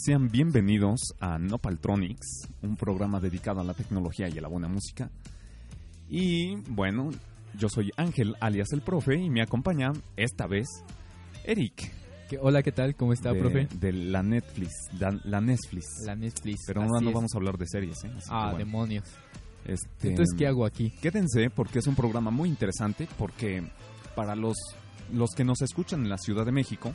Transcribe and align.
Sean 0.00 0.28
bienvenidos 0.28 1.00
a 1.18 1.38
Nopaltronics, 1.38 2.46
un 2.62 2.76
programa 2.76 3.18
dedicado 3.18 3.60
a 3.60 3.64
la 3.64 3.74
tecnología 3.74 4.28
y 4.28 4.38
a 4.38 4.40
la 4.40 4.46
buena 4.46 4.68
música. 4.68 5.10
Y 6.08 6.54
bueno, 6.68 7.10
yo 7.58 7.68
soy 7.68 7.90
Ángel, 7.96 8.36
alias 8.38 8.68
el 8.72 8.82
profe, 8.82 9.16
y 9.16 9.28
me 9.28 9.42
acompaña 9.42 9.90
esta 10.16 10.46
vez 10.46 10.68
Eric. 11.42 11.90
hola, 12.40 12.62
¿qué 12.62 12.70
tal? 12.70 12.94
¿Cómo 12.94 13.12
está, 13.12 13.32
profe? 13.34 13.66
De 13.74 13.92
la 13.92 14.22
Netflix, 14.22 14.70
la, 15.00 15.40
Netflix. 15.40 15.86
La 16.06 16.14
Netflix. 16.14 16.60
Pero 16.68 16.82
ahora 16.82 17.00
no 17.00 17.10
vamos 17.10 17.34
a 17.34 17.38
hablar 17.38 17.58
de 17.58 17.66
series, 17.66 18.04
¿eh? 18.04 18.10
ah, 18.30 18.54
demonios. 18.56 19.04
Este, 19.64 20.10
Entonces, 20.10 20.32
¿qué 20.38 20.46
hago 20.46 20.64
aquí? 20.64 20.92
Quédense 21.02 21.50
porque 21.50 21.80
es 21.80 21.88
un 21.88 21.96
programa 21.96 22.30
muy 22.30 22.48
interesante 22.48 23.08
porque 23.18 23.68
para 24.14 24.36
los, 24.36 24.56
los 25.12 25.30
que 25.30 25.42
nos 25.42 25.60
escuchan 25.60 26.02
en 26.02 26.08
la 26.08 26.18
Ciudad 26.18 26.46
de 26.46 26.52
México, 26.52 26.94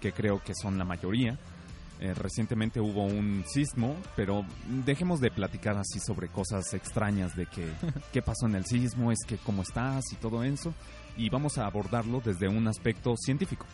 que 0.00 0.12
creo 0.12 0.40
que 0.44 0.54
son 0.54 0.78
la 0.78 0.84
mayoría, 0.84 1.36
eh, 2.00 2.12
recientemente 2.14 2.80
hubo 2.80 3.04
un 3.04 3.44
sismo, 3.46 3.96
pero 4.16 4.44
dejemos 4.84 5.20
de 5.20 5.30
platicar 5.30 5.76
así 5.78 5.98
sobre 5.98 6.28
cosas 6.28 6.74
extrañas 6.74 7.34
de 7.36 7.46
que 7.46 7.66
qué 8.12 8.22
pasó 8.22 8.46
en 8.46 8.54
el 8.56 8.66
sismo, 8.66 9.12
es 9.12 9.18
que 9.26 9.38
cómo 9.38 9.62
estás 9.62 10.04
y 10.12 10.16
todo 10.16 10.44
eso, 10.44 10.74
y 11.16 11.30
vamos 11.30 11.58
a 11.58 11.66
abordarlo 11.66 12.20
desde 12.24 12.48
un 12.48 12.68
aspecto 12.68 13.14
científico. 13.16 13.66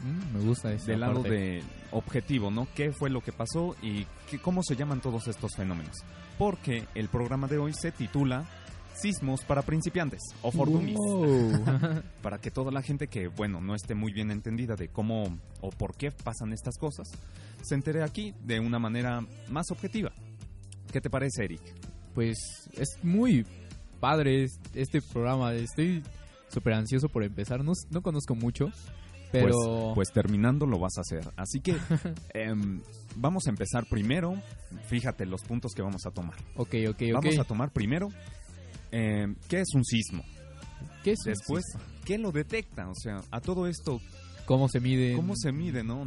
Mm, 0.00 0.36
me 0.36 0.44
gusta 0.44 0.72
esa 0.72 0.86
Del 0.86 1.00
lado 1.00 1.22
de 1.22 1.62
objetivo, 1.90 2.50
¿no? 2.50 2.68
¿Qué 2.74 2.92
fue 2.92 3.10
lo 3.10 3.22
que 3.22 3.32
pasó 3.32 3.76
y 3.82 4.06
qué, 4.30 4.38
cómo 4.38 4.62
se 4.62 4.76
llaman 4.76 5.00
todos 5.00 5.28
estos 5.28 5.54
fenómenos? 5.56 5.96
Porque 6.38 6.86
el 6.94 7.08
programa 7.08 7.48
de 7.48 7.58
hoy 7.58 7.72
se 7.74 7.92
titula 7.92 8.44
Sismos 9.00 9.44
para 9.44 9.62
principiantes 9.62 10.20
o 10.42 10.50
for 10.50 10.68
para 12.22 12.38
que 12.38 12.50
toda 12.50 12.70
la 12.70 12.82
gente 12.82 13.06
que, 13.06 13.28
bueno, 13.28 13.60
no 13.60 13.74
esté 13.74 13.94
muy 13.94 14.12
bien 14.12 14.30
entendida 14.30 14.76
de 14.76 14.88
cómo 14.88 15.38
o 15.60 15.70
por 15.70 15.96
qué 15.96 16.10
pasan 16.10 16.52
estas 16.52 16.76
cosas, 16.76 17.08
se 17.62 17.74
entere 17.74 18.02
aquí 18.02 18.34
de 18.44 18.60
una 18.60 18.78
manera 18.78 19.24
más 19.48 19.70
objetiva. 19.70 20.12
¿Qué 20.92 21.00
te 21.00 21.08
parece, 21.08 21.44
Eric? 21.44 21.62
Pues 22.14 22.36
es 22.76 22.98
muy 23.02 23.46
padre 24.00 24.46
este 24.74 25.00
programa. 25.00 25.54
Estoy 25.54 26.02
súper 26.48 26.74
ansioso 26.74 27.08
por 27.08 27.22
empezar. 27.22 27.64
No, 27.64 27.72
no 27.90 28.02
conozco 28.02 28.34
mucho, 28.34 28.70
pero... 29.32 29.54
Pues, 29.54 29.94
pues, 29.94 30.12
terminando 30.12 30.66
lo 30.66 30.78
vas 30.78 30.98
a 30.98 31.02
hacer. 31.02 31.32
Así 31.36 31.60
que 31.60 31.76
em, 32.34 32.82
vamos 33.16 33.46
a 33.46 33.50
empezar 33.50 33.86
primero. 33.88 34.34
Fíjate 34.88 35.26
los 35.26 35.42
puntos 35.42 35.72
que 35.74 35.82
vamos 35.82 36.04
a 36.06 36.10
tomar. 36.10 36.36
Ok, 36.56 36.74
ok, 36.88 37.02
ok. 37.14 37.14
Vamos 37.14 37.38
a 37.38 37.44
tomar 37.44 37.70
primero 37.72 38.08
eh, 38.92 39.34
¿qué 39.48 39.60
es 39.60 39.68
un 39.74 39.84
sismo? 39.84 40.24
¿Qué 41.02 41.12
es 41.12 41.18
Después, 41.24 41.64
¿qué 42.04 42.18
lo 42.18 42.32
detecta? 42.32 42.88
O 42.88 42.94
sea, 42.94 43.20
a 43.30 43.40
todo 43.40 43.66
esto... 43.66 44.00
¿Cómo 44.46 44.68
se 44.68 44.80
mide? 44.80 45.14
¿Cómo 45.14 45.34
se 45.36 45.52
mide, 45.52 45.84
no? 45.84 46.04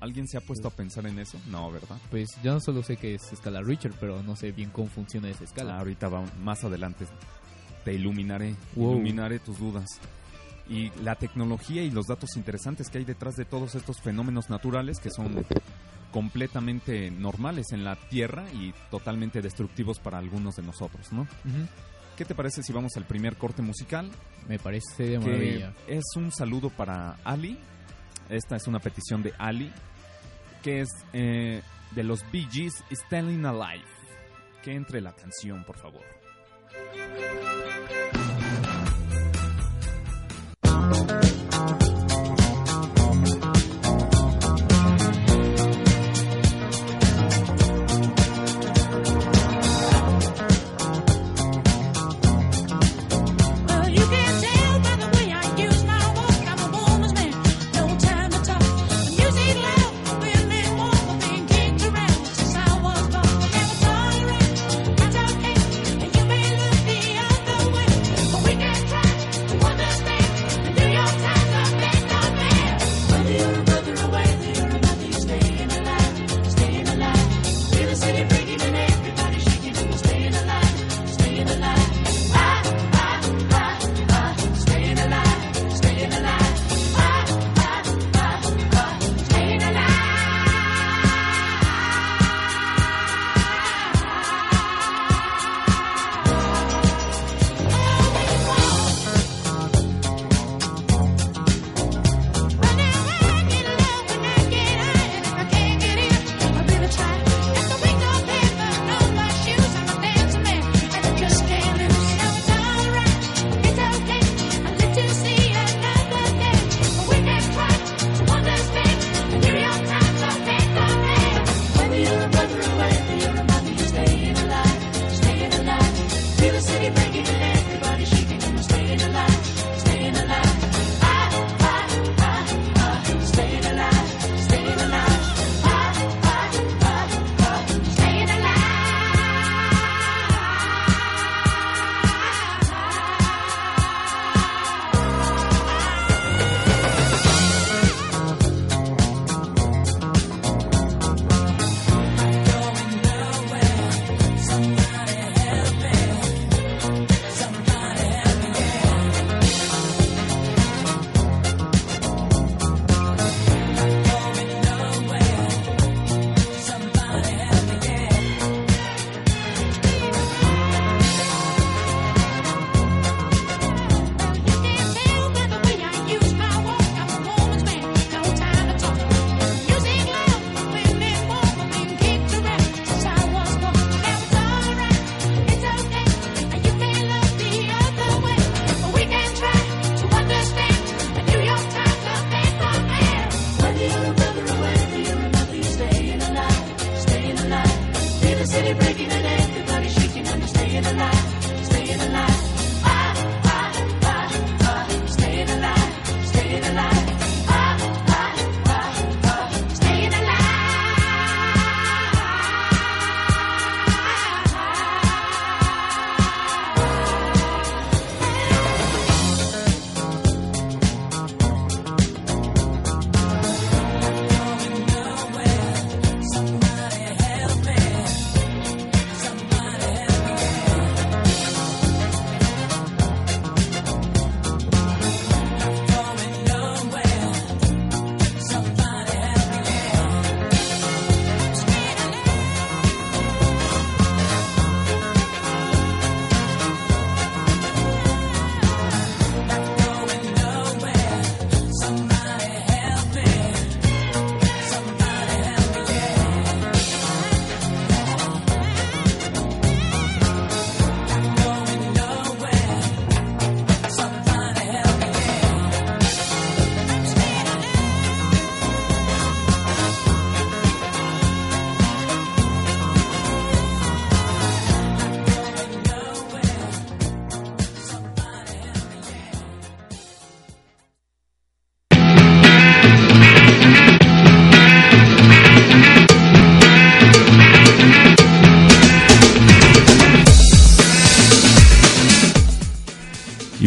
¿Alguien 0.00 0.26
se 0.26 0.36
ha 0.36 0.40
puesto 0.40 0.66
a 0.66 0.70
pensar 0.72 1.06
en 1.06 1.18
eso? 1.20 1.38
No, 1.48 1.70
¿verdad? 1.70 1.96
Pues 2.10 2.28
yo 2.42 2.58
solo 2.58 2.82
sé 2.82 2.96
que 2.96 3.14
es 3.14 3.32
escala 3.32 3.62
Richard, 3.62 3.94
pero 4.00 4.20
no 4.22 4.34
sé 4.34 4.50
bien 4.50 4.70
cómo 4.70 4.88
funciona 4.88 5.28
esa 5.28 5.44
escala. 5.44 5.76
Ah, 5.76 5.78
ahorita 5.78 6.08
va, 6.08 6.24
más 6.42 6.64
adelante 6.64 7.06
te 7.84 7.94
iluminaré, 7.94 8.56
iluminaré 8.74 9.38
tus 9.38 9.58
dudas. 9.58 9.86
Y 10.68 10.90
la 11.02 11.14
tecnología 11.14 11.82
y 11.82 11.90
los 11.90 12.06
datos 12.06 12.36
interesantes 12.36 12.88
que 12.88 12.98
hay 12.98 13.04
detrás 13.04 13.36
de 13.36 13.44
todos 13.44 13.74
estos 13.74 14.00
fenómenos 14.00 14.48
naturales 14.48 14.98
que 14.98 15.10
son 15.10 15.44
completamente 16.10 17.10
normales 17.10 17.66
en 17.72 17.84
la 17.84 17.96
Tierra 17.96 18.44
y 18.52 18.72
totalmente 18.90 19.42
destructivos 19.42 19.98
para 19.98 20.18
algunos 20.18 20.56
de 20.56 20.62
nosotros, 20.62 21.12
¿no? 21.12 21.28
¿Qué 22.16 22.24
te 22.24 22.34
parece 22.34 22.62
si 22.62 22.72
vamos 22.72 22.96
al 22.96 23.04
primer 23.04 23.36
corte 23.36 23.60
musical? 23.60 24.10
Me 24.48 24.58
parece 24.58 25.04
de 25.04 25.18
maravilla. 25.18 25.72
Es 25.88 26.04
un 26.16 26.30
saludo 26.30 26.70
para 26.70 27.16
Ali. 27.24 27.58
Esta 28.28 28.56
es 28.56 28.66
una 28.68 28.78
petición 28.78 29.22
de 29.22 29.32
Ali, 29.36 29.72
que 30.62 30.80
es 30.82 30.88
eh, 31.12 31.60
de 31.90 32.04
los 32.04 32.24
Bee 32.30 32.46
Gees, 32.50 32.84
Standing 32.90 33.44
Alive. 33.44 33.84
Que 34.62 34.74
entre 34.74 35.00
la 35.00 35.12
canción, 35.12 35.64
por 35.64 35.76
favor. 35.76 36.02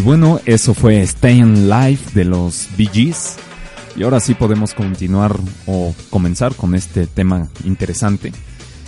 Bueno, 0.07 0.39
eso 0.45 0.73
fue 0.73 1.05
Staying 1.05 1.67
Live 1.67 1.99
de 2.13 2.23
los 2.23 2.69
Bee 2.77 2.87
Gees. 2.87 3.35
Y 3.97 4.03
ahora 4.03 4.21
sí 4.21 4.35
podemos 4.35 4.73
continuar 4.73 5.37
o 5.65 5.93
comenzar 6.09 6.55
con 6.55 6.75
este 6.75 7.07
tema 7.07 7.49
interesante, 7.65 8.31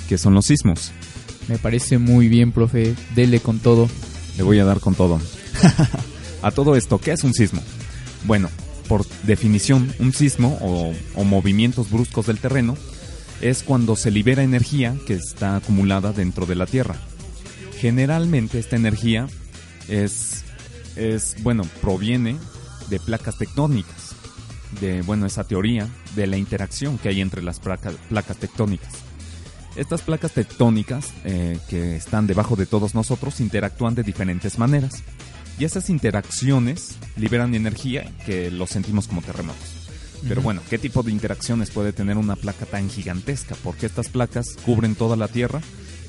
que 0.08 0.18
son 0.18 0.34
los 0.34 0.46
sismos. 0.46 0.94
Me 1.50 1.58
parece 1.58 1.98
muy 1.98 2.30
bien, 2.30 2.54
profe. 2.54 2.96
Dele 3.16 3.42
con 3.42 3.60
todo. 3.60 3.90
Le 4.38 4.44
voy 4.44 4.60
a 4.60 4.64
dar 4.64 4.80
con 4.80 4.96
todo. 4.96 5.20
a 6.42 6.52
todo 6.52 6.78
esto, 6.78 7.00
¿qué 7.00 7.12
es 7.12 7.26
un 7.26 7.34
sismo? 7.34 7.62
Bueno, 8.24 8.50
por 8.88 9.06
definición, 9.24 9.94
un 10.00 10.14
sismo 10.14 10.58
o, 10.62 10.94
o 11.16 11.24
movimientos 11.26 11.92
bruscos 11.92 12.28
del 12.28 12.40
terreno 12.40 12.78
es 13.42 13.64
cuando 13.64 13.98
se 13.98 14.10
libera 14.10 14.42
energía 14.42 14.96
que 15.06 15.16
está 15.16 15.58
acumulada 15.58 16.14
dentro 16.14 16.46
de 16.46 16.56
la 16.56 16.66
Tierra. 16.66 16.96
Generalmente 17.78 18.58
esta 18.58 18.78
energía 18.78 19.28
es, 19.90 20.46
es 20.96 21.36
bueno, 21.44 21.64
proviene 21.82 22.38
de 22.90 23.00
placas 23.00 23.38
tectónicas, 23.38 24.16
de, 24.82 25.02
bueno, 25.02 25.26
esa 25.26 25.44
teoría 25.44 25.88
de 26.16 26.28
la 26.28 26.38
interacción 26.38 26.98
que 26.98 27.10
hay 27.10 27.22
entre 27.22 27.42
las 27.42 27.60
placas, 27.60 27.96
placas 28.10 28.38
tectónicas. 28.38 28.94
Estas 29.76 30.02
placas 30.02 30.34
tectónicas 30.34 31.14
eh, 31.24 31.58
que 31.70 31.96
están 31.96 32.28
debajo 32.28 32.56
de 32.56 32.66
todos 32.66 32.96
nosotros 32.96 33.40
interactúan 33.40 33.96
de 33.96 34.04
diferentes 34.04 34.58
maneras 34.58 35.04
y 35.60 35.66
esas 35.66 35.90
interacciones 35.90 36.98
liberan 37.16 37.54
energía 37.54 38.12
que 38.26 38.50
lo 38.50 38.66
sentimos 38.66 39.08
como 39.08 39.22
terremotos. 39.22 39.80
Pero 40.28 40.42
bueno, 40.42 40.62
¿qué 40.70 40.78
tipo 40.78 41.04
de 41.04 41.12
interacciones 41.12 41.72
puede 41.72 41.94
tener 41.94 42.18
una 42.18 42.36
placa 42.36 42.66
tan 42.66 42.90
gigantesca? 42.90 43.56
Porque 43.64 43.86
estas 43.86 44.10
placas 44.10 44.58
cubren 44.66 44.96
toda 44.96 45.16
la 45.16 45.28
Tierra 45.28 45.62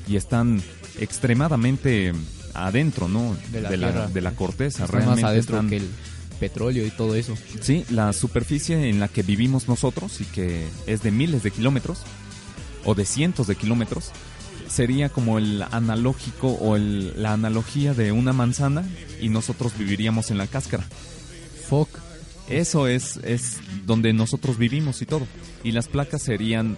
y 0.07 0.15
están 0.17 0.61
extremadamente 0.99 2.13
adentro, 2.53 3.07
¿no? 3.07 3.35
De 3.51 3.61
la 3.61 3.69
de, 3.69 3.77
la, 3.77 3.91
tierra. 3.91 4.07
de 4.07 4.21
la 4.21 4.31
corteza. 4.31 4.83
Está 4.85 4.95
más 4.97 5.05
Realmente 5.05 5.25
adentro 5.27 5.55
están- 5.57 5.69
que 5.69 5.77
el 5.77 5.89
petróleo 6.39 6.85
y 6.85 6.89
todo 6.91 7.15
eso. 7.15 7.35
Sí, 7.61 7.85
la 7.89 8.13
superficie 8.13 8.89
en 8.89 8.99
la 8.99 9.07
que 9.07 9.21
vivimos 9.23 9.67
nosotros 9.67 10.21
y 10.21 10.25
que 10.25 10.67
es 10.87 11.03
de 11.03 11.11
miles 11.11 11.43
de 11.43 11.51
kilómetros 11.51 11.99
o 12.85 12.95
de 12.95 13.05
cientos 13.05 13.45
de 13.47 13.55
kilómetros 13.55 14.11
sería 14.67 15.09
como 15.09 15.37
el 15.37 15.61
analógico 15.71 16.47
o 16.47 16.75
el- 16.77 17.21
la 17.21 17.33
analogía 17.33 17.93
de 17.93 18.11
una 18.11 18.33
manzana 18.33 18.83
y 19.21 19.29
nosotros 19.29 19.73
viviríamos 19.77 20.31
en 20.31 20.37
la 20.39 20.47
cáscara. 20.47 20.83
Fuck. 21.69 21.89
Eso 22.49 22.87
es, 22.87 23.17
es 23.23 23.57
donde 23.85 24.11
nosotros 24.13 24.57
vivimos 24.57 25.01
y 25.01 25.05
todo. 25.05 25.27
Y 25.63 25.71
las 25.73 25.87
placas 25.87 26.21
serían 26.23 26.77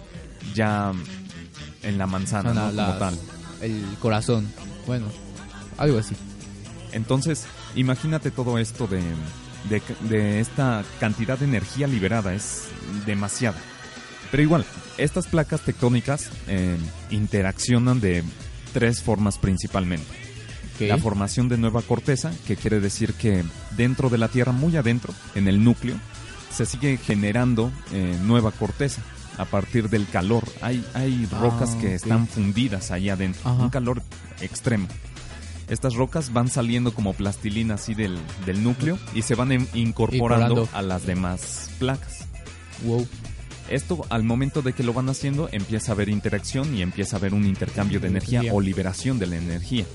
ya 0.54 0.92
en 1.82 1.98
la 1.98 2.06
manzana, 2.06 2.52
Como 2.70 2.98
tal. 2.98 3.18
El 3.62 3.82
corazón. 4.00 4.46
Bueno, 4.86 5.06
algo 5.78 5.98
así. 5.98 6.14
Entonces, 6.92 7.44
imagínate 7.74 8.30
todo 8.30 8.58
esto 8.58 8.86
de, 8.86 9.02
de, 9.68 9.82
de 10.08 10.40
esta 10.40 10.84
cantidad 11.00 11.38
de 11.38 11.46
energía 11.46 11.86
liberada, 11.86 12.34
es 12.34 12.64
demasiada. 13.06 13.58
Pero 14.30 14.42
igual, 14.42 14.64
estas 14.98 15.26
placas 15.26 15.60
tectónicas 15.62 16.28
eh, 16.48 16.76
interaccionan 17.10 18.00
de 18.00 18.22
tres 18.72 19.00
formas 19.02 19.38
principalmente. 19.38 20.06
La 20.80 20.98
formación 20.98 21.48
de 21.48 21.56
nueva 21.56 21.82
corteza, 21.82 22.32
que 22.48 22.56
quiere 22.56 22.80
decir 22.80 23.14
que 23.14 23.44
dentro 23.76 24.10
de 24.10 24.18
la 24.18 24.26
Tierra, 24.26 24.50
muy 24.50 24.76
adentro, 24.76 25.14
en 25.36 25.46
el 25.46 25.62
núcleo, 25.62 25.94
se 26.52 26.66
sigue 26.66 26.96
generando 26.96 27.70
eh, 27.92 28.18
nueva 28.22 28.50
corteza 28.50 29.00
a 29.38 29.44
partir 29.44 29.88
del 29.88 30.08
calor. 30.08 30.42
Hay, 30.62 30.84
hay 30.94 31.28
Ah, 31.32 31.38
rocas 31.40 31.70
que 31.76 31.86
ok. 31.88 31.92
están 31.92 32.26
fundidas 32.26 32.90
ahí 32.90 33.08
adentro, 33.08 33.40
Ajá. 33.48 33.62
un 33.62 33.70
calor 33.70 34.02
extremo. 34.40 34.88
Estas 35.68 35.94
rocas 35.94 36.32
van 36.32 36.48
saliendo 36.48 36.92
como 36.92 37.14
plastilina 37.14 37.74
así 37.74 37.94
del, 37.94 38.18
del 38.44 38.62
núcleo 38.62 38.98
y 39.14 39.22
se 39.22 39.34
van 39.34 39.66
incorporando 39.74 40.68
a 40.72 40.82
las 40.82 41.06
demás 41.06 41.70
placas. 41.78 42.26
Wow. 42.84 43.06
Esto 43.70 44.04
al 44.10 44.24
momento 44.24 44.60
de 44.60 44.74
que 44.74 44.82
lo 44.82 44.92
van 44.92 45.08
haciendo 45.08 45.48
empieza 45.50 45.92
a 45.92 45.94
haber 45.94 46.10
interacción 46.10 46.76
y 46.76 46.82
empieza 46.82 47.16
a 47.16 47.18
haber 47.18 47.32
un 47.32 47.46
intercambio 47.46 47.98
de 47.98 48.08
energía 48.08 48.40
Energía. 48.40 48.54
o 48.54 48.60
liberación 48.60 49.18
de 49.18 49.26
la 49.26 49.36
energía 49.36 49.86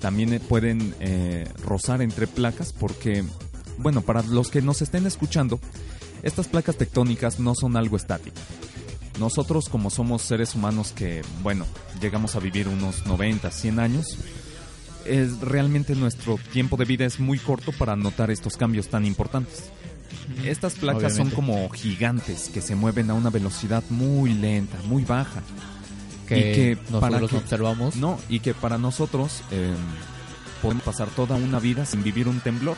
también 0.00 0.32
eh, 0.32 0.40
pueden 0.40 0.94
eh, 1.00 1.48
rozar 1.64 2.02
entre 2.02 2.26
placas 2.26 2.72
porque, 2.72 3.24
bueno, 3.78 4.02
para 4.02 4.22
los 4.22 4.50
que 4.50 4.62
nos 4.62 4.82
estén 4.82 5.06
escuchando, 5.06 5.60
estas 6.22 6.48
placas 6.48 6.76
tectónicas 6.76 7.40
no 7.40 7.54
son 7.54 7.76
algo 7.76 7.96
estático. 7.96 8.36
Nosotros 9.18 9.68
como 9.68 9.90
somos 9.90 10.22
seres 10.22 10.54
humanos 10.54 10.92
que, 10.92 11.22
bueno, 11.42 11.66
llegamos 12.00 12.36
a 12.36 12.40
vivir 12.40 12.68
unos 12.68 13.06
90, 13.06 13.50
100 13.50 13.80
años, 13.80 14.16
es, 15.08 15.40
realmente 15.40 15.94
nuestro 15.94 16.38
tiempo 16.52 16.76
de 16.76 16.84
vida 16.84 17.04
es 17.04 17.18
muy 17.20 17.38
corto 17.38 17.72
para 17.72 17.96
notar 17.96 18.30
estos 18.30 18.56
cambios 18.56 18.88
tan 18.88 19.04
importantes. 19.04 19.64
Estas 20.44 20.74
placas 20.74 21.16
son 21.16 21.30
como 21.30 21.68
gigantes 21.70 22.50
que 22.52 22.60
se 22.60 22.74
mueven 22.74 23.10
a 23.10 23.14
una 23.14 23.30
velocidad 23.30 23.82
muy 23.90 24.34
lenta, 24.34 24.76
muy 24.84 25.04
baja. 25.04 25.42
Que, 26.26 26.38
Y 26.38 26.42
que 26.54 26.78
para 26.92 27.16
nosotros 27.16 27.30
que- 27.30 27.36
observamos. 27.38 27.96
No, 27.96 28.18
y 28.28 28.40
que 28.40 28.52
para 28.52 28.76
nosotros 28.76 29.42
eh, 29.50 29.72
podemos 30.60 30.84
pasar 30.84 31.08
toda 31.08 31.36
una 31.36 31.58
vida 31.58 31.86
sin 31.86 32.02
vivir 32.02 32.28
un 32.28 32.40
temblor. 32.40 32.76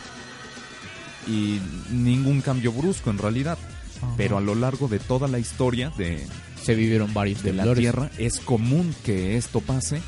Y 1.27 1.61
ningún 1.91 2.41
cambio 2.41 2.73
brusco 2.73 3.11
en 3.11 3.19
realidad. 3.19 3.59
Ajá. 3.99 4.15
Pero 4.17 4.39
a 4.39 4.41
lo 4.41 4.55
largo 4.55 4.89
de 4.89 4.99
toda 4.99 5.29
la 5.29 5.39
historia 5.39 5.93
de, 5.99 6.25
se 6.63 6.75
vivieron 6.75 7.13
varios 7.13 7.43
de 7.43 7.53
la 7.53 7.65
temblores. 7.65 7.81
Tierra 7.83 8.11
es 8.19 8.39
común 8.41 8.95
que 9.05 9.37
esto 9.37 9.61
pase 9.61 10.01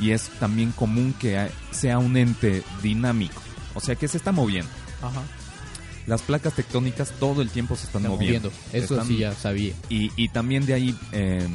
y 0.00 0.10
es 0.10 0.28
también 0.40 0.72
común 0.72 1.14
que 1.18 1.48
sea 1.70 1.98
un 1.98 2.16
ente 2.16 2.62
dinámico. 2.82 3.40
O 3.74 3.80
sea 3.80 3.94
que 3.96 4.08
se 4.08 4.16
está 4.18 4.32
moviendo. 4.32 4.70
Ajá. 5.02 5.22
Las 6.06 6.22
placas 6.22 6.52
tectónicas 6.54 7.12
todo 7.18 7.40
el 7.42 7.48
tiempo 7.50 7.76
se 7.76 7.86
están 7.86 8.02
Está 8.02 8.14
moviendo. 8.14 8.50
moviendo. 8.50 8.76
Eso 8.76 8.94
Están- 8.94 9.08
sí 9.08 9.16
ya 9.18 9.32
sabía. 9.34 9.72
Y, 9.88 10.10
y 10.16 10.28
también 10.28 10.66
de 10.66 10.74
ahí 10.74 10.94
eh, 11.12 11.46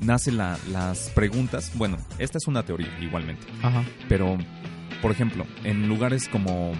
nacen 0.00 0.36
la- 0.36 0.58
las 0.70 1.08
preguntas. 1.14 1.72
Bueno, 1.74 1.96
esta 2.18 2.38
es 2.38 2.46
una 2.46 2.62
teoría 2.64 2.88
igualmente. 3.00 3.46
Ajá. 3.62 3.84
Pero, 4.08 4.36
por 5.00 5.10
ejemplo, 5.10 5.46
en 5.64 5.88
lugares 5.88 6.28
como 6.28 6.72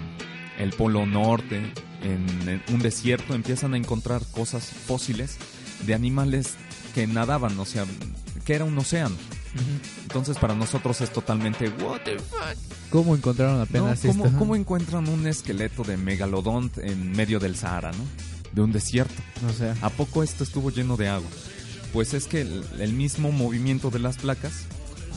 el 0.58 0.70
Polo 0.70 1.06
Norte, 1.06 1.72
en, 2.02 2.48
en 2.48 2.62
un 2.74 2.80
desierto, 2.80 3.34
empiezan 3.34 3.74
a 3.74 3.76
encontrar 3.78 4.22
cosas 4.30 4.64
fósiles 4.66 5.38
de 5.86 5.94
animales 5.94 6.56
que 6.94 7.06
nadaban, 7.06 7.58
o 7.58 7.64
sea, 7.64 7.86
que 8.44 8.54
era 8.54 8.64
un 8.64 8.76
océano. 8.76 9.14
Entonces 10.02 10.36
para 10.38 10.54
nosotros 10.54 11.00
es 11.00 11.10
totalmente 11.12 11.68
what 11.82 12.00
the 12.04 12.18
fuck? 12.18 12.56
¿Cómo 12.90 13.14
encontraron 13.14 13.56
¿no? 13.56 13.62
apenas 13.62 14.00
¿Cómo, 14.00 14.26
esto? 14.26 14.38
cómo 14.38 14.56
encuentran 14.56 15.08
un 15.08 15.26
esqueleto 15.26 15.82
de 15.84 15.96
megalodón 15.96 16.70
en 16.78 17.12
medio 17.12 17.38
del 17.38 17.56
Sahara, 17.56 17.90
no? 17.92 18.04
De 18.52 18.62
un 18.62 18.72
desierto. 18.72 19.14
O 19.48 19.52
sea, 19.52 19.76
¿A 19.82 19.90
poco 19.90 20.22
esto 20.22 20.42
estuvo 20.44 20.70
lleno 20.70 20.96
de 20.96 21.08
agua? 21.08 21.28
Pues 21.92 22.14
es 22.14 22.26
que 22.26 22.42
el, 22.42 22.64
el 22.78 22.92
mismo 22.92 23.30
movimiento 23.32 23.90
de 23.90 23.98
las 23.98 24.16
placas 24.16 24.52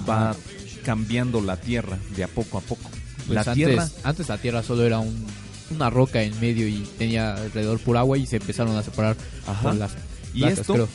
va 0.10 0.36
cambiando 0.84 1.42
la 1.42 1.58
tierra 1.58 1.98
de 2.16 2.24
a 2.24 2.28
poco 2.28 2.58
a 2.58 2.62
poco. 2.62 2.90
pues 3.28 3.30
la 3.36 3.42
antes, 3.42 3.54
tierra 3.54 3.90
antes 4.04 4.30
la 4.30 4.38
tierra 4.38 4.64
solo 4.64 4.84
era 4.86 5.00
un, 5.00 5.26
una 5.70 5.90
roca 5.90 6.24
en 6.24 6.38
medio 6.40 6.68
y 6.68 6.80
tenía 6.98 7.36
alrededor 7.36 7.80
pura 7.80 8.00
agua 8.02 8.18
y 8.18 8.26
se 8.26 8.38
empezaron 8.38 8.76
a 8.78 8.84
separar 8.84 9.16
Ajá. 9.48 9.62
por 9.62 9.76
las 9.76 9.92
Y 10.34 10.40
placas, 10.42 10.60
esto, 10.60 10.90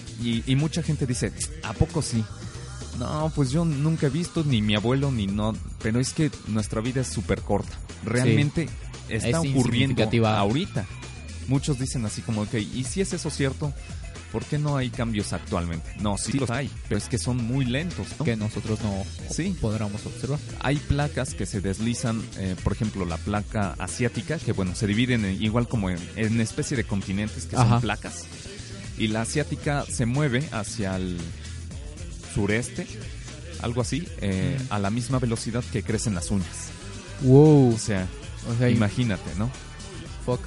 y 0.46 0.56
mucha 0.56 0.82
gente 0.82 1.06
dice, 1.06 1.32
¿a 1.62 1.72
poco 1.72 2.02
sí? 2.02 2.24
No, 2.98 3.30
pues 3.34 3.50
yo 3.50 3.64
nunca 3.64 4.06
he 4.06 4.10
visto, 4.10 4.42
ni 4.44 4.62
mi 4.62 4.74
abuelo, 4.74 5.10
ni 5.10 5.26
no. 5.26 5.54
Pero 5.82 6.00
es 6.00 6.12
que 6.12 6.30
nuestra 6.48 6.80
vida 6.80 7.00
es 7.02 7.08
súper 7.08 7.40
corta. 7.42 7.72
Realmente 8.04 8.68
está 9.08 9.28
Es 9.28 9.34
ocurriendo 9.50 10.02
ahorita. 10.26 10.86
Muchos 11.48 11.78
dicen 11.78 12.04
así 12.06 12.22
como, 12.22 12.42
ok, 12.42 12.54
¿y 12.54 12.84
si 12.84 13.00
es 13.00 13.12
eso 13.12 13.30
cierto? 13.30 13.72
¿Por 14.32 14.44
qué 14.44 14.58
no 14.58 14.76
hay 14.76 14.90
cambios 14.90 15.32
actualmente? 15.32 15.88
No, 16.00 16.18
sí 16.18 16.32
los 16.32 16.50
hay, 16.50 16.68
pero 16.88 16.98
es 16.98 17.08
que 17.08 17.16
son 17.16 17.36
muy 17.36 17.64
lentos, 17.64 18.08
¿no? 18.18 18.24
que 18.24 18.34
nosotros 18.36 18.80
no 18.82 19.04
Sí. 19.30 19.56
podríamos 19.60 20.04
observar. 20.04 20.40
Hay 20.60 20.76
placas 20.76 21.34
que 21.34 21.46
se 21.46 21.60
deslizan, 21.60 22.20
eh, 22.38 22.56
por 22.64 22.72
ejemplo, 22.72 23.04
la 23.04 23.16
placa 23.18 23.76
asiática, 23.78 24.38
que 24.38 24.50
bueno, 24.52 24.74
se 24.74 24.86
dividen 24.88 25.24
en- 25.24 25.42
igual 25.42 25.68
como 25.68 25.88
en, 25.90 25.98
en 26.16 26.40
especie 26.40 26.76
de 26.76 26.84
continentes 26.84 27.44
que 27.46 27.54
Ajá. 27.56 27.68
son 27.68 27.80
placas. 27.82 28.24
Y 28.98 29.06
la 29.08 29.22
asiática 29.22 29.84
se 29.88 30.04
mueve 30.06 30.48
hacia 30.50 30.96
el 30.96 31.18
sureste, 32.36 32.86
algo 33.62 33.80
así, 33.80 34.06
eh, 34.20 34.56
a 34.70 34.78
la 34.78 34.90
misma 34.90 35.18
velocidad 35.18 35.64
que 35.72 35.82
crecen 35.82 36.14
las 36.14 36.30
uñas. 36.30 36.68
Wow. 37.22 37.74
O 37.74 37.78
sea, 37.78 38.06
O 38.48 38.56
sea, 38.58 38.68
imagínate, 38.70 39.30
¿no? 39.38 39.50
fuck. 40.24 40.40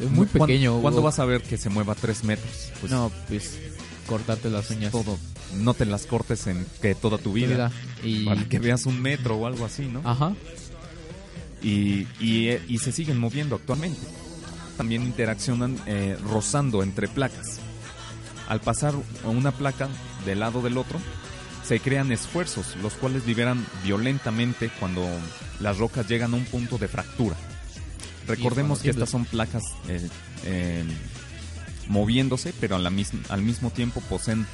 Es 0.00 0.10
muy 0.10 0.26
¿Cuán- 0.26 0.46
pequeño. 0.48 0.80
¿Cuándo 0.80 1.02
vas 1.02 1.18
a 1.18 1.24
ver 1.24 1.42
que 1.42 1.56
se 1.56 1.68
mueva 1.70 1.94
tres 1.94 2.24
metros? 2.24 2.70
Pues 2.80 2.92
no, 2.92 3.10
pues 3.28 3.58
cortarte 4.06 4.50
las 4.50 4.70
uñas. 4.70 4.92
todo. 4.92 5.18
No 5.56 5.72
te 5.74 5.84
las 5.86 6.04
cortes 6.06 6.46
en 6.46 6.64
que 6.82 6.94
toda 6.94 7.16
tu 7.18 7.32
vida. 7.32 7.70
Y... 8.04 8.24
Para 8.26 8.44
que 8.48 8.58
veas 8.58 8.86
un 8.86 9.00
metro 9.00 9.36
o 9.36 9.46
algo 9.46 9.64
así, 9.64 9.86
¿no? 9.86 10.00
Ajá. 10.04 10.34
y, 11.62 12.06
y, 12.20 12.48
eh, 12.48 12.62
y 12.68 12.78
se 12.78 12.92
siguen 12.92 13.18
moviendo 13.18 13.56
actualmente. 13.56 14.00
También 14.76 15.02
interaccionan 15.02 15.76
eh, 15.86 16.16
rozando 16.22 16.82
entre 16.82 17.08
placas. 17.08 17.58
Al 18.48 18.60
pasar 18.60 18.94
una 19.24 19.52
placa 19.52 19.88
del 20.24 20.40
lado 20.40 20.62
del 20.62 20.78
otro, 20.78 20.98
se 21.70 21.78
crean 21.78 22.10
esfuerzos, 22.10 22.74
los 22.82 22.94
cuales 22.94 23.28
liberan 23.28 23.64
violentamente 23.84 24.72
cuando 24.80 25.06
las 25.60 25.78
rocas 25.78 26.08
llegan 26.08 26.34
a 26.34 26.36
un 26.36 26.44
punto 26.44 26.78
de 26.78 26.88
fractura. 26.88 27.36
recordemos 28.26 28.80
que 28.80 28.90
estas 28.90 29.08
son 29.08 29.24
placas 29.24 29.62
eh, 29.86 30.08
eh, 30.42 30.82
moviéndose, 31.86 32.52
pero 32.58 32.74
a 32.74 32.80
la 32.80 32.90
misma, 32.90 33.20
al 33.28 33.42
mismo 33.42 33.70
tiempo 33.70 34.00
poseen 34.00 34.48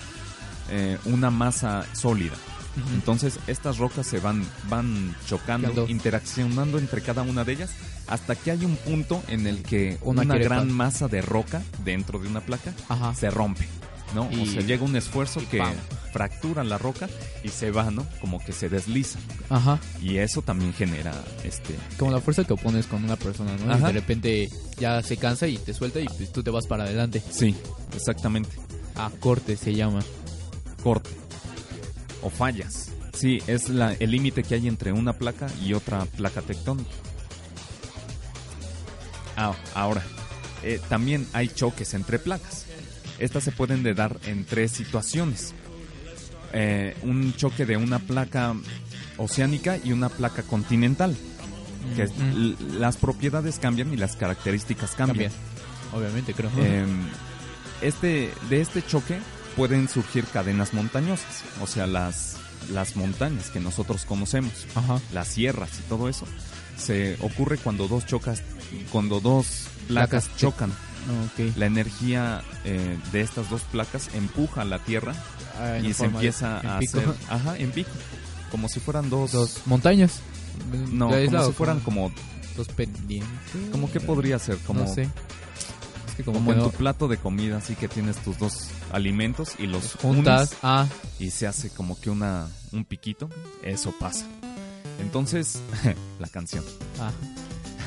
eh, 0.68 0.99
una 1.06 1.30
masa 1.30 1.87
sólida. 1.94 2.35
Entonces 2.92 3.38
estas 3.46 3.78
rocas 3.78 4.06
se 4.06 4.20
van, 4.20 4.44
van 4.68 5.16
chocando, 5.26 5.87
interaccionando 5.88 6.78
entre 6.78 7.00
cada 7.00 7.23
una 7.23 7.44
de 7.44 7.52
ellas 7.54 7.70
hasta 8.08 8.37
que 8.37 8.50
hay 8.50 8.62
un 8.66 8.76
punto 8.76 9.23
en 9.28 9.46
el 9.46 9.62
que 9.62 9.96
Una 10.02 10.25
gran 10.25 10.70
masa 10.70 11.08
de 11.08 11.23
roca 11.23 11.62
dentro 11.82 12.18
de 12.18 12.28
una 12.28 12.42
placa 12.42 12.75
Ajá. 12.90 13.14
se 13.14 13.30
rompe, 13.30 13.66
¿no? 14.16 14.28
Y- 14.32 14.42
o 14.42 14.46
sea, 14.46 14.62
llega 14.62 14.82
un 14.85 14.96
esfuerzo 14.96 15.40
que 15.50 15.58
¡pam! 15.58 15.75
fractura 16.12 16.64
la 16.64 16.78
roca 16.78 17.08
y 17.44 17.50
se 17.50 17.70
va, 17.70 17.90
¿no? 17.90 18.06
Como 18.20 18.42
que 18.42 18.52
se 18.52 18.68
desliza. 18.68 19.18
Ajá. 19.50 19.78
Y 20.02 20.16
eso 20.16 20.40
también 20.42 20.73
genera 20.73 21.12
este 21.44 21.75
Como 21.99 22.11
la 22.11 22.20
fuerza 22.20 22.42
que 22.44 22.54
opones 22.54 22.87
con 22.87 23.04
una 23.04 23.16
persona, 23.16 23.54
¿no? 23.64 23.76
Y 23.78 23.80
de 23.82 23.92
repente 23.92 24.49
ya 24.78 25.02
se 25.02 25.16
cansa 25.18 25.46
y 25.46 25.58
te 25.58 25.75
suelta 25.75 26.00
y 26.00 26.06
pues 26.06 26.32
tú 26.32 26.42
te 26.42 26.50
vas 26.50 26.66
para 26.66 26.85
adelante. 26.85 27.23
Sí, 27.30 27.54
exactamente. 27.94 28.50
A 28.96 29.11
corte 29.20 29.56
se 29.56 29.75
llama. 29.75 30.00
Corte. 30.82 31.11
O 32.23 32.30
fallas. 32.30 32.88
Sí, 33.12 33.42
es 33.46 33.68
la, 33.68 33.92
el 33.92 34.11
límite 34.11 34.42
que 34.42 34.54
hay 34.54 34.66
entre 34.68 34.92
una 34.92 35.12
placa 35.12 35.46
y 35.64 35.75
otra 35.75 36.04
placa 36.06 36.40
tectónica. 36.42 36.90
Ah, 39.37 39.54
ahora, 39.75 40.02
eh, 40.62 40.80
también 40.88 41.26
hay 41.32 41.49
choques 41.49 41.92
entre 41.94 42.18
placas. 42.18 42.64
Estas 43.18 43.44
se 43.44 43.52
pueden 43.52 43.82
de 43.82 43.94
dar 43.94 44.18
en 44.26 44.44
tres 44.44 44.73
situaciones. 44.73 45.54
Eh, 46.52 46.96
un 47.02 47.35
choque 47.35 47.66
de 47.66 47.76
una 47.76 47.99
placa 47.99 48.54
oceánica 49.16 49.78
y 49.82 49.92
una 49.92 50.08
placa 50.08 50.42
continental. 50.42 51.16
Que 51.94 52.06
Mm. 52.06 52.78
las 52.78 52.96
propiedades 52.96 53.58
cambian 53.58 53.92
y 53.92 53.96
las 53.96 54.16
características 54.16 54.92
cambian. 54.92 55.30
Cambia. 55.30 55.99
Obviamente, 55.99 56.35
creo. 56.35 56.50
Eh, 56.58 56.85
este, 57.80 58.32
de 58.50 58.61
este 58.61 58.85
choque 58.85 59.18
pueden 59.54 59.88
surgir 59.88 60.25
cadenas 60.25 60.75
montañosas, 60.75 61.42
o 61.62 61.66
sea, 61.66 61.87
las, 61.87 62.37
las 62.73 62.96
montañas 62.96 63.50
que 63.50 63.61
nosotros 63.61 64.04
conocemos, 64.04 64.52
Ajá. 64.75 65.00
las 65.14 65.28
sierras 65.28 65.70
y 65.78 65.88
todo 65.88 66.08
eso, 66.08 66.26
se 66.76 67.16
ocurre 67.20 67.56
cuando 67.58 67.87
dos 67.88 68.04
chocas, 68.04 68.42
cuando 68.90 69.20
dos 69.20 69.68
placas 69.88 70.26
Placas 70.26 70.37
chocan. 70.37 70.73
La 71.56 71.66
energía 71.66 72.42
eh, 72.64 72.98
de 73.12 73.20
estas 73.20 73.48
dos 73.50 73.62
placas 73.62 74.08
empuja 74.14 74.62
a 74.62 74.64
la 74.64 74.78
tierra 74.78 75.14
Ah, 75.58 75.78
y 75.78 75.92
se 75.94 76.04
de- 76.04 76.08
empieza 76.14 76.60
en 76.60 76.66
a 76.66 76.78
pico. 76.78 76.98
hacer, 76.98 77.14
ajá, 77.28 77.56
en 77.58 77.70
pico, 77.70 77.90
como 78.50 78.68
si 78.68 78.80
fueran 78.80 79.08
dos, 79.10 79.32
Dos 79.32 79.62
montañas. 79.66 80.20
no, 80.90 81.08
como 81.10 81.46
si 81.46 81.52
fueran 81.52 81.80
como, 81.80 82.12
dos 82.56 82.68
pendientes. 82.68 83.70
como 83.72 83.90
que 83.90 84.00
podría 84.00 84.38
ser, 84.38 84.58
como, 84.58 84.80
no 84.80 84.86
sé. 84.94 85.08
Es 86.08 86.14
que 86.16 86.25
como, 86.25 86.38
como 86.38 86.52
en 86.52 86.58
no- 86.58 86.64
tu 86.64 86.72
plato 86.72 87.08
de 87.08 87.16
comida, 87.18 87.58
así 87.58 87.75
que 87.75 87.88
tienes 87.88 88.16
tus 88.16 88.38
dos 88.38 88.68
alimentos 88.92 89.54
y 89.58 89.66
los 89.66 89.94
juntas. 89.96 90.48
unes 90.50 90.58
Ah, 90.62 90.86
y 91.18 91.30
se 91.30 91.46
hace 91.46 91.70
como 91.70 91.98
que 92.00 92.10
una 92.10 92.48
un 92.72 92.84
piquito, 92.84 93.28
eso 93.62 93.92
pasa. 93.98 94.25
Entonces, 95.00 95.60
la 96.20 96.28
canción. 96.28 96.64
ah. 97.00 97.10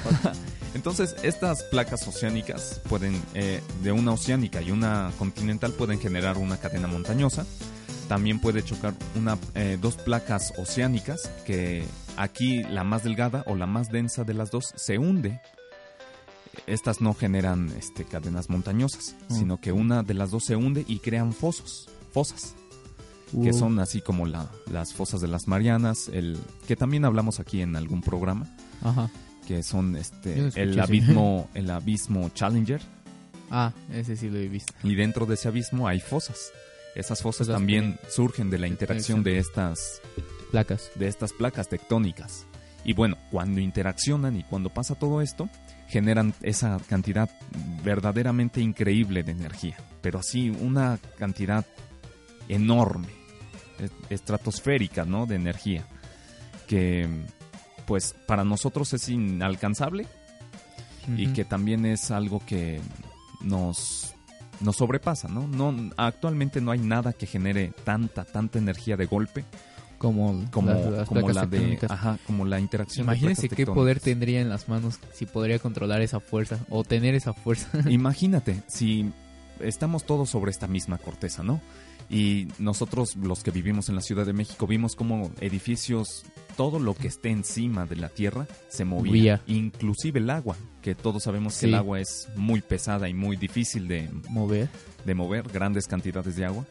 Entonces, 0.75 1.15
estas 1.23 1.63
placas 1.63 2.07
oceánicas 2.07 2.79
pueden, 2.87 3.19
eh, 3.33 3.61
de 3.83 3.91
una 3.91 4.11
oceánica 4.13 4.61
y 4.61 4.71
una 4.71 5.11
continental, 5.17 5.71
pueden 5.73 5.99
generar 5.99 6.37
una 6.37 6.57
cadena 6.57 6.87
montañosa. 6.87 7.45
También 8.07 8.39
puede 8.39 8.63
chocar 8.63 8.93
una, 9.15 9.37
eh, 9.55 9.77
dos 9.81 9.95
placas 9.95 10.53
oceánicas, 10.57 11.29
que 11.45 11.83
aquí 12.17 12.63
la 12.63 12.83
más 12.83 13.03
delgada 13.03 13.43
o 13.47 13.55
la 13.55 13.65
más 13.67 13.89
densa 13.89 14.23
de 14.23 14.33
las 14.33 14.51
dos 14.51 14.73
se 14.75 14.97
hunde. 14.97 15.39
Estas 16.67 17.01
no 17.01 17.13
generan 17.13 17.71
este, 17.77 18.05
cadenas 18.05 18.49
montañosas, 18.49 19.15
Mm. 19.29 19.35
sino 19.35 19.57
que 19.61 19.71
una 19.71 20.03
de 20.03 20.13
las 20.13 20.31
dos 20.31 20.45
se 20.45 20.55
hunde 20.55 20.85
y 20.87 20.99
crean 20.99 21.33
fosos, 21.33 21.89
fosas. 22.11 22.55
que 23.31 23.51
Uh, 23.51 23.53
son 23.53 23.77
así 23.79 24.01
como 24.01 24.25
la- 24.25 24.49
las 24.71 24.91
fosas 24.95 25.21
de 25.21 25.27
las 25.27 25.47
Marianas, 25.47 26.09
el 26.11 26.39
que 26.67 26.75
también 26.75 27.05
hablamos 27.05 27.39
aquí 27.39 27.61
en 27.61 27.75
algún 27.75 28.01
programa, 28.01 28.47
Ajá. 28.81 29.11
Que 29.49 29.63
son 29.63 29.95
este 29.95 30.35
no 30.35 30.47
escuché 30.47 30.61
el 30.63 30.79
abismo, 30.79 31.49
el 31.55 31.69
abismo 31.71 32.29
Challenger 32.29 32.79
Ah, 33.51 33.73
ese 33.91 34.15
sí 34.15 34.29
lo 34.29 34.37
he 34.37 34.47
visto. 34.47 34.71
y 34.83 34.93
dentro 34.93 35.25
de 35.25 35.33
ese 35.33 35.47
abismo 35.47 35.87
hay 35.87 35.99
fosas. 35.99 36.51
Esas 36.95 37.21
fosas 37.23 37.47
también 37.47 37.97
surgen 38.07 38.49
de 38.51 38.59
la 38.59 38.67
interacción 38.67 39.23
de 39.23 39.39
estas 39.39 40.01
Placas. 40.51 40.91
de 40.95 41.07
estas 41.07 41.33
placas 41.33 41.67
tectónicas. 41.67 42.45
Y 42.83 42.93
bueno, 42.93 43.17
cuando 43.31 43.59
interaccionan 43.59 44.37
y 44.37 44.43
cuando 44.43 44.69
pasa 44.69 44.93
todo 44.95 45.21
esto, 45.21 45.49
generan 45.87 46.33
esa 46.43 46.77
cantidad 46.87 47.27
verdaderamente 47.83 48.61
increíble 48.61 49.23
de 49.23 49.31
energía, 49.31 49.77
pero 50.01 50.19
así 50.19 50.49
una 50.51 50.99
cantidad 51.17 51.65
enorme, 52.47 53.07
es- 53.79 53.91
estratosférica, 54.11 55.05
¿no? 55.05 55.25
De 55.25 55.35
energía, 55.35 55.85
que 56.67 57.07
pues 57.89 58.13
para 58.27 58.43
nosotros 58.43 58.93
es 58.93 59.09
inalcanzable 59.09 60.05
y 61.17 61.29
que 61.29 61.43
también 61.43 61.87
es 61.87 62.11
algo 62.11 62.39
que 62.45 62.79
nos 63.41 64.13
nos 64.59 64.75
sobrepasa, 64.75 65.27
¿no? 65.27 65.47
No 65.47 65.89
actualmente 65.97 66.61
no 66.61 66.69
hay 66.69 66.77
nada 66.77 67.13
que 67.13 67.25
genere 67.25 67.73
tanta 67.83 68.25
tanta 68.25 68.59
energía 68.59 68.95
de 68.95 69.07
golpe 69.07 69.43
como, 69.97 70.45
como, 70.51 70.69
las, 70.69 70.85
las 70.85 71.07
como 71.07 71.29
la 71.29 71.47
de 71.47 71.79
ajá, 71.89 72.19
como 72.27 72.45
la 72.45 72.59
interacción 72.59 73.05
Imagínense 73.05 73.49
qué 73.49 73.65
poder 73.65 73.99
tendría 73.99 74.39
en 74.39 74.49
las 74.49 74.69
manos 74.69 74.99
si 75.11 75.25
podría 75.25 75.57
controlar 75.57 76.03
esa 76.03 76.19
fuerza 76.19 76.59
o 76.69 76.83
tener 76.83 77.15
esa 77.15 77.33
fuerza. 77.33 77.69
Imagínate 77.89 78.61
si 78.67 79.11
estamos 79.61 80.03
todos 80.03 80.29
sobre 80.29 80.51
esta 80.51 80.67
misma 80.67 80.99
corteza, 80.99 81.41
¿no? 81.41 81.59
Y 82.09 82.47
nosotros 82.57 83.15
los 83.17 83.43
que 83.43 83.51
vivimos 83.51 83.87
en 83.89 83.95
la 83.95 84.01
Ciudad 84.01 84.25
de 84.25 84.33
México 84.33 84.65
vimos 84.65 84.95
como 84.95 85.31
edificios, 85.41 86.23
todo 86.57 86.79
lo 86.79 86.95
que 86.95 87.07
esté 87.07 87.29
encima 87.29 87.85
de 87.85 87.97
la 87.97 88.09
tierra 88.09 88.47
se 88.67 88.83
movía, 88.83 89.41
inclusive 89.45 90.19
el 90.19 90.29
agua, 90.31 90.55
que 90.81 90.95
todos 90.95 91.23
sabemos 91.23 91.57
que 91.59 91.67
el 91.67 91.75
agua 91.75 91.99
es 91.99 92.27
muy 92.35 92.61
pesada 92.61 93.07
y 93.09 93.13
muy 93.13 93.37
difícil 93.37 93.87
de, 93.87 94.09
Mover. 94.29 94.69
de 95.05 95.13
mover, 95.13 95.47
grandes 95.49 95.85
cantidades 95.87 96.35
de 96.35 96.45
agua 96.45 96.65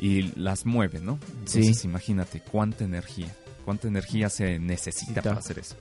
y 0.00 0.32
las 0.38 0.66
mueve, 0.66 0.98
¿no? 1.00 1.20
Entonces 1.38 1.78
Sí. 1.78 1.86
imagínate 1.86 2.40
cuánta 2.40 2.82
energía, 2.84 3.32
cuánta 3.64 3.86
energía 3.86 4.28
se 4.30 4.58
necesita 4.58 5.12
Necesita. 5.12 5.22
para 5.22 5.38
hacer 5.38 5.58
eso. 5.60 5.76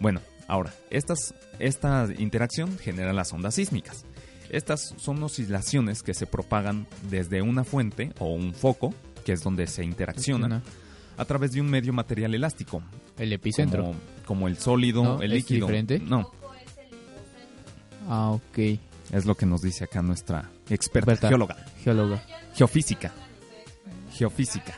Bueno, 0.00 0.20
ahora, 0.48 0.74
estas, 0.90 1.34
esta 1.58 2.06
interacción 2.18 2.76
genera 2.78 3.14
las 3.14 3.32
ondas 3.32 3.54
sísmicas. 3.54 4.04
Estas 4.50 4.94
son 4.98 5.22
oscilaciones 5.22 6.02
que 6.02 6.14
se 6.14 6.26
propagan 6.26 6.86
desde 7.10 7.42
una 7.42 7.64
fuente 7.64 8.12
o 8.18 8.32
un 8.32 8.54
foco, 8.54 8.94
que 9.24 9.32
es 9.32 9.42
donde 9.42 9.66
se 9.66 9.84
interaccionan, 9.84 10.62
a 11.16 11.24
través 11.24 11.52
de 11.52 11.60
un 11.60 11.68
medio 11.68 11.92
material 11.92 12.34
elástico, 12.34 12.82
El 13.18 13.32
epicentro. 13.32 13.84
como, 13.84 13.94
como 14.26 14.48
el 14.48 14.56
sólido, 14.56 15.02
¿No? 15.04 15.22
el 15.22 15.32
¿Es 15.32 15.38
líquido. 15.38 15.66
diferente? 15.66 15.98
No, 15.98 16.30
Ah, 18.08 18.30
ok. 18.30 18.58
es 19.12 19.26
lo 19.26 19.34
que 19.34 19.44
nos 19.46 19.60
dice 19.60 19.84
acá 19.84 20.00
nuestra 20.02 20.48
experta 20.70 21.28
geóloga, 21.28 21.56
Geóloga. 21.82 22.22
geofísica. 22.54 23.12
Geofísica. 24.14 24.74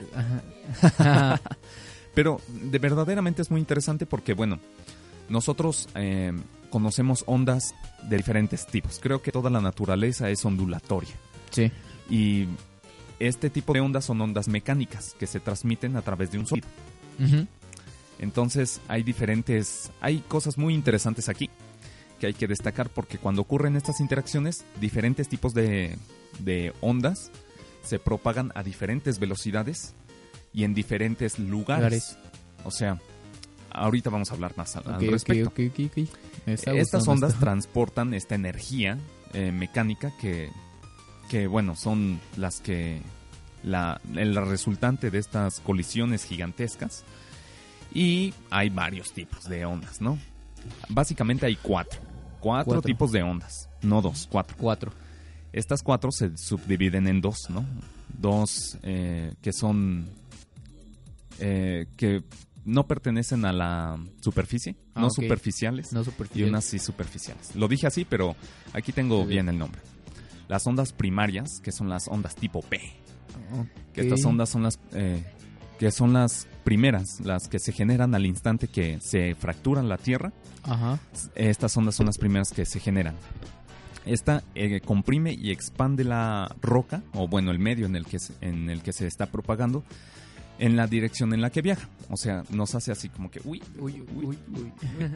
Ajá. 0.98 1.40
Pero 2.14 2.40
de 2.48 2.78
verdaderamente 2.78 3.40
es 3.42 3.50
muy 3.50 3.60
interesante 3.60 4.04
porque, 4.04 4.34
bueno, 4.34 4.58
nosotros 5.28 5.88
eh, 5.94 6.32
conocemos 6.70 7.24
ondas 7.26 7.74
de 8.08 8.16
diferentes 8.16 8.66
tipos. 8.66 8.98
Creo 9.00 9.22
que 9.22 9.32
toda 9.32 9.50
la 9.50 9.60
naturaleza 9.60 10.30
es 10.30 10.44
ondulatoria. 10.44 11.14
sí. 11.50 11.70
Y 12.08 12.48
este 13.20 13.50
tipo 13.50 13.74
de 13.74 13.80
ondas 13.80 14.06
son 14.06 14.20
ondas 14.20 14.48
mecánicas 14.48 15.14
que 15.18 15.26
se 15.26 15.38
transmiten 15.38 15.94
a 15.96 16.02
través 16.02 16.32
de 16.32 16.38
un 16.38 16.46
sonido. 16.46 16.66
Entonces 18.18 18.80
hay 18.88 19.02
diferentes, 19.02 19.90
hay 20.00 20.18
cosas 20.26 20.58
muy 20.58 20.74
interesantes 20.74 21.28
aquí 21.28 21.50
que 22.18 22.26
hay 22.26 22.34
que 22.34 22.46
destacar 22.48 22.88
porque 22.90 23.18
cuando 23.18 23.42
ocurren 23.42 23.76
estas 23.76 24.00
interacciones, 24.00 24.64
diferentes 24.80 25.28
tipos 25.28 25.54
de, 25.54 25.96
de 26.38 26.72
ondas 26.80 27.30
se 27.82 27.98
propagan 27.98 28.52
a 28.54 28.62
diferentes 28.62 29.18
velocidades 29.18 29.94
y 30.52 30.64
en 30.64 30.74
diferentes 30.74 31.38
lugares. 31.38 32.16
Lugares. 32.16 32.18
O 32.64 32.70
sea, 32.70 32.98
ahorita 33.72 34.10
vamos 34.10 34.30
a 34.30 34.34
hablar 34.34 34.54
más 34.56 34.76
al, 34.76 34.84
respecto. 35.00 35.52
Estas 36.46 37.06
ondas 37.08 37.32
esto. 37.32 37.44
transportan 37.44 38.14
esta 38.14 38.34
energía 38.34 38.98
eh, 39.32 39.52
mecánica 39.52 40.12
que, 40.20 40.50
que, 41.28 41.46
bueno, 41.46 41.76
son 41.76 42.20
las 42.36 42.60
que... 42.60 43.00
La, 43.62 44.00
el 44.14 44.34
resultante 44.36 45.10
de 45.10 45.18
estas 45.18 45.60
colisiones 45.60 46.24
gigantescas. 46.24 47.04
Y 47.92 48.32
hay 48.50 48.70
varios 48.70 49.12
tipos 49.12 49.44
de 49.44 49.66
ondas, 49.66 50.00
¿no? 50.00 50.18
Básicamente 50.88 51.44
hay 51.46 51.56
cuatro. 51.56 52.00
Cuatro, 52.40 52.72
Cuatro. 52.72 52.82
tipos 52.82 53.12
de 53.12 53.22
ondas, 53.22 53.68
no 53.82 54.00
dos, 54.00 54.26
cuatro. 54.30 54.56
Cuatro. 54.58 54.92
Estas 55.52 55.82
cuatro 55.82 56.10
se 56.10 56.38
subdividen 56.38 57.06
en 57.06 57.20
dos, 57.20 57.50
¿no? 57.50 57.66
Dos 58.18 58.78
eh, 58.82 59.34
que 59.42 59.52
son... 59.52 60.08
eh, 61.38 61.84
que 61.98 62.22
no 62.64 62.86
pertenecen 62.86 63.44
a 63.44 63.52
la 63.52 63.98
superficie, 64.20 64.76
Ah, 64.94 65.00
no 65.02 65.10
superficiales, 65.10 65.92
No 65.92 66.02
y 66.02 66.04
superficial. 66.04 66.48
unas 66.48 66.64
sí 66.64 66.78
superficiales. 66.78 67.54
Lo 67.56 67.68
dije 67.68 67.86
así, 67.86 68.04
pero 68.04 68.36
aquí 68.72 68.92
tengo 68.92 69.22
Sí. 69.22 69.28
bien 69.28 69.48
el 69.48 69.58
nombre. 69.58 69.80
Las 70.48 70.66
ondas 70.66 70.92
primarias, 70.92 71.60
que 71.62 71.72
son 71.72 71.88
las 71.88 72.08
ondas 72.08 72.34
tipo 72.34 72.60
P, 72.62 72.80
que 73.92 74.00
estas 74.02 74.24
ondas 74.24 74.48
son 74.48 74.62
las 74.64 74.78
eh, 74.92 75.24
que 75.78 75.90
son 75.90 76.12
las 76.12 76.46
primeras, 76.64 77.20
las 77.20 77.48
que 77.48 77.58
se 77.58 77.72
generan 77.72 78.14
al 78.14 78.26
instante 78.26 78.68
que 78.68 78.98
se 79.00 79.34
fractura 79.34 79.82
la 79.82 79.96
Tierra. 79.96 80.32
Ajá. 80.64 80.98
Estas 81.34 81.74
ondas 81.76 81.94
son 81.94 82.06
las 82.06 82.18
primeras 82.18 82.50
que 82.50 82.66
se 82.66 82.80
generan. 82.80 83.14
Esta 84.04 84.42
eh, 84.54 84.80
comprime 84.80 85.32
y 85.32 85.52
expande 85.52 86.04
la 86.04 86.54
roca, 86.60 87.02
o 87.14 87.28
bueno, 87.28 87.50
el 87.50 87.58
medio 87.58 87.86
en 87.86 87.96
el, 87.96 88.04
que 88.06 88.18
en 88.40 88.68
el 88.70 88.82
que 88.82 88.92
se 88.92 89.06
está 89.06 89.26
propagando, 89.26 89.84
en 90.60 90.76
la 90.76 90.86
dirección 90.86 91.34
en 91.34 91.40
la 91.40 91.50
que 91.50 91.62
viaja. 91.62 91.88
O 92.10 92.16
sea, 92.16 92.44
nos 92.50 92.74
hace 92.76 92.92
así 92.92 93.08
como 93.08 93.30
que, 93.30 93.40
uy, 93.44 93.60
Uy, 93.78 94.04
uy, 94.14 94.24
uy. 94.26 94.38
uy. 94.54 94.72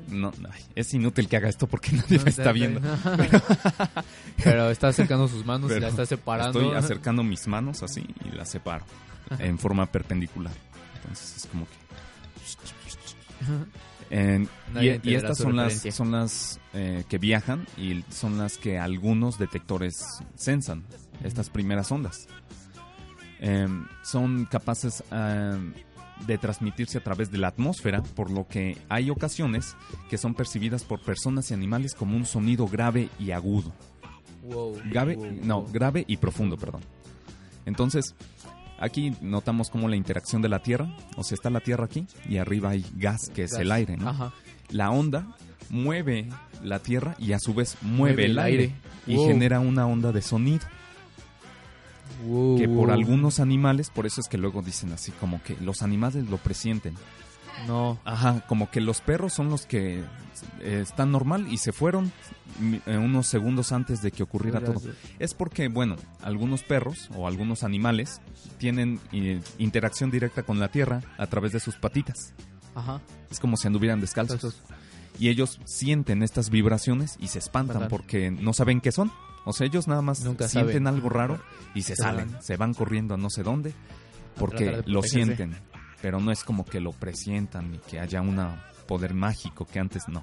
no, 0.09 0.33
ay, 0.51 0.63
es 0.75 0.93
inútil 0.95 1.29
que 1.29 1.37
haga 1.37 1.49
esto 1.49 1.67
porque 1.69 1.93
nadie 1.93 2.19
me 2.19 2.31
está 2.31 2.51
viendo. 2.51 2.81
Pero 4.43 4.71
está 4.71 4.89
acercando 4.89 5.29
sus 5.29 5.45
manos 5.45 5.71
y 5.71 5.79
la 5.81 5.89
está 5.89 6.07
separando. 6.07 6.61
Estoy 6.61 6.77
acercando 6.77 7.23
mis 7.23 7.47
manos 7.47 7.83
así 7.83 8.05
y 8.25 8.31
las 8.35 8.51
separo 8.51 8.85
en 9.39 9.59
forma 9.59 9.87
perpendicular. 9.87 10.53
Entonces 11.03 11.37
es 11.37 11.47
como 11.47 11.67
que... 11.67 11.73
En- 14.11 14.49
y, 14.81 15.11
y 15.11 15.15
estas 15.15 15.39
son 15.39 15.57
las, 15.57 15.81
son 15.95 16.13
las 16.13 16.61
eh, 16.73 17.05
que 17.09 17.19
viajan 17.19 17.67
y 17.77 18.05
son 18.11 18.39
las 18.39 18.59
que 18.59 18.79
algunos 18.79 19.39
detectores 19.39 19.95
sensan, 20.37 20.85
estas 21.23 21.51
primeras 21.51 21.91
ondas. 21.91 22.27
Em, 23.47 23.85
son 24.03 24.47
capaces 24.47 25.05
em, 25.13 25.75
de 26.27 26.39
transmitirse 26.39 26.97
a 26.97 27.03
través 27.05 27.31
de 27.31 27.37
la 27.37 27.49
atmósfera, 27.49 28.03
por 28.03 28.31
lo 28.31 28.49
que 28.49 28.79
hay 28.89 29.11
ocasiones 29.11 29.77
que 30.09 30.17
son 30.17 30.33
percibidas 30.35 30.83
por 30.83 31.03
personas 31.03 31.51
y 31.51 31.55
animales 31.55 31.95
como 31.95 32.17
un 32.17 32.25
sonido 32.25 32.67
grave 32.67 33.11
y 33.19 33.33
agudo. 33.33 33.71
Wow, 34.45 34.79
Grave, 34.91 35.17
wow, 35.17 35.27
no, 35.43 35.61
wow. 35.61 35.73
grave 35.73 36.05
y 36.09 36.17
profundo, 36.17 36.57
perdón. 36.57 36.81
Entonces, 37.67 38.15
aquí 38.79 39.13
notamos 39.21 39.69
como 39.69 39.89
la 39.91 39.97
interacción 39.97 40.41
de 40.41 40.49
la 40.49 40.61
Tierra, 40.61 40.97
o 41.19 41.23
sea, 41.23 41.35
está 41.35 41.51
la 41.51 41.61
Tierra 41.61 41.85
aquí 41.85 42.07
y 42.27 42.39
arriba 42.39 42.71
hay 42.71 42.87
gas, 42.97 43.29
que 43.35 43.43
es 43.45 43.53
el 43.55 43.71
aire, 43.73 43.99
¿no? 43.99 44.09
Ajá. 44.09 44.33
La 44.71 44.91
onda 44.91 45.37
mueve 45.69 46.31
la 46.63 46.79
Tierra 46.79 47.15
y 47.19 47.33
a 47.33 47.39
su 47.39 47.53
vez 47.53 47.77
mueve, 47.83 47.99
Mueve 48.15 48.25
el 48.25 48.39
aire, 48.39 48.63
aire. 48.63 48.75
y 49.07 49.27
genera 49.27 49.61
una 49.61 49.87
onda 49.87 50.13
de 50.13 50.23
sonido 50.23 50.65
Wow, 52.25 52.59
que 52.59 52.69
por 52.69 52.91
algunos 52.91 53.41
animales, 53.41 53.91
por 53.91 54.07
eso 54.07 54.21
es 54.21 54.29
que 54.29 54.39
luego 54.39 54.63
dicen 54.63 54.93
así 54.93 55.13
como 55.13 55.43
que 55.43 55.57
los 55.61 55.83
animales 55.83 56.29
lo 56.29 56.39
presienten. 56.39 56.95
No. 57.69 57.99
Ajá, 58.05 58.45
como 58.49 58.71
que 58.71 58.81
los 58.81 59.01
perros 59.01 59.33
son 59.33 59.49
los 59.49 59.65
que 59.65 60.01
eh, 60.61 60.81
están 60.83 61.13
normal 61.13 61.47
y 61.51 61.59
se 61.59 61.73
fueron 61.73 62.13
mi- 62.59 62.81
eh, 62.87 62.97
unos 62.99 63.29
segundos 63.29 63.71
antes 63.73 64.03
de 64.03 64.11
que 64.11 64.23
ocurriera 64.25 64.61
todo. 64.61 64.81
Es 65.21 65.35
porque, 65.35 65.69
bueno, 65.69 65.95
algunos 66.21 66.63
perros 66.65 67.09
o 67.17 67.29
algunos 67.29 67.63
animales 67.63 68.21
tienen 68.59 68.99
eh, 69.13 69.41
interacción 69.59 70.11
directa 70.11 70.43
con 70.43 70.59
la 70.59 70.69
tierra 70.69 71.01
a 71.17 71.27
través 71.29 71.53
de 71.53 71.61
sus 71.61 71.77
patitas. 71.77 72.33
Ajá. 72.75 73.01
Es 73.31 73.39
como 73.39 73.57
si 73.57 73.69
anduvieran 73.69 74.01
descalzos. 74.01 74.61
Y 75.21 75.29
ellos 75.29 75.61
sienten 75.65 76.25
estas 76.25 76.51
vibraciones 76.51 77.17
y 77.21 77.29
se 77.29 77.39
espantan 77.39 77.77
Espantan. 77.77 77.89
porque 77.89 78.31
no 78.33 78.53
saben 78.53 78.81
qué 78.81 78.91
son. 78.91 79.13
O 79.45 79.53
sea, 79.53 79.67
ellos 79.67 79.87
nada 79.89 80.03
más 80.03 80.21
Nunca 80.25 80.49
sienten 80.49 80.85
saben. 80.85 80.87
algo 80.87 81.09
raro 81.09 81.39
y 81.75 81.83
se, 81.83 81.97
salen, 81.97 82.33
van. 82.33 82.43
se 82.43 82.57
van 82.57 82.75
corriendo 82.75 83.15
a 83.15 83.17
no 83.17 83.29
sé 83.31 83.43
dónde 83.43 83.75
porque 84.37 84.65
de 84.71 84.83
lo 84.87 85.03
sienten. 85.03 85.55
Pero 86.03 86.21
no 86.21 86.31
es 86.33 86.45
como 86.45 86.65
que 86.65 86.81
lo 86.81 86.93
presientan 86.93 87.71
ni 87.71 87.79
que 87.79 87.99
haya 88.01 88.21
un 88.21 88.39
poder 88.87 89.15
mágico 89.15 89.67
que 89.67 89.79
antes 89.81 90.09
no. 90.09 90.23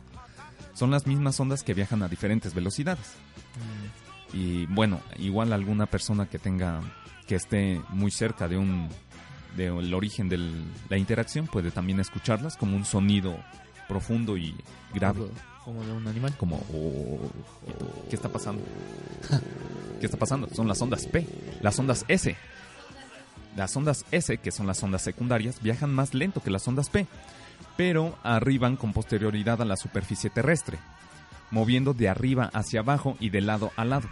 Son 0.73 0.91
las 0.91 1.05
mismas 1.07 1.39
ondas 1.39 1.63
que 1.63 1.73
viajan 1.73 2.03
a 2.03 2.07
diferentes 2.07 2.53
velocidades. 2.53 3.15
Mm, 3.57 4.37
Y 4.37 4.65
bueno, 4.67 5.01
igual 5.17 5.51
alguna 5.53 5.85
persona 5.87 6.27
que 6.27 6.39
tenga 6.39 6.81
que 7.27 7.35
esté 7.35 7.81
muy 7.89 8.11
cerca 8.11 8.47
de 8.47 8.57
un 8.57 8.89
del 9.55 9.93
origen 9.93 10.29
de 10.29 10.37
la 10.89 10.97
interacción 10.97 11.45
puede 11.47 11.71
también 11.71 11.99
escucharlas 11.99 12.55
como 12.55 12.75
un 12.77 12.85
sonido 12.85 13.37
profundo 13.89 14.37
y 14.37 14.55
grave, 14.93 15.27
Como, 15.65 15.83
de 15.83 15.91
un 15.93 16.07
animal. 16.07 16.35
como 16.37 16.57
"Oh", 16.73 17.19
tú, 17.77 17.85
¿qué 18.09 18.15
está 18.15 18.29
pasando? 18.29 18.63
¿Qué 19.99 20.05
está 20.05 20.17
pasando? 20.17 20.47
Son 20.55 20.67
las 20.67 20.81
ondas 20.81 21.05
P, 21.05 21.25
las 21.61 21.77
ondas 21.77 22.03
S. 22.07 22.35
Las 23.55 23.75
ondas 23.75 24.05
S, 24.11 24.37
que 24.37 24.51
son 24.51 24.65
las 24.65 24.81
ondas 24.81 25.01
secundarias, 25.03 25.61
viajan 25.61 25.93
más 25.93 26.13
lento 26.13 26.41
que 26.41 26.49
las 26.49 26.67
ondas 26.67 26.89
P, 26.89 27.05
pero 27.77 28.17
arriban 28.23 28.75
con 28.77 28.93
posterioridad 28.93 29.61
a 29.61 29.65
la 29.65 29.75
superficie 29.75 30.29
terrestre, 30.29 30.79
moviendo 31.51 31.93
de 31.93 32.09
arriba 32.09 32.49
hacia 32.53 32.79
abajo 32.79 33.17
y 33.19 33.29
de 33.29 33.41
lado 33.41 33.71
a 33.75 33.85
lado, 33.85 34.07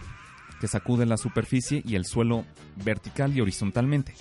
que 0.61 0.67
sacude 0.67 1.05
la 1.05 1.17
superficie 1.17 1.81
y 1.85 1.95
el 1.95 2.05
suelo 2.05 2.45
vertical 2.83 3.35
y 3.35 3.41
horizontalmente. 3.41 4.13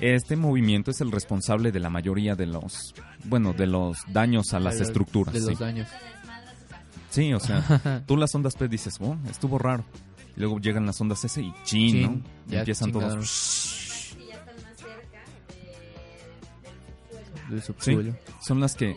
Este 0.00 0.36
movimiento 0.36 0.90
es 0.90 1.00
el 1.00 1.10
responsable 1.10 1.72
de 1.72 1.80
la 1.80 1.88
mayoría 1.88 2.34
de 2.36 2.46
los, 2.46 2.94
bueno, 3.24 3.52
de 3.54 3.66
los 3.66 3.96
daños 4.12 4.52
a 4.52 4.60
las 4.60 4.74
De 4.74 4.80
los- 4.80 4.88
estructuras. 4.88 5.32
De 5.34 5.40
sí. 5.40 5.46
los 5.50 5.58
daños. 5.58 5.88
Sí, 7.14 7.32
o 7.32 7.40
sea, 7.40 8.02
tú 8.06 8.16
las 8.16 8.34
ondas 8.34 8.54
P 8.56 8.66
dices, 8.68 8.96
oh, 9.00 9.16
estuvo 9.30 9.58
raro. 9.58 9.84
Y 10.36 10.40
luego 10.40 10.58
llegan 10.58 10.84
las 10.86 11.00
ondas 11.00 11.24
S 11.24 11.40
y 11.40 11.52
chin, 11.64 11.92
Chin, 11.92 12.02
¿no? 12.02 12.22
ya 12.48 12.58
Empiezan 12.60 12.90
chingaron. 12.90 13.14
todos. 13.20 14.14
que 14.16 14.26
ya 14.26 14.34
están 14.34 14.54
más 14.56 14.76
cerca 14.76 15.20
de- 17.48 17.54
Del 17.54 17.60
Sí, 17.60 17.66
subsuelo. 17.66 18.16
son 18.44 18.60
las 18.60 18.74
que, 18.74 18.96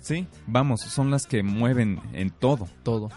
sí, 0.00 0.26
vamos, 0.46 0.80
son 0.82 1.10
las 1.10 1.26
que 1.26 1.42
mueven 1.42 2.00
en 2.12 2.30
todo. 2.30 2.68
Todo. 2.84 3.08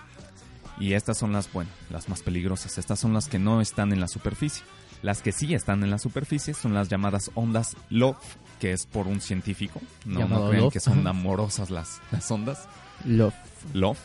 Y 0.80 0.94
estas 0.94 1.18
son 1.20 1.32
las, 1.34 1.52
bueno, 1.54 1.70
las 1.92 2.10
más 2.10 2.24
peligrosas. 2.24 2.80
Estas 2.80 3.00
son 3.00 3.14
las 3.14 3.28
que 3.28 3.38
no 3.38 3.62
están 3.62 3.92
en 3.94 4.00
la 4.00 4.08
superficie. 4.08 4.64
Las 5.04 5.22
que 5.22 5.32
sí 5.32 5.54
están 5.54 5.84
en 5.84 5.92
la 5.92 6.00
superficie 6.00 6.54
son 6.56 6.74
las 6.74 6.90
llamadas 6.90 7.30
ondas 7.36 7.76
LOF, 7.90 8.18
que 8.60 8.72
es 8.72 8.88
por 8.88 9.06
un 9.08 9.22
científico. 9.22 9.80
No, 10.06 10.28
no 10.28 10.48
crean 10.50 10.64
Love. 10.64 10.74
que 10.74 10.80
son 10.80 11.06
amorosas 11.08 11.70
las, 11.70 12.02
las 12.12 12.32
ondas. 12.32 12.68
Love. 13.06 13.34
LOF, 13.74 14.00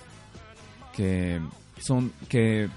que 0.97 1.41
son 1.79 2.13
que 2.29 2.69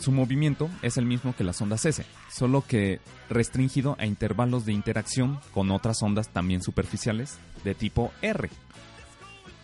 su 0.00 0.12
movimiento 0.12 0.68
es 0.82 0.96
el 0.96 1.06
mismo 1.06 1.34
que 1.36 1.44
las 1.44 1.60
ondas 1.60 1.84
S, 1.86 2.04
solo 2.34 2.62
que 2.66 3.00
restringido 3.30 3.96
a 3.98 4.06
intervalos 4.06 4.64
de 4.66 4.72
interacción 4.72 5.38
con 5.54 5.70
otras 5.70 6.02
ondas 6.02 6.28
también 6.28 6.62
superficiales 6.62 7.38
de 7.64 7.74
tipo 7.74 8.12
R. 8.22 8.48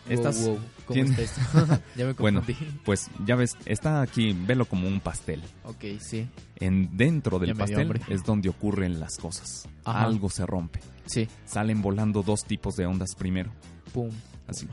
Estas, 0.09 0.37
Wow, 0.41 0.47
wow. 0.47 0.59
¿Cómo 0.85 0.93
tienen- 0.95 1.13
está 1.13 1.21
esto? 1.21 1.81
ya 1.95 2.05
me 2.05 2.13
Bueno. 2.13 2.43
pues 2.83 3.09
ya 3.25 3.35
ves, 3.35 3.55
está 3.65 4.01
aquí, 4.01 4.33
velo 4.33 4.65
como 4.65 4.87
un 4.87 4.99
pastel. 4.99 5.41
Ok, 5.63 5.85
sí. 5.99 6.27
En 6.59 6.97
dentro 6.97 7.39
del 7.39 7.55
pastel 7.55 8.01
es 8.09 8.23
donde 8.23 8.49
ocurren 8.49 8.99
las 8.99 9.15
cosas. 9.17 9.67
Ajá. 9.85 10.03
Algo 10.03 10.29
se 10.29 10.45
rompe. 10.45 10.79
Sí. 11.05 11.27
Salen 11.45 11.81
volando 11.81 12.21
dos 12.21 12.43
tipos 12.45 12.75
de 12.75 12.85
ondas 12.85 13.15
primero. 13.15 13.51
Pum. 13.93 14.09
Así. 14.47 14.67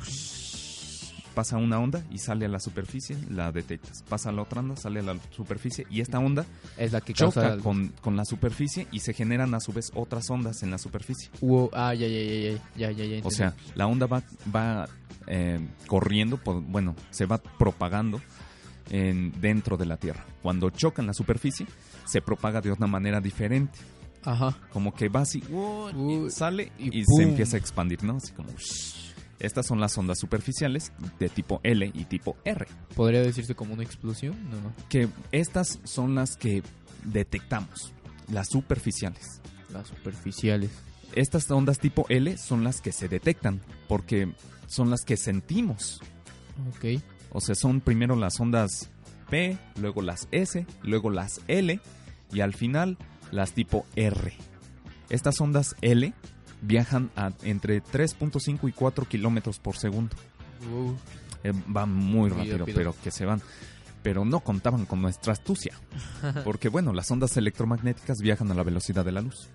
Pasa 1.34 1.56
una 1.58 1.78
onda 1.78 2.04
y 2.10 2.18
sale 2.18 2.46
a 2.46 2.48
la 2.48 2.58
superficie, 2.58 3.16
la 3.30 3.52
detectas. 3.52 4.02
Pasa 4.08 4.32
la 4.32 4.42
otra 4.42 4.60
onda, 4.60 4.74
sale 4.76 5.00
a 5.00 5.02
la 5.04 5.16
superficie 5.30 5.86
y 5.88 6.00
esta 6.00 6.18
onda 6.18 6.44
Es 6.76 6.92
la 6.92 7.00
que 7.00 7.14
choca 7.14 7.56
con, 7.58 7.88
con 8.00 8.16
la 8.16 8.24
superficie 8.24 8.88
y 8.90 8.98
se 9.00 9.12
generan 9.12 9.54
a 9.54 9.60
su 9.60 9.72
vez 9.72 9.92
otras 9.94 10.28
ondas 10.28 10.62
en 10.64 10.70
la 10.72 10.78
superficie. 10.78 11.30
Wow. 11.40 11.70
Ah, 11.72 11.94
ya, 11.94 12.08
ya, 12.08 12.20
ya, 12.20 12.50
ya. 12.50 12.60
Ya, 12.76 12.90
ya, 12.90 13.04
ya. 13.04 13.20
O 13.26 13.30
sea, 13.30 13.54
la 13.76 13.86
onda 13.86 14.06
va, 14.06 14.22
va 14.54 14.88
eh, 15.28 15.60
corriendo, 15.86 16.36
por- 16.36 16.60
bueno, 16.62 16.96
se 17.10 17.26
va 17.26 17.38
propagando 17.38 18.20
en, 18.90 19.32
dentro 19.40 19.76
de 19.76 19.86
la 19.86 19.96
Tierra. 19.96 20.24
Cuando 20.42 20.68
choca 20.70 21.00
en 21.00 21.06
la 21.06 21.14
superficie, 21.14 21.66
se 22.06 22.20
propaga 22.20 22.60
de 22.60 22.72
una 22.72 22.88
manera 22.88 23.20
diferente. 23.20 23.78
Ajá. 24.24 24.58
Como 24.72 24.92
que 24.94 25.08
va 25.08 25.20
así, 25.20 25.42
¡uh! 25.50 26.26
y 26.26 26.30
sale 26.30 26.72
y, 26.78 26.98
y 27.00 27.04
se 27.04 27.22
empieza 27.22 27.56
a 27.56 27.60
expandir, 27.60 28.02
¿no? 28.04 28.16
Así 28.16 28.32
como... 28.32 28.50
Estas 29.40 29.66
son 29.66 29.80
las 29.80 29.96
ondas 29.96 30.18
superficiales 30.18 30.92
de 31.18 31.28
tipo 31.28 31.60
L 31.62 31.90
y 31.92 32.04
tipo 32.04 32.36
R. 32.44 32.66
¿Podría 32.94 33.22
decirse 33.22 33.54
como 33.54 33.74
una 33.74 33.82
explosión? 33.82 34.36
No, 34.50 34.60
no. 34.60 34.72
Que 34.88 35.08
estas 35.32 35.80
son 35.84 36.14
las 36.14 36.36
que 36.36 36.62
detectamos, 37.04 37.92
las 38.30 38.48
superficiales. 38.48 39.40
Las 39.72 39.88
superficiales. 39.88 40.70
Estas 41.14 41.50
ondas 41.50 41.78
tipo 41.78 42.06
L 42.08 42.36
son 42.36 42.64
las 42.64 42.80
que 42.80 42.92
se 42.92 43.08
detectan 43.08 43.60
porque 43.88 44.32
son 44.66 44.90
las 44.90 45.04
que 45.04 45.16
sentimos. 45.16 46.00
Ok. 46.68 47.02
O 47.32 47.40
sea, 47.40 47.54
son 47.54 47.80
primero 47.80 48.16
las 48.16 48.38
ondas 48.40 48.90
P, 49.30 49.56
luego 49.80 50.02
las 50.02 50.28
S, 50.32 50.66
luego 50.82 51.10
las 51.10 51.40
L 51.48 51.80
y 52.32 52.40
al 52.40 52.54
final 52.54 52.98
las 53.30 53.52
tipo 53.52 53.86
R. 53.96 54.34
Estas 55.08 55.40
ondas 55.40 55.76
L 55.80 56.12
viajan 56.62 57.10
a 57.16 57.32
entre 57.42 57.82
3.5 57.82 58.68
y 58.68 58.72
4 58.72 59.06
kilómetros 59.06 59.58
por 59.58 59.76
segundo. 59.76 60.14
Eh, 61.42 61.52
van 61.66 61.92
muy 61.94 62.28
rápido, 62.30 62.58
rápido. 62.58 62.76
pero 62.76 62.94
que 63.02 63.10
se 63.10 63.24
van. 63.24 63.40
Pero 64.02 64.24
no 64.24 64.40
contaban 64.40 64.86
con 64.86 65.02
nuestra 65.02 65.32
astucia. 65.32 65.74
Porque 66.44 66.68
bueno, 66.68 66.92
las 66.92 67.10
ondas 67.10 67.36
electromagnéticas 67.36 68.18
viajan 68.22 68.50
a 68.50 68.54
la 68.54 68.62
velocidad 68.62 69.04
de 69.04 69.12
la 69.12 69.20
luz. 69.20 69.48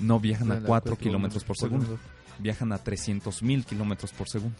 No 0.00 0.18
viajan 0.20 0.50
a 0.52 0.60
4 0.60 0.96
kilómetros 0.96 1.44
por 1.44 1.56
segundo. 1.56 1.98
viajan 2.40 2.72
a 2.72 2.82
300.000 2.82 3.64
kilómetros 3.64 4.12
por 4.12 4.28
segundo. 4.28 4.56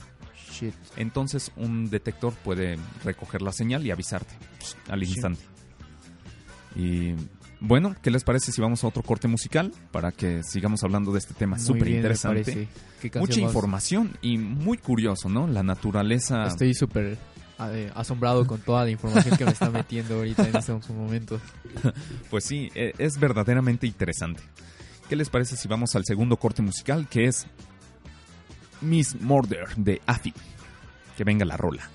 Shit. 0.52 0.74
Entonces 0.96 1.50
un 1.56 1.90
detector 1.90 2.32
puede 2.32 2.78
recoger 3.02 3.42
la 3.42 3.50
señal 3.52 3.84
y 3.84 3.90
avisarte 3.90 4.34
al 4.88 5.00
Sí. 5.04 5.10
instante. 5.12 5.42
Y 6.76 7.14
bueno, 7.66 7.96
¿qué 8.02 8.10
les 8.10 8.24
parece 8.24 8.52
si 8.52 8.60
vamos 8.60 8.84
a 8.84 8.88
otro 8.88 9.02
corte 9.02 9.26
musical 9.26 9.72
para 9.90 10.12
que 10.12 10.42
sigamos 10.42 10.84
hablando 10.84 11.12
de 11.12 11.18
este 11.18 11.32
tema 11.34 11.58
súper 11.58 11.88
interesante? 11.88 12.42
parece. 12.42 12.68
¿Qué 13.00 13.10
canción 13.10 13.20
Mucha 13.20 13.40
información 13.40 14.18
y 14.20 14.36
muy 14.36 14.76
curioso, 14.76 15.28
¿no? 15.28 15.46
La 15.46 15.62
naturaleza. 15.62 16.44
Estoy 16.44 16.74
súper 16.74 17.16
eh, 17.60 17.90
asombrado 17.94 18.46
con 18.46 18.60
toda 18.60 18.84
la 18.84 18.90
información 18.90 19.36
que 19.36 19.44
me 19.46 19.52
está 19.52 19.70
metiendo 19.70 20.16
ahorita 20.16 20.46
en 20.46 20.56
estos 20.56 20.90
momentos. 20.90 21.40
Pues 22.30 22.44
sí, 22.44 22.70
e- 22.74 22.92
es 22.98 23.18
verdaderamente 23.18 23.86
interesante. 23.86 24.42
¿Qué 25.08 25.16
les 25.16 25.28
parece 25.28 25.56
si 25.56 25.66
vamos 25.66 25.94
al 25.96 26.04
segundo 26.04 26.36
corte 26.36 26.62
musical 26.62 27.08
que 27.08 27.26
es 27.26 27.46
Miss 28.80 29.20
Murder 29.20 29.74
de 29.76 30.00
Afi? 30.06 30.32
Que 31.16 31.24
venga 31.24 31.44
la 31.44 31.56
rola. 31.56 31.88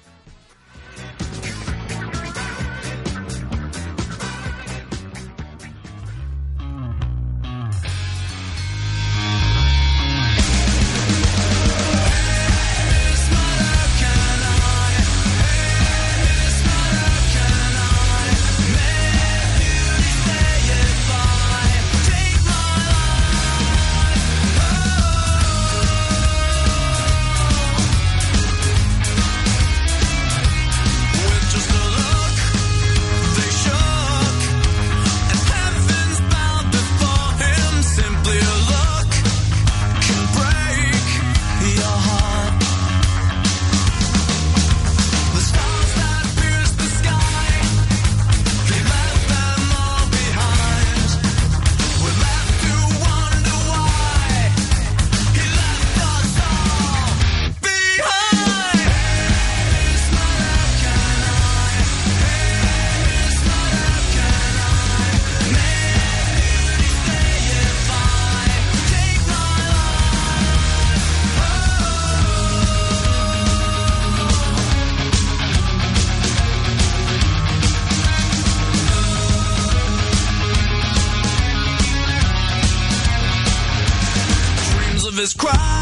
is 85.20 85.34
cry. 85.34 85.79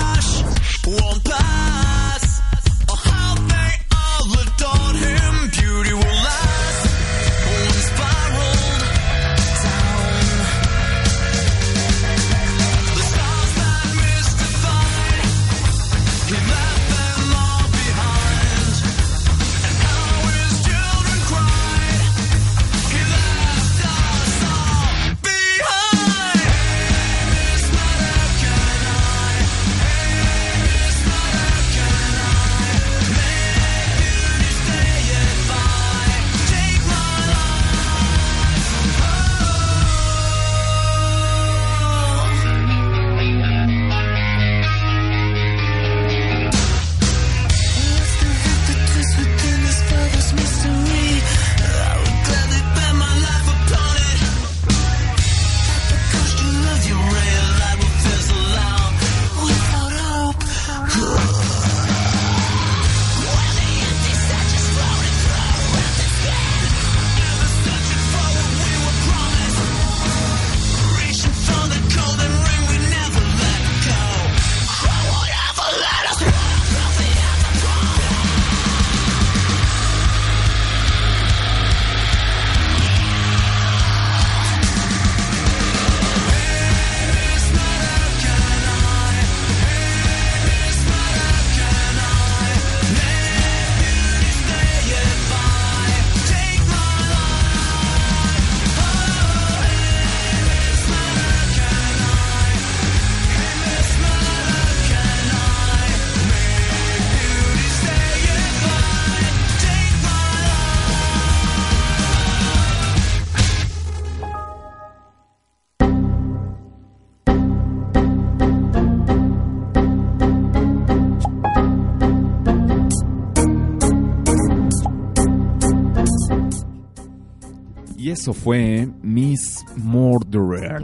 Fue 128.34 128.88
Miss 129.02 129.66
Murderer. 129.76 130.82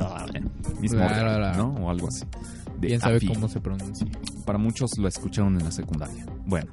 Miss 0.79 0.93
Murderer. 0.93 1.56
¿no? 1.58 1.73
O 1.75 1.89
algo 1.89 2.08
así. 2.08 2.25
De 2.79 2.89
¿Quién 2.89 2.99
sabe 2.99 3.25
cómo 3.25 3.47
se 3.47 3.60
pronuncia? 3.62 4.08
Para 4.45 4.58
muchos 4.58 4.97
lo 4.97 5.08
escucharon 5.08 5.58
en 5.58 5.65
la 5.65 5.71
secundaria. 5.71 6.25
Bueno. 6.45 6.69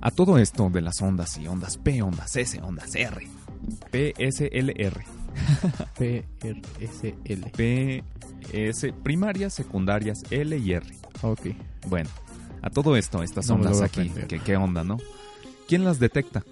A 0.00 0.10
todo 0.10 0.38
esto 0.38 0.68
de 0.70 0.80
las 0.80 1.00
ondas 1.00 1.38
y 1.38 1.46
ondas 1.46 1.78
P, 1.78 2.02
ondas 2.02 2.34
S, 2.36 2.60
ondas 2.60 2.94
R. 2.94 3.28
PSLR. 3.90 5.04
P-R-S-L. 5.98 7.52
PS 7.52 8.86
primarias, 9.02 9.54
secundarias, 9.54 10.18
L 10.30 10.56
y 10.56 10.72
R. 10.72 10.86
Ok. 11.22 11.46
Bueno, 11.88 12.10
a 12.60 12.70
todo 12.70 12.96
esto, 12.96 13.22
estas 13.22 13.46
No 13.48 13.54
ondas 13.54 13.80
aquí. 13.80 14.10
¿qué, 14.28 14.40
qué 14.40 14.56
onda, 14.56 14.84
no? 14.84 14.98
¿Quién 15.68 15.84
las 15.84 15.98
detecta? 15.98 16.44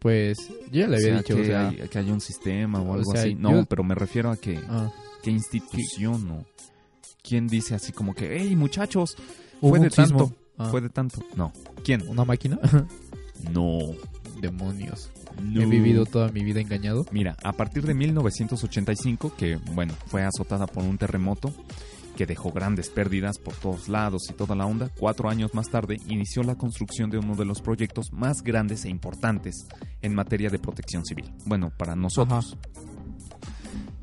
Pues 0.00 0.38
yo 0.48 0.80
ya 0.80 0.86
le 0.88 0.96
O 0.96 0.98
había 0.98 1.08
sea, 1.08 1.16
dicho, 1.18 1.36
que, 1.36 1.42
o 1.42 1.44
sea, 1.44 1.68
hay, 1.68 1.76
que 1.88 1.98
haya 1.98 2.12
un 2.12 2.20
sistema 2.20 2.80
o 2.80 2.90
o 2.90 2.94
algo 2.94 3.12
sea, 3.12 3.22
así. 3.22 3.34
No, 3.34 3.50
yo- 3.52 3.64
pero 3.66 3.84
me 3.84 3.94
refiero 3.94 4.30
a 4.30 4.36
que 4.36 4.58
ah, 4.68 4.90
qué 5.22 5.30
institución 5.30 6.30
o 6.30 6.44
quién 7.22 7.46
dice 7.46 7.74
así 7.74 7.92
como 7.92 8.14
que, 8.14 8.38
hey 8.40 8.56
muchachos, 8.56 9.16
fue 9.60 9.78
de 9.78 9.90
sismo. 9.90 10.18
tanto, 10.18 10.36
Ah, 10.58 10.68
fue 10.70 10.80
de 10.82 10.88
tanto. 10.90 11.22
No, 11.36 11.52
¿quién? 11.84 12.02
¿Una 12.08 12.24
máquina? 12.24 12.58
No, 13.54 13.78
Demonios. 14.42 15.10
no. 15.42 15.62
He 15.62 15.64
vivido 15.66 16.04
toda 16.04 16.28
mi 16.28 16.44
vida 16.44 16.60
engañado. 16.60 17.06
Mira, 17.10 17.36
a 17.42 17.52
partir 17.52 17.86
de 17.86 17.94
1985, 17.94 19.32
que 19.36 19.56
bueno, 19.72 19.94
fue 20.08 20.22
azotada 20.24 20.66
por 20.66 20.84
un 20.84 20.98
terremoto 20.98 21.50
que 22.20 22.26
dejó 22.26 22.52
grandes 22.52 22.90
pérdidas 22.90 23.38
por 23.38 23.54
todos 23.54 23.88
lados 23.88 24.28
y 24.28 24.34
toda 24.34 24.54
la 24.54 24.66
onda, 24.66 24.90
cuatro 24.98 25.30
años 25.30 25.54
más 25.54 25.70
tarde 25.70 25.96
inició 26.06 26.42
la 26.42 26.54
construcción 26.54 27.08
de 27.08 27.16
uno 27.16 27.34
de 27.34 27.46
los 27.46 27.62
proyectos 27.62 28.12
más 28.12 28.42
grandes 28.42 28.84
e 28.84 28.90
importantes 28.90 29.66
en 30.02 30.14
materia 30.14 30.50
de 30.50 30.58
protección 30.58 31.02
civil. 31.06 31.32
Bueno, 31.46 31.72
para 31.74 31.96
nosotros. 31.96 32.58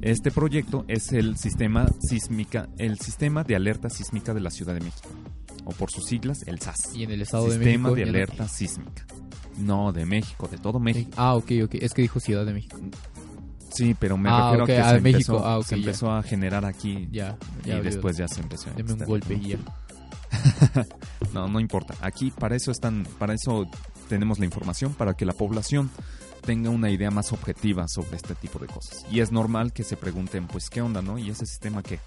Este 0.02 0.32
proyecto 0.32 0.84
es 0.88 1.12
el 1.12 1.38
sistema 1.38 1.86
sísmica, 2.00 2.70
el 2.80 2.98
sistema 2.98 3.44
de 3.44 3.56
alerta 3.56 3.88
sísmica 3.92 4.34
de 4.34 4.42
la 4.42 4.50
Ciudad 4.50 4.74
de 4.74 4.80
México, 4.80 5.10
o 5.66 5.70
por 5.74 5.92
sus 5.92 6.06
siglas, 6.06 6.42
el 6.48 6.60
SAS. 6.60 6.96
Y 6.96 7.04
en 7.04 7.12
el 7.12 7.22
Estado 7.22 7.46
de 7.46 7.52
sistema 7.52 7.90
México. 7.90 7.96
de 7.96 8.00
y 8.00 8.04
en- 8.04 8.10
alerta 8.10 8.48
sísmica. 8.48 9.06
No, 9.60 9.94
de 9.94 10.08
México, 10.08 10.48
de 10.48 10.58
todo 10.58 10.80
México. 10.80 11.12
Ah, 11.18 11.36
ok, 11.36 11.52
ok. 11.66 11.76
Es 11.82 11.94
que 11.94 12.02
dijo 12.02 12.20
Ciudad 12.20 12.48
de 12.48 12.54
México. 12.54 12.80
Sí, 13.70 13.96
pero 14.00 14.18
me 14.18 14.30
Ah, 14.30 14.52
refiero 14.52 14.64
a 14.64 14.68
que 14.68 14.78
ah, 14.80 14.90
se, 14.96 15.02
México. 15.02 15.34
empezó, 15.36 15.46
Ah, 15.48 15.64
se 15.64 15.76
empezó 15.76 16.12
a 16.12 16.24
generar 16.24 16.66
aquí 16.66 17.10
y 17.12 17.70
después 17.82 18.18
ya 18.18 18.28
se 18.28 18.42
empezó 18.42 18.70
a 18.70 18.74
Deme 18.74 18.94
un 18.94 19.00
golpe 19.06 19.40
ya. 19.40 19.58
No, 21.34 21.48
no 21.48 21.60
importa. 21.60 21.94
Aquí 22.02 22.32
para 22.32 22.56
eso 22.56 22.72
están, 22.72 23.08
para 23.20 23.34
eso 23.34 23.68
tenemos 24.10 24.40
la 24.40 24.46
información 24.46 24.94
para 24.94 25.14
que 25.14 25.26
la 25.26 25.34
población 25.34 25.90
tenga 26.46 26.70
una 26.70 26.90
idea 26.90 27.12
más 27.12 27.34
objetiva 27.34 27.88
sobre 27.88 28.16
este 28.16 28.34
tipo 28.36 28.58
de 28.60 28.68
cosas. 28.68 29.06
Y 29.12 29.20
es 29.20 29.32
normal 29.32 29.74
que 29.74 29.84
se 29.84 29.98
pregunten, 29.98 30.48
pues, 30.48 30.70
¿qué 30.70 30.82
onda, 30.82 31.02
no? 31.02 31.18
¿Y 31.18 31.30
ese 31.30 31.46
sistema 31.46 31.84
qué? 31.84 32.00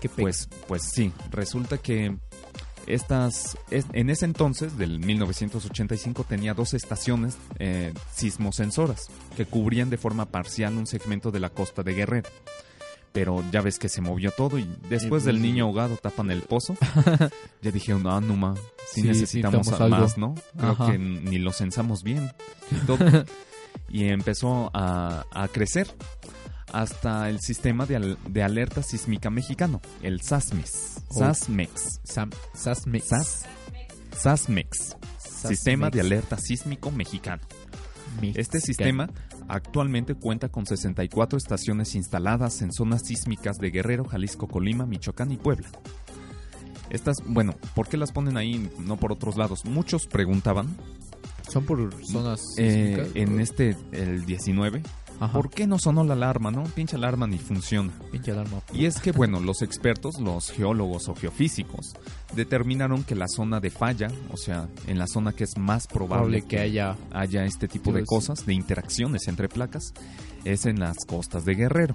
Qué 0.00 0.08
Pues, 0.10 0.48
pues 0.68 0.82
sí, 0.92 1.10
resulta 1.30 1.78
que 1.78 2.16
estas, 2.86 3.56
es- 3.70 3.86
en 3.92 4.10
ese 4.10 4.24
entonces, 4.24 4.76
del 4.78 4.98
1985, 5.00 6.24
tenía 6.24 6.54
dos 6.54 6.74
estaciones 6.74 7.36
eh, 7.58 7.92
sismosensoras 8.14 9.08
que 9.36 9.46
cubrían 9.46 9.90
de 9.90 9.96
forma 9.98 10.26
parcial 10.26 10.74
un 10.74 10.86
segmento 10.86 11.30
de 11.30 11.40
la 11.40 11.50
costa 11.50 11.82
de 11.82 11.94
Guerrero. 11.94 12.28
Pero 13.12 13.42
ya 13.50 13.62
ves 13.62 13.78
que 13.78 13.88
se 13.88 14.02
movió 14.02 14.30
todo 14.30 14.58
y 14.58 14.68
después 14.90 15.24
del 15.24 15.40
niño 15.40 15.64
ahogado 15.64 15.96
tapan 15.96 16.30
el 16.30 16.42
pozo. 16.42 16.76
ya 17.62 17.70
dijeron, 17.70 18.02
no, 18.02 18.20
no, 18.20 18.36
ma, 18.36 18.54
sí, 18.92 19.00
Sí, 19.00 19.02
necesitamos 19.02 19.58
necesitamos 19.66 19.80
a- 19.80 19.84
algo". 19.84 19.96
más, 19.96 20.18
¿no? 20.18 20.34
Creo 20.58 20.72
Ajá. 20.72 20.92
que 20.92 20.98
ni 20.98 21.38
lo 21.38 21.52
censamos 21.52 22.02
bien. 22.02 22.30
Y, 22.70 22.74
todo. 22.86 22.98
y 23.88 24.04
empezó 24.08 24.70
a, 24.74 25.24
a 25.32 25.48
crecer 25.48 25.86
hasta 26.76 27.30
el 27.30 27.40
sistema 27.40 27.86
de, 27.86 27.96
al- 27.96 28.18
de 28.28 28.42
alerta 28.42 28.82
sísmica 28.82 29.30
mexicano, 29.30 29.80
el 30.02 30.20
SASMEX. 30.20 31.00
Oh. 31.08 31.18
SASMEX. 31.20 32.00
Sam, 32.04 32.30
Sasmex. 32.54 33.06
SAS, 33.08 33.44
SASMEX. 34.18 34.96
Sistema 35.18 35.88
de 35.90 36.00
alerta 36.00 36.36
sísmico 36.36 36.90
mexicano. 36.90 37.42
Este 38.34 38.60
sistema 38.60 39.08
actualmente 39.48 40.14
cuenta 40.14 40.48
con 40.48 40.66
64 40.66 41.38
estaciones 41.38 41.94
instaladas 41.94 42.60
en 42.62 42.72
zonas 42.72 43.02
sísmicas 43.06 43.56
de 43.58 43.70
Guerrero, 43.70 44.04
Jalisco, 44.04 44.46
Colima, 44.48 44.84
Michoacán 44.86 45.32
y 45.32 45.36
Puebla. 45.36 45.68
Estas, 46.90 47.16
bueno, 47.26 47.54
¿por 47.74 47.88
qué 47.88 47.96
las 47.96 48.12
ponen 48.12 48.36
ahí, 48.36 48.70
no 48.80 48.96
por 48.96 49.12
otros 49.12 49.36
lados? 49.36 49.64
Muchos 49.64 50.06
preguntaban 50.06 50.76
Son 51.50 51.64
por 51.64 51.90
zonas 52.04 52.40
eh, 52.58 52.96
sísmicas, 52.96 53.16
en 53.16 53.40
este, 53.40 53.76
el 53.92 54.24
19, 54.26 54.82
Ajá. 55.18 55.32
¿por 55.32 55.48
qué 55.50 55.66
no 55.66 55.78
sonó 55.78 56.04
la 56.04 56.12
alarma, 56.14 56.50
no? 56.50 56.64
Pinche 56.64 56.96
alarma 56.96 57.26
ni 57.26 57.38
funciona. 57.38 57.90
Pinche 58.12 58.32
alarma. 58.32 58.60
Y 58.72 58.84
es 58.84 59.00
que, 59.00 59.12
bueno, 59.12 59.40
los 59.40 59.62
expertos, 59.62 60.20
los 60.20 60.50
geólogos 60.50 61.08
o 61.08 61.14
geofísicos, 61.14 61.94
determinaron 62.34 63.02
que 63.04 63.14
la 63.14 63.26
zona 63.28 63.60
de 63.60 63.70
falla, 63.70 64.08
o 64.30 64.36
sea, 64.36 64.68
en 64.86 64.98
la 64.98 65.06
zona 65.06 65.32
que 65.32 65.44
es 65.44 65.56
más 65.56 65.86
probable, 65.86 66.38
Probable 66.40 66.42
que 66.42 66.58
haya. 66.60 66.96
haya 67.12 67.44
este 67.44 67.68
tipo 67.68 67.92
de 67.92 68.04
cosas, 68.04 68.44
de 68.46 68.54
interacciones 68.54 69.26
entre 69.28 69.48
placas, 69.48 69.94
es 70.44 70.66
en 70.66 70.80
las 70.80 70.96
costas 71.06 71.44
de 71.44 71.54
Guerrero, 71.54 71.94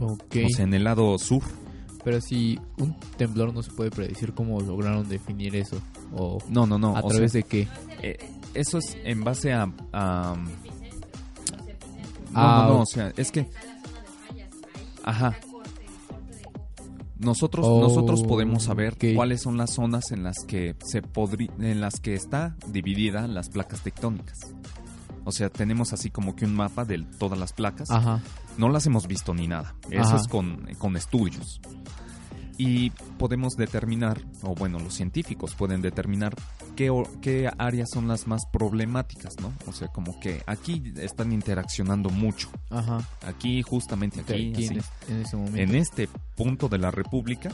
Ok. 0.00 0.36
o 0.46 0.48
sea, 0.54 0.64
en 0.64 0.74
el 0.74 0.84
lado 0.84 1.16
sur. 1.18 1.42
Pero 2.04 2.20
si 2.20 2.58
un 2.78 2.96
temblor 3.16 3.52
no 3.52 3.62
se 3.62 3.70
puede 3.72 3.90
predecir, 3.90 4.32
¿cómo 4.32 4.60
lograron 4.60 5.08
definir 5.08 5.54
eso? 5.56 5.80
¿O 6.14 6.38
No, 6.48 6.66
no, 6.66 6.78
no. 6.78 6.96
a 6.96 7.00
o 7.00 7.08
través 7.08 7.32
sea, 7.32 7.42
de 7.42 7.46
qué? 7.48 7.68
eh, 8.02 8.16
eso 8.54 8.78
es 8.78 8.96
en 9.04 9.22
base 9.24 9.52
a... 9.52 9.70
a- 9.92 10.34
no, 12.32 12.40
Ah, 12.40 12.62
no, 12.62 12.68
no, 12.68 12.74
ok. 12.76 12.80
o 12.82 12.86
sea, 12.86 13.12
es 13.16 13.30
que... 13.30 13.48
Ajá. 15.04 15.36
Nosotros, 17.18 17.66
Oh, 17.68 17.80
nosotros 17.80 18.22
podemos 18.22 18.62
saber 18.64 18.96
cuáles 19.16 19.42
son 19.42 19.56
las 19.56 19.74
zonas 19.74 20.12
en 20.12 20.22
las 20.22 20.36
que 20.46 20.76
se 20.84 21.02
podri- 21.02 21.50
en 21.60 21.80
las 21.80 21.98
que 21.98 22.14
está 22.14 22.54
dividida 22.68 23.26
las 23.26 23.48
placas 23.48 23.80
tectónicas. 23.80 24.38
O 25.24 25.32
sea, 25.32 25.48
tenemos 25.50 25.92
así 25.92 26.10
como 26.10 26.36
que 26.36 26.44
un 26.44 26.54
mapa 26.54 26.84
de 26.84 27.04
todas 27.18 27.36
las 27.38 27.52
placas. 27.52 27.90
Ajá. 27.90 28.20
No 28.56 28.68
las 28.68 28.86
hemos 28.86 29.08
visto 29.08 29.34
ni 29.34 29.48
nada. 29.48 29.74
Eso 29.90 30.00
Ajá. 30.02 30.16
es 30.16 30.28
con, 30.28 30.68
con 30.78 30.96
estudios. 30.96 31.60
Y 32.56 32.90
podemos 33.18 33.54
determinar, 33.56 34.20
o 34.42 34.54
bueno, 34.54 34.78
los 34.78 34.94
científicos 34.94 35.54
pueden 35.56 35.82
determinar 35.82 36.34
qué, 36.78 36.92
qué 37.20 37.50
áreas 37.58 37.88
son 37.92 38.06
las 38.06 38.28
más 38.28 38.42
problemáticas, 38.52 39.40
¿no? 39.40 39.52
O 39.66 39.72
sea, 39.72 39.88
como 39.88 40.20
que 40.20 40.42
aquí 40.46 40.92
están 40.96 41.32
interaccionando 41.32 42.08
mucho. 42.08 42.48
Ajá. 42.70 43.00
Aquí, 43.26 43.62
justamente 43.62 44.20
aquí, 44.20 44.52
Aquí 44.52 44.64
así. 44.66 44.74
en, 44.74 44.78
es- 44.78 44.90
en 45.08 45.20
ese 45.22 45.36
momento. 45.36 45.58
en 45.58 45.74
este 45.74 46.08
punto 46.36 46.68
de 46.68 46.78
la 46.78 46.92
República, 46.92 47.50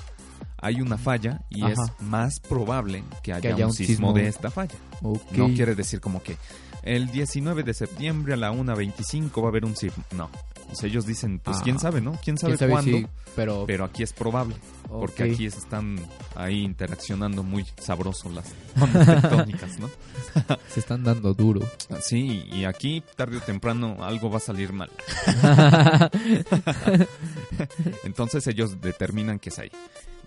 hay 0.58 0.80
una 0.82 0.98
falla 0.98 1.40
y 1.48 1.62
Ajá. 1.62 1.72
es 1.72 1.78
más 2.02 2.38
probable 2.40 3.02
que 3.22 3.32
haya, 3.32 3.54
haya 3.54 3.64
un, 3.64 3.70
un 3.70 3.76
sismo, 3.76 3.94
sismo. 3.94 4.12
de 4.12 4.28
esta 4.28 4.50
falla. 4.50 4.74
No 5.02 5.46
quiere 5.54 5.74
decir 5.74 6.00
como 6.00 6.22
que 6.22 6.36
el 6.84 7.10
19 7.10 7.62
de 7.64 7.74
septiembre 7.74 8.34
a 8.34 8.36
la 8.36 8.52
1.25 8.52 9.40
va 9.42 9.46
a 9.46 9.50
haber 9.50 9.64
un 9.64 9.74
sismo. 9.76 10.04
No. 10.16 10.30
Sea, 10.72 10.88
ellos 10.88 11.06
dicen, 11.06 11.38
pues 11.38 11.58
Ah. 11.58 11.60
quién 11.62 11.78
sabe, 11.78 12.00
¿no? 12.00 12.18
¿Quién 12.24 12.36
sabe, 12.38 12.52
¿Quién 12.56 12.58
sabe 12.58 12.72
cuándo? 12.72 12.98
si- 12.98 13.06
pero, 13.36 13.64
Pero 13.66 13.84
aquí 13.84 14.02
es 14.02 14.12
probable. 14.12 14.56
Porque 14.88 15.24
aquí 15.24 15.46
están 15.46 15.98
ahí 16.36 16.62
interaccionando 16.62 17.42
muy 17.42 17.64
sabroso 17.80 18.28
las 18.30 18.52
ondas 18.80 19.06
tectónicas, 19.22 19.78
¿no? 19.78 19.90
se 20.68 20.80
están 20.80 21.02
dando 21.04 21.34
duro. 21.34 21.60
Sí, 22.00 22.44
y 22.52 22.64
aquí 22.64 23.02
tarde 23.16 23.38
o 23.38 23.40
temprano 23.40 23.96
algo 24.04 24.30
va 24.30 24.36
a 24.36 24.40
salir 24.40 24.72
mal. 24.72 24.90
Entonces 28.04 28.46
ellos 28.46 28.80
determinan 28.80 29.38
que 29.38 29.48
es 29.50 29.58
ahí. 29.58 29.70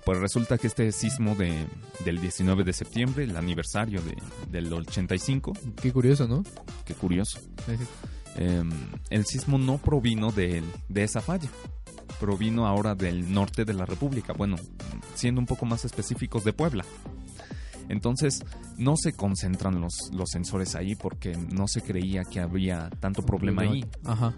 Pues 0.07 0.19
resulta 0.19 0.57
que 0.57 0.67
este 0.67 0.89
sismo 0.93 1.35
de, 1.35 1.67
del 2.05 2.21
19 2.21 2.63
de 2.63 2.71
septiembre, 2.71 3.25
el 3.25 3.35
aniversario 3.35 4.01
de, 4.01 4.15
del 4.49 4.71
85, 4.71 5.51
Qué 5.81 5.91
curioso, 5.91 6.29
¿no? 6.29 6.43
qué 6.85 6.93
curioso, 6.93 7.41
eh, 8.37 8.63
el 9.09 9.25
sismo 9.25 9.57
no 9.57 9.79
provino 9.79 10.31
de, 10.31 10.63
de 10.87 11.03
esa 11.03 11.19
falla, 11.19 11.49
provino 12.21 12.65
ahora 12.65 12.95
del 12.95 13.33
norte 13.33 13.65
de 13.65 13.73
la 13.73 13.83
República, 13.83 14.31
bueno, 14.31 14.55
siendo 15.13 15.41
un 15.41 15.45
poco 15.45 15.65
más 15.65 15.83
específicos 15.83 16.45
de 16.45 16.53
Puebla. 16.53 16.85
Entonces, 17.89 18.45
no 18.77 18.95
se 18.95 19.11
concentran 19.11 19.81
los, 19.81 20.09
los 20.13 20.29
sensores 20.29 20.75
ahí 20.75 20.95
porque 20.95 21.35
no 21.35 21.67
se 21.67 21.81
creía 21.81 22.23
que 22.23 22.39
había 22.39 22.89
tanto 23.01 23.23
problema 23.23 23.63
ahí. 23.63 23.83
Ajá. 24.05 24.33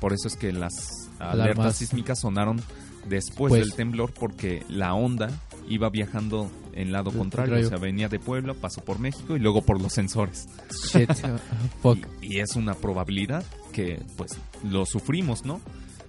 Por 0.00 0.14
eso 0.14 0.26
es 0.26 0.34
que 0.34 0.50
las 0.52 0.74
Alarmas. 1.20 1.40
alertas 1.40 1.76
sísmicas 1.76 2.18
sonaron 2.18 2.60
después 3.08 3.50
Pues- 3.50 3.62
del 3.62 3.74
temblor 3.74 4.12
porque 4.12 4.62
la 4.68 4.94
onda 4.94 5.30
iba 5.68 5.88
viajando 5.90 6.50
en 6.74 6.90
lado 6.92 7.10
contrario. 7.12 7.54
contrario. 7.54 7.66
O 7.66 7.68
sea, 7.68 7.78
venía 7.78 8.08
de 8.08 8.18
Puebla, 8.18 8.54
pasó 8.54 8.82
por 8.82 8.98
México 8.98 9.36
y 9.36 9.38
luego 9.38 9.62
por 9.62 9.80
los 9.80 9.92
sensores. 9.92 10.48
Shit. 10.92 11.10
Fuck. 11.82 11.98
Y, 12.20 12.36
y 12.36 12.40
es 12.40 12.56
una 12.56 12.74
probabilidad 12.74 13.44
que 13.72 14.02
pues 14.16 14.32
lo 14.68 14.84
sufrimos, 14.86 15.44
¿no? 15.44 15.60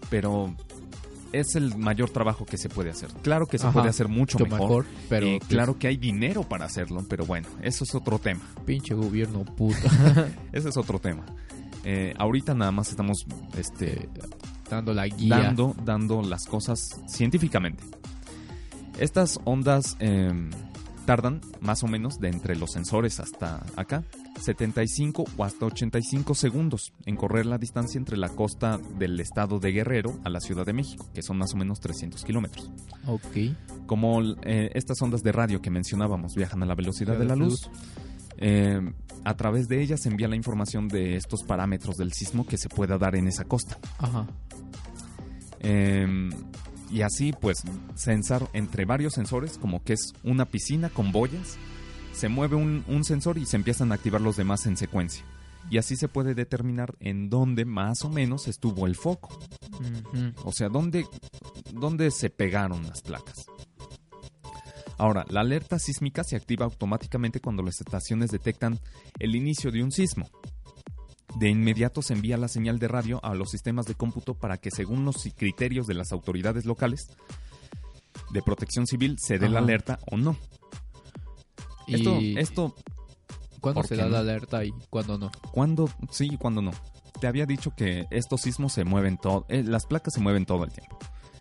Pero 0.10 0.54
es 1.32 1.56
el 1.56 1.76
mayor 1.78 2.10
trabajo 2.12 2.46
que 2.46 2.58
se 2.58 2.70
puede 2.70 2.92
hacer. 2.92 3.10
Claro 3.24 3.46
que 3.48 3.58
se 3.58 3.66
Ajá, 3.66 3.74
puede 3.74 3.90
hacer 3.90 4.08
mucho 4.08 4.38
mejor. 4.40 4.60
mejor, 4.60 4.86
pero 5.10 5.28
y 5.28 5.38
pues, 5.40 5.50
claro 5.50 5.78
que 5.80 5.88
hay 5.88 5.98
dinero 5.98 6.44
para 6.44 6.66
hacerlo, 6.66 7.04
pero 7.10 7.26
bueno, 7.26 7.48
eso 7.62 7.84
es 7.84 7.96
otro 7.96 8.20
tema. 8.20 8.42
pinche 8.66 8.94
gobierno 8.94 9.44
puto. 9.44 9.78
Ese 10.54 10.70
es 10.70 10.78
otro 10.78 11.00
tema. 11.00 11.26
Eh, 11.86 12.14
ahorita 12.18 12.54
nada 12.54 12.72
más 12.72 12.90
estamos 12.90 13.26
este, 13.58 14.08
dando 14.70 14.94
la 14.94 15.08
guía. 15.08 15.38
dando, 15.38 15.76
dando 15.84 16.22
las 16.22 16.46
cosas 16.46 17.02
científicamente. 17.08 17.84
Estas 19.00 19.40
ondas 19.44 19.98
eh, 20.00 20.32
tardan 21.06 21.42
más 21.62 21.84
o 21.84 21.88
menos 21.88 22.20
de 22.20 22.30
entre 22.30 22.56
los 22.56 22.72
sensores 22.72 23.20
hasta 23.20 23.64
acá 23.76 24.04
75 24.40 25.26
o 25.38 25.44
hasta 25.44 25.66
85 25.66 26.36
segundos 26.36 26.94
en 27.06 27.16
correr 27.16 27.46
la 27.46 27.58
distancia 27.58 27.98
entre 27.98 28.18
la 28.18 28.30
costa 28.30 28.80
del 28.98 29.20
estado 29.20 29.60
de 29.60 29.72
Guerrero 29.72 30.20
a 30.24 30.30
la 30.30 30.40
Ciudad 30.40 30.66
de 30.66 30.74
México, 30.74 31.08
que 31.14 31.22
son 31.22 31.38
más 31.38 31.54
o 31.54 31.58
menos 31.58 31.80
300 31.80 32.24
kilómetros. 32.24 32.72
Ok. 33.08 33.56
Como 33.86 34.22
eh, 34.44 34.72
estas 34.74 35.02
ondas 35.02 35.24
de 35.24 35.32
radio 35.32 35.62
que 35.62 35.70
mencionábamos 35.70 36.36
viajan 36.36 36.64
a 36.64 36.66
la 36.66 36.76
velocidad 36.76 37.18
de 37.18 37.26
la 37.26 37.36
luz, 37.36 37.70
eh, 38.38 38.82
a 39.24 39.38
través 39.38 39.68
de 39.68 39.82
ellas 39.82 40.02
se 40.02 40.10
envía 40.10 40.28
la 40.28 40.36
información 40.36 40.88
de 40.88 41.16
estos 41.16 41.44
parámetros 41.44 41.96
del 41.96 42.12
sismo 42.12 42.46
que 42.46 42.58
se 42.58 42.70
pueda 42.70 42.98
dar 42.98 43.16
en 43.16 43.28
esa 43.28 43.46
costa. 43.46 43.78
Ajá. 44.00 44.28
Eh, 45.64 46.30
y 46.92 47.02
así, 47.02 47.34
pues, 47.34 47.64
sensar 47.96 48.48
entre 48.54 48.86
varios 48.86 49.14
sensores, 49.14 49.58
como 49.58 49.84
que 49.84 49.94
es 49.94 50.14
una 50.24 50.46
piscina 50.46 50.90
con 50.90 51.12
boyas, 51.12 51.58
se 52.14 52.30
mueve 52.30 52.56
un, 52.56 52.84
un 52.88 53.04
sensor 53.04 53.40
y 53.40 53.48
se 53.48 53.56
empiezan 53.56 53.92
a 53.92 53.96
activar 53.96 54.22
los 54.22 54.38
demás 54.38 54.68
en 54.68 54.78
secuencia. 54.78 55.26
Y 55.70 55.78
así 55.78 55.96
se 55.96 56.08
puede 56.08 56.36
determinar 56.36 56.94
en 57.00 57.30
dónde 57.30 57.66
más 57.66 58.04
o 58.04 58.10
menos 58.10 58.48
estuvo 58.48 58.86
el 58.86 58.96
foco. 58.96 59.40
O 60.44 60.52
sea, 60.52 60.70
dónde, 60.70 61.06
dónde 61.72 62.12
se 62.12 62.30
pegaron 62.30 62.84
las 62.84 63.02
placas. 63.02 63.46
Ahora, 64.98 65.26
la 65.30 65.42
alerta 65.42 65.80
sísmica 65.80 66.24
se 66.24 66.36
activa 66.36 66.66
automáticamente 66.66 67.40
cuando 67.40 67.64
las 67.64 67.80
estaciones 67.80 68.30
detectan 68.30 68.80
el 69.20 69.36
inicio 69.36 69.72
de 69.72 69.84
un 69.84 69.92
sismo. 69.92 70.30
De 71.36 71.50
inmediato 71.50 72.02
se 72.02 72.14
envía 72.14 72.38
la 72.38 72.48
señal 72.48 72.78
de 72.80 72.88
radio 72.88 73.20
a 73.24 73.34
los 73.34 73.50
sistemas 73.50 73.86
de 73.86 73.96
cómputo 73.96 74.36
para 74.36 74.58
que, 74.58 74.70
según 74.72 75.04
los 75.06 75.16
criterios 75.36 75.88
de 75.88 75.96
las 75.96 76.12
autoridades 76.12 76.66
locales 76.66 77.08
de 78.32 78.42
protección 78.42 78.86
civil, 78.88 79.18
se 79.20 79.40
dé 79.40 79.50
la 79.50 79.60
alerta 79.60 80.00
o 80.12 80.18
no. 80.18 80.36
Y 81.88 81.96
Esto, 81.96 82.20
esto, 82.20 82.76
¿Cuándo 83.60 83.82
¿por 83.82 83.88
se 83.88 83.96
da 83.96 84.04
no? 84.06 84.10
la 84.12 84.20
alerta 84.20 84.64
y 84.64 84.72
cuándo 84.90 85.18
no? 85.18 85.32
¿cuándo 85.52 85.90
sí 86.12 86.30
y 86.32 86.38
cuándo 86.38 86.62
no? 86.62 86.72
Te 87.20 87.28
había 87.28 87.46
dicho 87.46 87.74
que 87.76 88.06
estos 88.12 88.42
sismos 88.42 88.74
se 88.74 88.84
mueven 88.86 89.18
todo, 89.18 89.46
eh, 89.50 89.64
las 89.64 89.86
placas 89.86 90.14
se 90.14 90.20
mueven 90.22 90.46
todo 90.46 90.64
el 90.66 90.72
tiempo. 90.72 90.98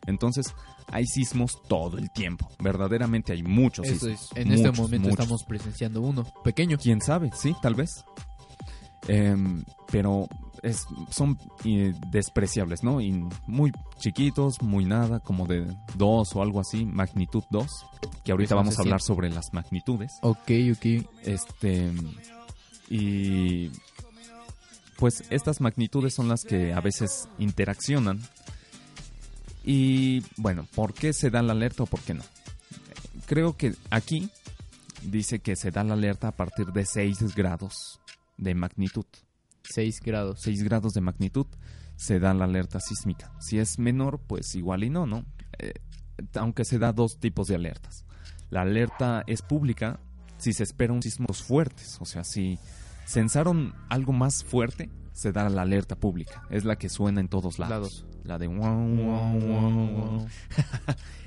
Entonces, 0.06 0.46
hay 0.88 1.06
sismos 1.06 1.62
todo 1.68 1.96
el 1.98 2.10
tiempo. 2.12 2.48
Verdaderamente 2.60 3.32
hay 3.32 3.42
muchos 3.42 3.86
Eso 3.86 4.06
sismos. 4.06 4.30
es. 4.32 4.36
En 4.36 4.52
este 4.52 4.72
momento 4.72 5.08
muchos. 5.08 5.20
estamos 5.20 5.44
presenciando 5.44 6.00
uno, 6.00 6.26
pequeño. 6.44 6.76
quién 6.78 7.00
sabe, 7.00 7.30
sí, 7.34 7.54
tal 7.62 7.74
vez. 7.74 8.04
Em, 9.08 9.64
pero 9.90 10.28
es, 10.62 10.86
son 11.10 11.38
eh, 11.64 11.92
despreciables, 12.10 12.82
¿no? 12.82 13.00
Y 13.00 13.12
muy 13.46 13.72
chiquitos, 13.98 14.62
muy 14.62 14.84
nada, 14.84 15.20
como 15.20 15.46
de 15.46 15.66
2 15.96 16.36
o 16.36 16.42
algo 16.42 16.60
así, 16.60 16.84
magnitud 16.84 17.42
2, 17.50 17.66
que 18.24 18.32
ahorita 18.32 18.54
vamos 18.54 18.78
a 18.78 18.82
hablar 18.82 19.00
sobre 19.00 19.28
las 19.28 19.52
magnitudes. 19.52 20.12
Ok, 20.22 20.50
ok. 20.72 21.06
Este 21.24 21.90
y 22.88 23.70
pues 24.98 25.24
estas 25.30 25.60
magnitudes 25.60 26.14
son 26.14 26.28
las 26.28 26.44
que 26.44 26.72
a 26.72 26.80
veces 26.80 27.28
interaccionan. 27.38 28.20
Y 29.64 30.22
bueno, 30.36 30.66
¿por 30.74 30.92
qué 30.92 31.12
se 31.12 31.30
da 31.30 31.42
la 31.42 31.52
alerta 31.52 31.84
o 31.84 31.86
por 31.86 32.00
qué 32.00 32.14
no? 32.14 32.22
Creo 33.26 33.56
que 33.56 33.74
aquí 33.90 34.28
dice 35.02 35.40
que 35.40 35.56
se 35.56 35.70
da 35.70 35.82
la 35.84 35.94
alerta 35.94 36.28
a 36.28 36.32
partir 36.32 36.66
de 36.66 36.84
6 36.84 37.34
grados 37.34 38.01
de 38.42 38.54
magnitud. 38.54 39.06
6 39.64 40.00
grados. 40.00 40.40
6 40.42 40.62
grados 40.64 40.94
de 40.94 41.00
magnitud 41.00 41.46
se 41.96 42.18
da 42.18 42.34
la 42.34 42.44
alerta 42.44 42.80
sísmica. 42.80 43.32
Si 43.40 43.58
es 43.58 43.78
menor, 43.78 44.20
pues 44.26 44.54
igual 44.54 44.82
y 44.84 44.90
no, 44.90 45.06
¿no? 45.06 45.24
Eh, 45.58 45.74
aunque 46.34 46.64
se 46.64 46.78
da 46.78 46.92
dos 46.92 47.18
tipos 47.18 47.46
de 47.48 47.54
alertas. 47.54 48.04
La 48.50 48.62
alerta 48.62 49.22
es 49.26 49.42
pública 49.42 50.00
si 50.38 50.52
se 50.52 50.64
espera 50.64 50.92
un 50.92 51.02
sismo 51.02 51.28
fuertes, 51.32 51.98
o 52.00 52.04
sea, 52.04 52.24
si 52.24 52.58
censaron 53.06 53.74
algo 53.88 54.12
más 54.12 54.42
fuerte, 54.42 54.90
se 55.12 55.30
da 55.30 55.48
la 55.48 55.62
alerta 55.62 55.94
pública. 55.94 56.42
Es 56.50 56.64
la 56.64 56.76
que 56.76 56.88
suena 56.88 57.20
en 57.20 57.28
todos 57.28 57.58
lados. 57.60 58.02
Lados. 58.02 58.06
La 58.24 58.38
de 58.38 58.48
wow, 58.48 58.58
wow, 58.58 59.40
wow, 59.40 59.86
wow. 59.88 60.26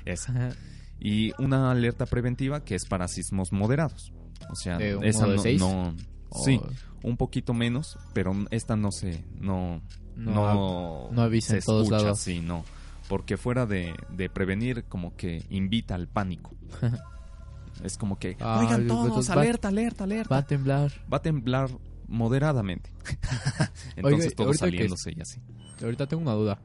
Esa. 0.04 0.50
Y 0.98 1.32
una 1.42 1.70
alerta 1.70 2.06
preventiva 2.06 2.64
que 2.64 2.74
es 2.74 2.84
para 2.84 3.08
sismos 3.08 3.52
moderados. 3.52 4.12
O 4.50 4.54
sea, 4.54 4.78
¿De 4.78 4.96
un 4.96 5.04
esa 5.04 5.26
no, 5.26 5.34
no- 5.58 5.94
O- 6.30 6.44
sí, 6.44 6.60
un 7.02 7.16
poquito 7.16 7.54
menos, 7.54 7.98
pero 8.12 8.34
esta 8.50 8.76
no 8.76 8.90
se 8.92 9.24
no 9.40 9.80
No 10.16 10.32
no, 10.34 11.08
no 11.12 11.22
avisa 11.22 11.52
se 11.52 11.58
en 11.58 11.64
todos 11.64 11.82
escucha, 11.84 12.02
lados. 12.02 12.20
sí, 12.20 12.40
no, 12.40 12.64
porque 13.08 13.36
fuera 13.36 13.66
de, 13.66 13.94
de 14.10 14.28
prevenir 14.30 14.84
como 14.84 15.14
que 15.16 15.44
invita 15.50 15.94
al 15.94 16.08
pánico. 16.08 16.50
es 17.84 17.96
como 17.98 18.18
que, 18.18 18.36
Ah, 18.40 18.58
oigan 18.60 18.86
todos, 18.86 19.28
va- 19.30 19.34
alerta, 19.34 19.68
alerta, 19.68 20.04
alerta. 20.04 20.34
Va 20.34 20.38
a 20.40 20.46
temblar. 20.46 20.92
Va 21.12 21.18
a 21.18 21.22
temblar 21.22 21.68
moderadamente. 22.08 22.90
Entonces 23.96 24.26
Oiga, 24.26 24.36
todos 24.36 24.48
ahorita 24.62 24.64
que- 24.64 24.70
saliéndose 24.70 25.12
y 25.16 25.20
así. 25.20 25.40
Ahorita 25.82 26.06
tengo 26.06 26.22
una 26.22 26.32
duda. 26.32 26.58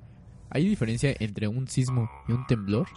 ¿Hay 0.49 0.68
diferencia 0.68 1.14
entre 1.20 1.47
un 1.47 1.68
sismo 1.68 2.09
y 2.28 2.32
un 2.34 2.45
temblor? 2.47 2.88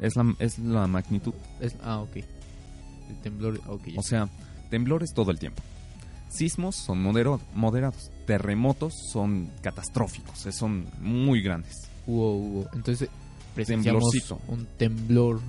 Es 0.00 0.16
la, 0.16 0.34
es 0.38 0.58
la 0.58 0.86
magnitud. 0.86 1.34
Es- 1.60 1.76
ah, 1.82 1.98
ok. 2.00 2.16
El 2.16 3.16
temblor, 3.22 3.60
ok. 3.68 3.82
O 3.96 4.02
sea, 4.02 4.28
temblores 4.70 5.12
todo 5.14 5.30
el 5.30 5.38
tiempo. 5.38 5.62
Sismos 6.34 6.74
son 6.76 7.02
modero- 7.02 7.40
moderados. 7.54 8.10
Terremotos 8.26 8.94
son 9.12 9.50
catastróficos. 9.62 10.46
eh, 10.46 10.52
Son 10.52 10.86
muy 11.00 11.40
grandes. 11.42 11.88
Hubo, 12.06 12.36
hubo. 12.36 12.68
Entonces, 12.74 13.08
presenciamos 13.54 14.02
Temblorcito. 14.10 14.40
un 14.48 14.66
temblor. 14.78 15.40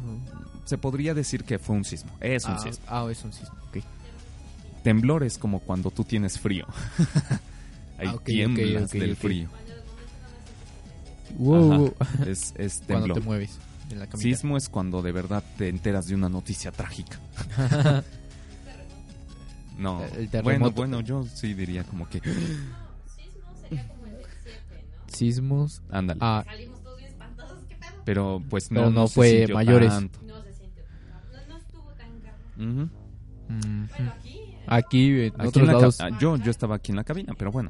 Se 0.65 0.77
podría 0.77 1.13
decir 1.13 1.43
que 1.43 1.59
fue 1.59 1.75
un 1.75 1.83
sismo. 1.85 2.11
Es 2.21 2.45
un 2.45 2.51
ah, 2.53 2.59
sismo. 2.59 2.85
ah, 2.87 3.07
es 3.09 3.23
un 3.23 3.33
sismo, 3.33 3.55
ok. 3.69 3.83
Temblor 4.83 5.23
es 5.23 5.37
como 5.37 5.59
cuando 5.59 5.89
tú 5.91 6.03
tienes 6.03 6.39
frío. 6.39 6.65
Ahí 7.97 8.07
Ah, 8.07 8.11
ok, 8.13 8.15
ok, 8.17 8.23
tiemblas 8.25 8.91
del 8.91 9.15
frío. 9.15 9.49
Wow, 11.37 11.93
Ajá. 11.99 12.25
Es, 12.29 12.53
es 12.57 12.81
Cuando 12.87 13.05
temblor. 13.07 13.17
te 13.19 13.23
mueves 13.25 13.57
en 13.89 13.99
la 13.99 14.07
camita. 14.07 14.21
Sismo 14.21 14.57
es 14.57 14.69
cuando 14.69 15.01
de 15.01 15.11
verdad 15.11 15.43
te 15.57 15.69
enteras 15.69 16.07
de 16.07 16.15
una 16.15 16.29
noticia 16.29 16.71
trágica. 16.71 17.19
No, 19.77 20.03
El 20.03 20.09
bueno, 20.11 20.29
terremoto. 20.31 20.75
bueno, 20.75 21.01
yo 21.01 21.23
sí 21.25 21.53
diría 21.53 21.83
como 21.83 22.07
que, 22.09 22.21
Sismos. 25.07 25.81
ándale. 25.89 26.19
Ah, 26.21 26.43
Salimos 26.45 26.81
todos 26.83 26.97
bien 26.97 27.09
espantados, 27.11 27.63
¿qué 27.69 27.75
pedo? 27.75 27.91
pero 28.05 28.41
pues 28.49 28.71
no, 28.71 28.81
Pero 28.81 28.91
no 28.91 29.07
se 29.07 29.13
fue 29.13 29.47
mayores. 29.53 29.89
tanto. 29.89 30.19
No 30.23 30.41
se 30.43 30.53
sintió. 30.53 30.83
No, 31.31 31.47
no 31.47 31.57
estuvo 31.57 31.91
tan 31.93 32.19
caro. 32.21 32.37
Mm, 32.57 32.83
aquí, 33.93 34.39
aquí, 34.67 35.09
en 35.21 35.33
Aquí 35.37 35.47
otros 35.47 35.61
en 35.61 35.65
la 35.67 35.73
ca- 35.73 35.79
lados. 35.79 36.01
ah, 36.01 36.09
yo, 36.19 36.37
yo 36.37 36.51
estaba 36.51 36.75
aquí 36.75 36.91
en 36.91 36.97
la 36.97 37.03
cabina, 37.03 37.33
pero 37.37 37.51
bueno. 37.51 37.69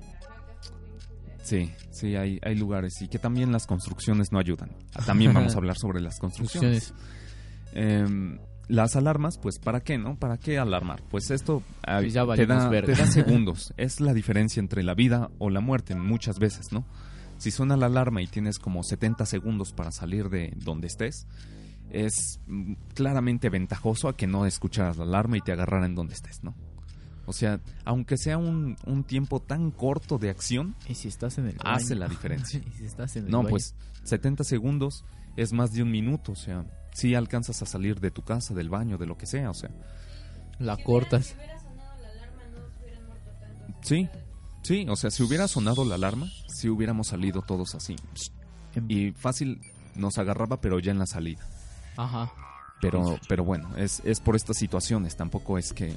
Sí, 1.43 1.72
sí, 1.91 2.16
hay, 2.16 2.39
hay 2.41 2.56
lugares 2.56 2.99
y 3.03 3.08
que 3.08 3.20
también 3.20 3.51
las 3.51 3.68
construcciones 3.68 4.32
no 4.32 4.39
ayudan. 4.39 4.72
También 5.06 5.32
vamos 5.32 5.53
a 5.53 5.58
hablar 5.58 5.78
sobre 5.78 6.01
las 6.01 6.20
construcciones. 6.20 6.91
Construcciones. 7.74 8.39
Las 8.68 8.95
alarmas, 8.95 9.38
pues 9.38 9.59
¿para 9.59 9.82
qué, 9.82 9.97
no? 9.97 10.16
¿Para 10.16 10.38
qué 10.38 10.57
alarmar? 10.57 11.03
Pues 11.09 11.30
esto 11.32 11.61
ah, 11.86 11.99
Pues 12.01 12.13
ya 12.13 12.26
te, 12.36 12.45
da, 12.45 12.68
verga. 12.70 12.93
te 12.93 12.99
da 12.99 13.07
segundos. 13.11 13.74
es 13.78 13.99
la 13.99 14.13
diferencia 14.13 14.59
entre 14.59 14.82
la 14.84 14.95
vida 14.95 15.30
o 15.38 15.49
la 15.49 15.59
muerte 15.61 15.95
muchas 15.95 16.39
veces, 16.39 16.72
¿no? 16.72 16.86
Si 17.38 17.51
suena 17.51 17.78
la 17.78 17.86
alarma 17.88 18.22
y 18.22 18.28
tienes 18.28 18.57
como 18.59 18.82
70 18.84 19.26
segundos 19.26 19.72
para 19.74 19.91
salir 19.91 20.30
de 20.30 20.53
donde 20.55 20.88
estés, 20.88 21.28
es 21.91 22.39
mm, 22.47 22.74
claramente 22.93 23.49
ventajoso 23.49 24.07
a 24.07 24.16
que 24.18 24.26
no 24.26 24.45
escucharas 24.45 24.97
la 24.97 25.03
alarma 25.03 25.38
y 25.38 25.41
te 25.41 25.51
agarraran 25.51 25.93
donde 25.95 26.13
estés, 26.16 26.43
¿no? 26.43 26.55
O 27.28 27.34
sea, 27.34 27.59
aunque 27.86 28.18
sea 28.18 28.38
un, 28.38 28.78
un 28.86 29.03
tiempo 29.03 29.39
tan 29.41 29.72
corto 29.72 30.18
de 30.18 30.30
acción, 30.30 30.76
¿Y 30.88 30.95
si 30.95 31.07
estás 31.07 31.38
en 31.39 31.47
el 31.47 31.57
hace 31.63 31.95
la 31.95 32.07
diferencia. 32.07 32.61
¿Y 32.68 32.72
si 32.78 32.86
estás 32.86 33.16
en 33.16 33.26
el 33.26 33.32
No, 33.32 33.39
baño? 33.39 33.49
pues 33.49 33.76
70 34.03 34.43
segundos 34.43 35.03
es 35.36 35.51
más 35.51 35.72
de 35.74 35.82
un 35.84 35.91
minuto, 35.91 36.32
o 36.34 36.36
sea, 36.36 36.66
si 36.95 37.13
alcanzas 37.13 37.61
a 37.61 37.65
salir 37.65 37.99
de 37.99 38.09
tu 38.09 38.21
casa, 38.23 38.53
del 38.53 38.69
baño, 38.69 38.97
de 38.97 39.05
lo 39.05 39.17
que 39.17 39.25
sea, 39.25 39.49
o 39.49 39.53
sea, 39.53 39.69
La 40.59 40.77
cortas. 40.77 41.25
si 41.27 41.33
hubiera 41.35 41.59
sonado 41.59 42.01
la 42.01 42.09
alarma, 42.09 42.43
no 42.53 43.07
muerto 43.07 43.31
tanto. 43.39 43.77
sí, 43.81 44.09
sí, 44.63 44.85
o 44.89 44.95
sea, 44.95 45.11
si 45.11 45.21
hubiera 45.23 45.47
sonado 45.47 45.83
la 45.85 45.95
alarma, 45.95 46.27
si 46.47 46.69
hubiéramos 46.69 47.07
salido 47.07 47.41
todos 47.41 47.75
así. 47.75 47.95
En- 48.75 48.85
Y 48.89 49.11
fácil 49.11 49.59
nos 49.95 50.17
agarraba, 50.17 50.59
pero 50.61 50.79
ya 50.79 50.91
en 50.91 50.99
la 50.99 51.05
salida. 51.05 51.41
Ajá. 51.97 52.31
Pero, 52.81 53.19
pero 53.29 53.43
bueno, 53.43 53.75
es, 53.77 54.01
es 54.05 54.19
por 54.19 54.35
estas 54.35 54.57
situaciones, 54.57 55.15
tampoco 55.15 55.57
es 55.57 55.71
que, 55.73 55.93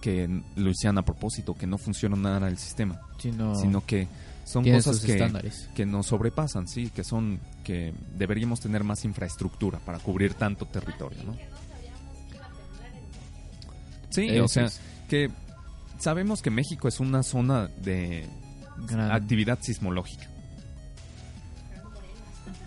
que 0.00 0.28
lo 0.56 0.70
hicieran 0.70 0.98
a 0.98 1.02
propósito, 1.04 1.54
que 1.54 1.66
no 1.66 1.78
funciona 1.78 2.16
nada 2.16 2.48
el 2.48 2.58
sistema, 2.58 3.00
Sino, 3.18 3.54
sino 3.54 3.84
que 3.86 4.08
son 4.46 4.62
tiene 4.62 4.78
cosas 4.78 5.00
que, 5.00 5.12
estándares. 5.12 5.68
que 5.74 5.84
nos 5.84 6.06
sobrepasan, 6.06 6.66
sí, 6.68 6.88
que 6.88 7.04
son 7.04 7.40
que 7.64 7.92
deberíamos 8.16 8.60
tener 8.60 8.82
más 8.84 9.04
infraestructura 9.04 9.78
para 9.80 9.98
cubrir 9.98 10.32
tanto 10.34 10.64
territorio, 10.66 11.22
¿no? 11.24 11.36
Sí, 14.10 14.28
Eso 14.28 14.44
o 14.44 14.48
sea, 14.48 14.64
es. 14.66 14.80
que 15.08 15.30
sabemos 15.98 16.40
que 16.42 16.50
México 16.50 16.88
es 16.88 17.00
una 17.00 17.22
zona 17.22 17.68
de 17.82 18.26
Gran- 18.88 19.10
actividad 19.10 19.58
sismológica, 19.60 20.26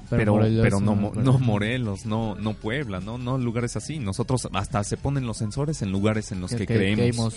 pero 0.09 0.33
Morelos 0.33 0.63
pero 0.63 0.79
no, 0.79 0.95
no, 0.95 1.11
no 1.13 1.39
Morelos, 1.39 2.05
no 2.05 2.35
no 2.35 2.53
Puebla, 2.55 2.99
no 2.99 3.17
no 3.17 3.37
lugares 3.37 3.75
así. 3.77 3.99
Nosotros 3.99 4.47
hasta 4.53 4.83
se 4.83 4.97
ponen 4.97 5.25
los 5.25 5.37
sensores 5.37 5.81
en 5.81 5.91
lugares 5.91 6.31
en 6.31 6.41
los 6.41 6.51
que, 6.53 6.65
creemos, 6.65 7.35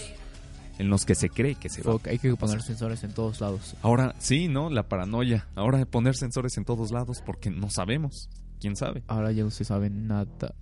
en 0.79 0.89
los 0.89 1.05
que 1.05 1.15
se 1.15 1.29
cree 1.29 1.55
que 1.55 1.69
se 1.69 1.83
va. 1.83 1.93
Fuck, 1.93 2.09
hay 2.09 2.19
que 2.19 2.35
poner 2.37 2.63
sensores 2.63 3.05
en 3.05 3.13
todos 3.13 3.41
lados. 3.41 3.77
Ahora 3.83 4.15
sí, 4.19 4.49
¿no? 4.49 4.71
La 4.71 4.89
paranoia. 4.89 5.47
Ahora 5.55 5.85
poner 5.85 6.17
sensores 6.17 6.57
en 6.57 6.65
todos 6.65 6.91
lados 6.91 7.23
porque 7.25 7.51
no 7.51 7.71
sabemos. 7.71 8.29
¿Quién 8.61 8.77
sabe? 8.77 9.03
Ahora 9.09 9.33
ya 9.33 9.43
no 9.43 9.51
se 9.51 9.65
sabe 9.65 9.91
nada. 9.91 10.55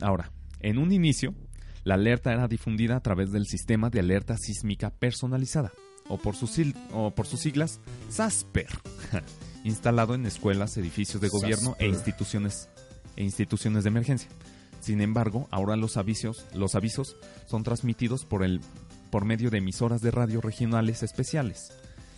Ahora, 0.00 0.32
en 0.60 0.78
un 0.78 0.92
inicio, 0.92 1.34
la 1.84 1.94
alerta 1.94 2.32
era 2.32 2.48
difundida 2.48 2.96
a 2.96 3.00
través 3.00 3.32
del 3.32 3.46
sistema 3.46 3.90
de 3.90 4.00
alerta 4.00 4.36
sísmica 4.36 4.90
personalizada, 4.90 5.72
o 6.08 6.18
por 6.18 6.36
sus, 6.36 6.58
o 6.92 7.14
por 7.14 7.26
sus 7.26 7.40
siglas, 7.40 7.80
SASPER, 8.10 8.68
instalado 9.64 10.14
en 10.14 10.26
escuelas, 10.26 10.76
edificios 10.76 11.20
de 11.20 11.28
gobierno 11.28 11.70
e 11.78 11.86
SASPER. 11.86 11.88
instituciones, 11.88 12.68
e 13.16 13.24
instituciones 13.24 13.84
de 13.84 13.88
emergencia. 13.88 14.30
Sin 14.80 15.00
embargo, 15.00 15.48
ahora 15.50 15.76
los 15.76 15.96
avisos, 15.96 16.46
los 16.54 16.74
avisos 16.74 17.16
son 17.46 17.64
transmitidos 17.64 18.24
por, 18.24 18.44
el, 18.44 18.60
por 19.10 19.24
medio 19.24 19.50
de 19.50 19.58
emisoras 19.58 20.00
de 20.00 20.10
radio 20.10 20.40
regionales 20.40 21.02
especiales. 21.02 21.72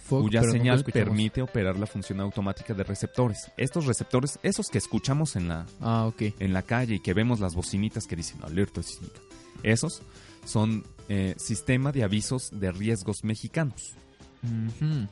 Fuck, 0.05 0.23
cuya 0.23 0.43
señal 0.43 0.85
permite 0.85 1.41
operar 1.41 1.79
la 1.79 1.87
función 1.87 2.19
automática 2.21 2.75
de 2.75 2.83
receptores. 2.83 3.51
Estos 3.57 3.87
receptores, 3.87 4.39
esos 4.43 4.69
que 4.69 4.79
escuchamos 4.79 5.37
en 5.37 5.47
la, 5.49 5.67
Ah, 5.81 6.07
ok. 6.07 6.23
en 6.41 6.53
la 6.53 6.63
calle 6.63 6.97
y 6.97 7.01
que 7.01 7.15
vemos 7.15 7.39
las 7.39 7.55
bocinitas 7.55 8.07
que 8.07 8.17
dicen 8.17 8.43
alerta 8.43 8.83
sísmica, 8.83 9.21
esos 9.63 10.03
son 10.45 10.85
eh, 11.09 11.35
sistema 11.39 11.93
de 11.93 12.03
avisos 12.03 12.51
de 12.53 12.73
riesgos 12.73 13.23
mexicanos. 13.23 13.95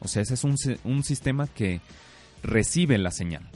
O 0.01 0.09
sea, 0.09 0.23
ese 0.23 0.35
es 0.35 0.43
un, 0.45 0.57
un 0.85 1.05
sistema 1.05 1.47
que 1.47 1.81
recibe 2.43 2.97
la 2.99 3.11
señal. 3.11 3.49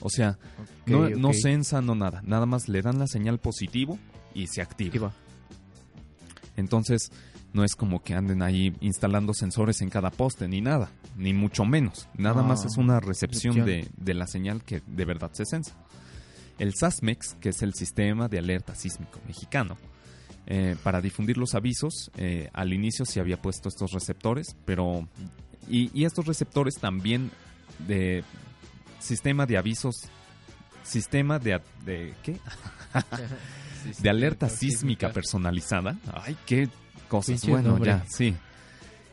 O 0.00 0.08
sea, 0.08 0.38
no, 0.86 1.02
Ok, 1.02 1.10
no 1.16 1.32
censa, 1.34 1.82
no 1.82 1.94
nada. 1.94 2.22
Nada 2.24 2.46
más 2.46 2.68
le 2.68 2.80
dan 2.82 2.98
la 2.98 3.06
señal 3.06 3.38
positivo 3.38 3.98
y 4.34 4.46
se 4.46 4.62
activa. 4.62 4.88
Activa. 4.88 5.12
Entonces, 6.60 7.10
no 7.52 7.64
es 7.64 7.74
como 7.74 8.02
que 8.02 8.14
anden 8.14 8.42
ahí 8.42 8.76
instalando 8.80 9.34
sensores 9.34 9.80
en 9.80 9.90
cada 9.90 10.10
poste, 10.10 10.46
ni 10.46 10.60
nada, 10.60 10.90
ni 11.16 11.32
mucho 11.34 11.64
menos. 11.64 12.08
Nada 12.16 12.42
Ah, 12.42 12.46
más 12.46 12.64
es 12.64 12.76
una 12.76 13.00
recepción 13.00 13.64
de, 13.64 13.88
de 13.96 14.14
la 14.14 14.26
señal 14.26 14.62
que 14.62 14.82
de 14.86 15.04
verdad 15.04 15.30
se 15.32 15.44
sensa. 15.44 15.74
El 16.58 16.74
SASMEX, 16.74 17.34
que 17.40 17.48
es 17.48 17.62
el 17.62 17.74
Sistema 17.74 18.28
de 18.28 18.38
Alerta 18.38 18.74
Sísmico 18.74 19.18
Mexicano, 19.26 19.76
eh, 20.46 20.76
para 20.82 21.00
difundir 21.00 21.38
los 21.38 21.54
avisos, 21.54 22.10
eh, 22.16 22.50
al 22.52 22.72
inicio 22.72 23.04
se 23.04 23.20
había 23.20 23.40
puesto 23.40 23.68
estos 23.68 23.92
receptores, 23.92 24.56
pero... 24.64 25.08
Y, 25.68 25.90
y 25.98 26.04
estos 26.04 26.26
receptores 26.26 26.74
también 26.76 27.30
de 27.86 28.24
sistema 28.98 29.46
de 29.46 29.56
avisos, 29.58 29.94
sistema 30.82 31.38
de... 31.38 31.60
de 31.84 32.14
¿Qué? 32.22 32.36
de 34.00 34.10
alerta 34.10 34.48
sísmica 34.48 35.10
personalizada. 35.12 35.96
Ay, 36.12 36.36
qué 36.46 36.68
cosas. 37.08 37.26
Pinche 37.40 37.50
bueno, 37.50 37.70
nombre. 37.70 37.90
ya, 37.90 38.04
sí. 38.08 38.34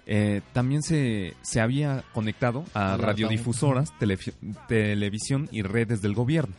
Eh, 0.06 0.42
también 0.54 0.84
se, 0.84 1.34
se 1.42 1.60
había 1.60 2.04
conectado 2.14 2.64
a 2.74 2.96
radiodifusoras, 2.98 3.92
telefi- 4.00 4.34
televisión 4.68 5.50
y 5.52 5.64
redes 5.64 6.02
del 6.02 6.14
gobierno. 6.14 6.56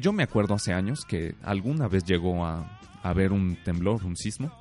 Yo 0.00 0.12
me 0.12 0.22
acuerdo 0.22 0.54
hace 0.54 0.72
años 0.72 1.04
que 1.04 1.34
alguna 1.42 1.88
vez 1.88 2.04
llegó 2.04 2.44
a, 2.46 2.78
a 3.02 3.08
haber 3.08 3.32
un 3.32 3.56
temblor, 3.64 4.04
un 4.04 4.16
sismo, 4.16 4.52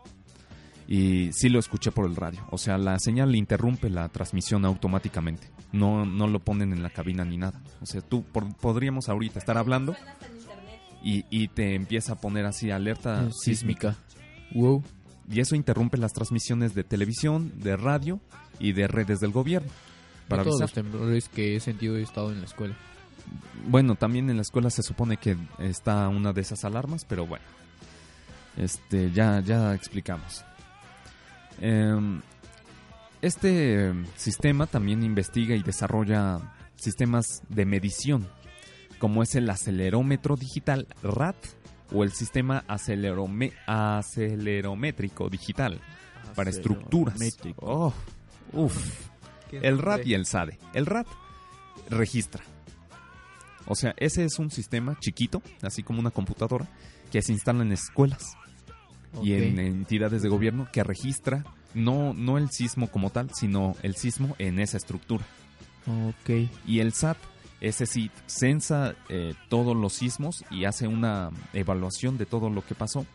y 0.87 1.31
sí 1.31 1.47
lo 1.49 1.59
escuché 1.59 1.91
por 1.91 2.07
el 2.07 2.15
radio. 2.15 2.45
O 2.51 2.57
sea, 2.57 2.77
la 2.77 2.99
señal 2.99 3.35
interrumpe 3.35 3.89
la 3.89 4.09
transmisión 4.09 4.65
automáticamente. 4.65 5.47
No, 5.71 6.05
no 6.05 6.27
lo 6.27 6.39
ponen 6.39 6.73
en 6.73 6.83
la 6.83 6.89
cabina 6.89 7.23
ni 7.23 7.37
nada. 7.37 7.61
O 7.81 7.85
sea, 7.85 8.01
tú 8.01 8.23
por- 8.23 8.55
podríamos 8.57 9.09
ahorita 9.09 9.39
estar 9.39 9.57
hablando 9.57 9.95
y, 11.03 11.25
y 11.29 11.49
te 11.49 11.75
empieza 11.75 12.13
a 12.13 12.15
poner 12.15 12.45
así 12.45 12.71
alerta 12.71 13.21
Ah, 13.21 13.29
sísmica. 13.31 13.95
Wow. 14.53 14.83
Y 15.29 15.39
eso 15.39 15.55
interrumpe 15.55 15.97
las 15.97 16.13
transmisiones 16.13 16.73
de 16.73 16.83
televisión, 16.83 17.51
de 17.57 17.75
radio 17.77 18.19
y 18.59 18.71
de 18.73 18.87
redes 18.87 19.19
del 19.19 19.31
gobierno. 19.31 19.69
Para 20.27 20.43
todos 20.43 20.61
avisar. 20.61 20.83
los 20.83 20.91
temblores 20.91 21.29
que 21.29 21.55
he 21.55 21.59
sentido 21.59 21.97
he 21.97 22.01
estado 22.01 22.31
en 22.31 22.39
la 22.39 22.45
escuela. 22.45 22.75
Bueno, 23.67 23.95
también 23.95 24.29
en 24.29 24.35
la 24.37 24.41
escuela 24.41 24.69
se 24.69 24.83
supone 24.83 25.17
que 25.17 25.37
está 25.59 26.07
una 26.09 26.33
de 26.33 26.41
esas 26.41 26.63
alarmas, 26.65 27.05
pero 27.05 27.25
bueno. 27.25 27.45
Este, 28.57 29.11
ya, 29.11 29.39
ya 29.41 29.73
explicamos. 29.73 30.43
Em, 31.59 32.21
este 33.21 33.85
em, 33.87 34.05
sistema 34.15 34.67
también 34.67 35.03
investiga 35.03 35.55
y 35.55 35.63
desarrolla 35.63 36.39
sistemas 36.75 37.41
de 37.49 37.65
medición, 37.65 38.27
como 39.03 39.21
es 39.21 39.35
el 39.35 39.49
acelerómetro 39.49 40.37
digital 40.37 40.87
RAT 41.03 41.35
o 41.91 42.05
el 42.05 42.13
sistema 42.13 42.63
acelerome- 42.69 43.51
acelerométrico 43.67 45.27
digital 45.29 45.81
para 46.35 46.49
estructuras. 46.49 47.17
Oh, 47.57 47.93
uf. 48.53 49.09
El 49.51 49.79
RAT 49.79 50.05
y 50.07 50.13
el 50.13 50.25
SADE. 50.25 50.57
El 50.73 50.85
RAT 50.85 51.05
registra. 51.89 52.45
O 53.67 53.75
sea, 53.75 53.93
ese 53.97 54.23
es 54.23 54.39
un 54.39 54.49
sistema 54.49 54.97
chiquito, 55.01 55.41
así 55.63 55.83
como 55.83 55.99
una 55.99 56.11
computadora, 56.11 56.69
que 57.11 57.21
se 57.21 57.33
instala 57.33 57.61
en 57.63 57.73
escuelas 57.73 58.23
y 59.21 59.33
en 59.33 59.59
entidades 59.59 60.21
de 60.21 60.29
gobierno 60.29 60.69
que 60.71 60.81
registra 60.81 61.43
no, 61.73 62.13
no 62.13 62.37
el 62.37 62.49
sismo 62.51 62.87
como 62.87 63.09
tal, 63.09 63.31
sino 63.33 63.75
el 63.83 63.97
sismo 63.97 64.37
en 64.39 64.59
esa 64.59 64.77
estructura. 64.77 65.25
Ok. 65.87 66.49
Y 66.65 66.79
el 66.79 66.93
SAT, 66.93 67.17
ese 67.63 67.85
sí, 67.85 68.11
censa 68.27 68.93
eh, 69.07 69.33
todos 69.47 69.75
los 69.75 69.93
sismos 69.93 70.43
y 70.51 70.65
hace 70.65 70.85
una 70.87 71.31
evaluación 71.53 72.17
de 72.17 72.25
todo 72.25 72.49
lo 72.49 72.63
que 72.63 72.75
pasó 72.75 73.05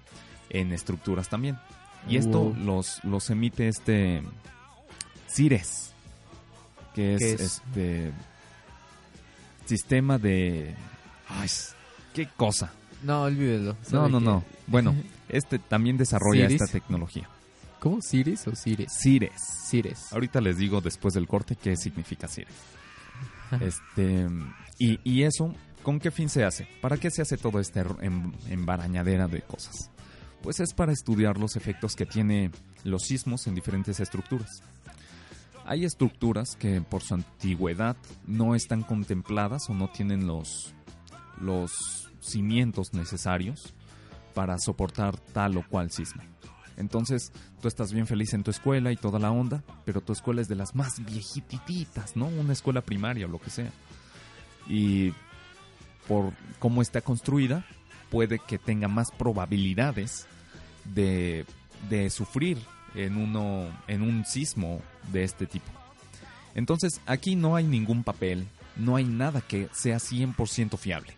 en 0.49 0.73
estructuras 0.73 1.29
también. 1.29 1.59
Y 2.09 2.17
esto 2.17 2.45
Wow. 2.45 2.57
los, 2.57 3.05
los 3.05 3.29
emite 3.29 3.69
este 3.69 4.23
CIRES, 5.29 5.93
que 6.95 7.15
es, 7.15 7.23
este 7.23 8.13
sistema 9.67 10.17
de... 10.19 10.75
Ay, 11.29 11.49
qué 12.15 12.27
cosa. 12.35 12.73
No, 13.03 13.25
olvídelo. 13.25 13.75
No, 13.75 13.85
¿Sabe 13.85 14.11
no, 14.11 14.21
no. 14.21 14.45
Bueno, 14.67 14.95
este 15.29 15.59
también 15.59 15.99
desarrolla 15.99 16.47
¿Ciris? 16.47 16.63
esta 16.63 16.73
tecnología. 16.73 17.29
¿Cómo? 17.81 18.01
¿Ciris 18.01 18.49
o 18.49 18.57
Cires? 18.57 18.91
CIRES. 18.99 19.33
Cires. 19.69 20.13
Ahorita 20.13 20.41
les 20.41 20.57
digo 20.57 20.81
después 20.81 21.13
del 21.13 21.29
corte 21.29 21.55
qué 21.55 21.77
significa 21.77 22.27
CIRES. 22.27 22.78
Este, 23.61 24.29
y, 24.79 25.01
y 25.05 25.23
eso, 25.23 25.55
¿con 25.83 25.99
qué 25.99 26.11
fin 26.11 26.29
se 26.29 26.45
hace? 26.45 26.69
¿Para 26.81 26.97
qué 26.97 27.11
se 27.11 27.23
hace 27.23 27.37
todo 27.37 27.61
este 27.61 27.81
em- 28.01 28.33
embarañadera 28.49 29.29
de 29.29 29.43
cosas? 29.43 29.91
Pues 30.43 30.61
es 30.61 30.73
para 30.73 30.93
estudiar 30.93 31.39
los 31.39 31.57
efectos 31.57 31.97
que 31.97 32.07
tiene 32.07 32.51
los 32.85 33.03
sismos 33.03 33.47
en 33.47 33.55
diferentes 33.55 33.99
estructuras. 34.01 34.63
Hay 35.65 35.85
estructuras 35.85 36.57
que 36.57 36.81
por 36.81 37.03
su 37.03 37.15
antigüedad 37.15 37.97
no 38.27 38.55
están 38.55 38.83
contempladas 38.83 39.69
o 39.69 39.75
no 39.75 39.89
tienen 39.89 40.27
los, 40.27 40.73
los 41.41 42.11
cimientos 42.21 42.95
necesarios 42.95 43.75
para 44.35 44.59
soportar 44.59 45.19
tal 45.19 45.57
o 45.57 45.69
cual 45.69 45.91
sismo. 45.91 46.23
Entonces, 46.79 47.33
tú 47.61 47.67
estás 47.67 47.93
bien 47.93 48.07
feliz 48.07 48.33
en 48.35 48.45
tu 48.45 48.53
escuela 48.53 48.93
y 48.93 48.97
toda 48.97 49.19
la 49.19 49.33
onda, 49.33 49.65
pero 49.85 50.01
tu 50.01 50.13
escuela 50.13 50.41
es 50.41 50.49
de 50.49 50.55
las 50.55 50.77
más 50.77 51.05
viejititas, 51.05 52.17
¿no? 52.17 52.27
Una 52.27 52.53
escuela 52.53 52.81
primaria 52.83 53.27
o 53.27 53.29
lo 53.29 53.41
que 53.41 53.51
sea. 53.51 53.71
Y 54.69 55.13
por 56.07 56.33
cómo 56.61 56.81
está 56.81 57.01
construida, 57.01 57.67
puede 58.11 58.39
que 58.39 58.59
tenga 58.59 58.87
más 58.87 59.11
probabilidades 59.11 60.27
de, 60.85 61.45
de 61.91 62.11
sufrir 62.11 62.59
en, 62.95 63.17
uno, 63.17 63.67
en 63.89 64.03
un 64.03 64.25
sismo 64.25 64.81
de 65.13 65.25
este 65.25 65.47
tipo. 65.47 65.67
Entonces, 66.55 67.01
aquí 67.07 67.35
no 67.35 67.57
hay 67.57 67.65
ningún 67.65 68.05
papel, 68.05 68.47
no 68.77 68.95
hay 68.95 69.05
nada 69.05 69.41
que 69.41 69.69
sea 69.73 69.97
100% 69.97 70.79
fiable. 70.79 71.13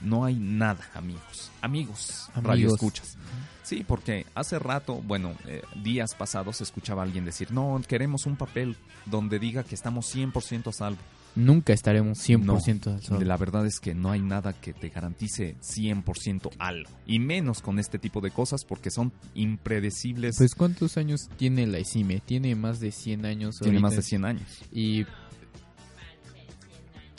No 0.00 0.24
hay 0.24 0.36
nada, 0.36 0.84
amigos. 0.94 1.50
Amigos, 1.62 2.28
radio 2.34 2.52
Amigos. 2.52 2.74
escuchas. 2.74 3.16
Sí, 3.62 3.84
porque 3.86 4.26
hace 4.34 4.58
rato, 4.58 5.02
bueno, 5.04 5.34
eh, 5.46 5.62
días 5.82 6.14
pasados 6.14 6.60
escuchaba 6.60 7.02
a 7.02 7.04
alguien 7.04 7.24
decir, 7.24 7.50
no, 7.50 7.80
queremos 7.88 8.26
un 8.26 8.36
papel 8.36 8.76
donde 9.06 9.38
diga 9.38 9.64
que 9.64 9.74
estamos 9.74 10.14
100% 10.14 10.68
a 10.68 10.72
salvo. 10.72 11.00
Nunca 11.34 11.74
estaremos 11.74 12.18
100% 12.18 12.94
al 12.94 13.02
sol. 13.02 13.28
La 13.28 13.36
verdad 13.36 13.66
es 13.66 13.78
que 13.78 13.94
no 13.94 14.10
hay 14.10 14.20
nada 14.20 14.54
que 14.54 14.72
te 14.72 14.88
garantice 14.88 15.56
100% 15.60 16.50
algo. 16.58 16.90
Y 17.06 17.18
menos 17.18 17.60
con 17.60 17.78
este 17.78 17.98
tipo 17.98 18.22
de 18.22 18.30
cosas 18.30 18.64
porque 18.64 18.90
son 18.90 19.12
impredecibles. 19.34 20.36
Pues 20.38 20.54
¿cuántos 20.54 20.96
años 20.96 21.28
tiene 21.36 21.66
la 21.66 21.78
ICIME? 21.78 22.20
Tiene 22.20 22.54
más 22.54 22.80
de 22.80 22.90
100 22.90 23.26
años 23.26 23.58
tiene 23.58 23.78
ahorita. 23.78 23.82
más 23.82 23.96
de 23.96 24.02
100 24.02 24.24
años. 24.24 24.42
Y 24.72 25.04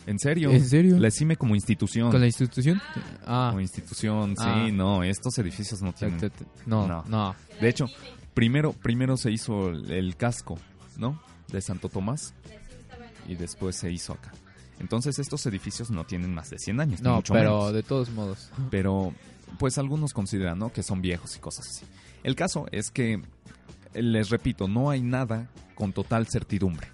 ¿En 0.07 0.17
serio? 0.19 0.49
¿En 0.51 0.65
serio? 0.65 0.97
La 0.97 1.11
CIME 1.11 1.35
como 1.37 1.53
institución. 1.53 2.09
con 2.09 2.19
la 2.21 2.25
institución... 2.27 2.81
Ah, 3.25 3.49
Como 3.51 3.59
institución, 3.61 4.33
Ah. 4.39 4.63
sí, 4.65 4.71
no, 4.71 5.03
estos 5.03 5.37
edificios 5.37 5.81
no 5.81 5.93
tienen... 5.93 6.31
no, 6.65 6.87
No. 6.87 7.03
no, 7.07 7.35
De 7.61 7.69
hecho, 7.69 7.85
primero, 8.33 8.71
primero 8.73 9.17
se 9.17 9.31
hizo 9.31 9.69
el, 9.69 10.15
casco, 10.15 10.57
¿no? 10.97 11.21
De 11.51 11.61
Santo 11.61 11.89
Tomás 11.89 12.33
y 13.27 13.35
después 13.35 13.75
se 13.75 13.91
hizo 13.91 14.13
acá. 14.13 14.31
Entonces 14.79 15.19
estos 15.19 15.45
edificios 15.45 15.91
no 15.91 16.05
tienen 16.05 16.33
más 16.33 16.49
de 16.51 16.57
100 16.59 16.79
años, 16.79 17.01
No, 17.01 17.15
mucho 17.17 17.33
pero 17.33 17.57
menos. 17.57 17.73
de 17.73 17.83
todos 17.83 18.09
modos. 18.11 18.49
Pero 18.71 19.13
pues 19.59 19.77
algunos 19.77 20.13
consideran, 20.13 20.57
¿no? 20.59 20.71
Que 20.71 20.83
son 20.83 21.01
viejos 21.01 21.35
y 21.35 21.39
cosas 21.39 21.67
así. 21.67 21.85
El 22.23 22.35
caso 22.35 22.65
es 22.71 22.91
que, 22.91 23.21
les 23.93 24.29
repito, 24.29 24.67
no 24.67 24.89
hay 24.89 25.01
nada 25.01 25.49
con 25.75 25.91
total 25.93 26.27
certidumbre. 26.27 26.87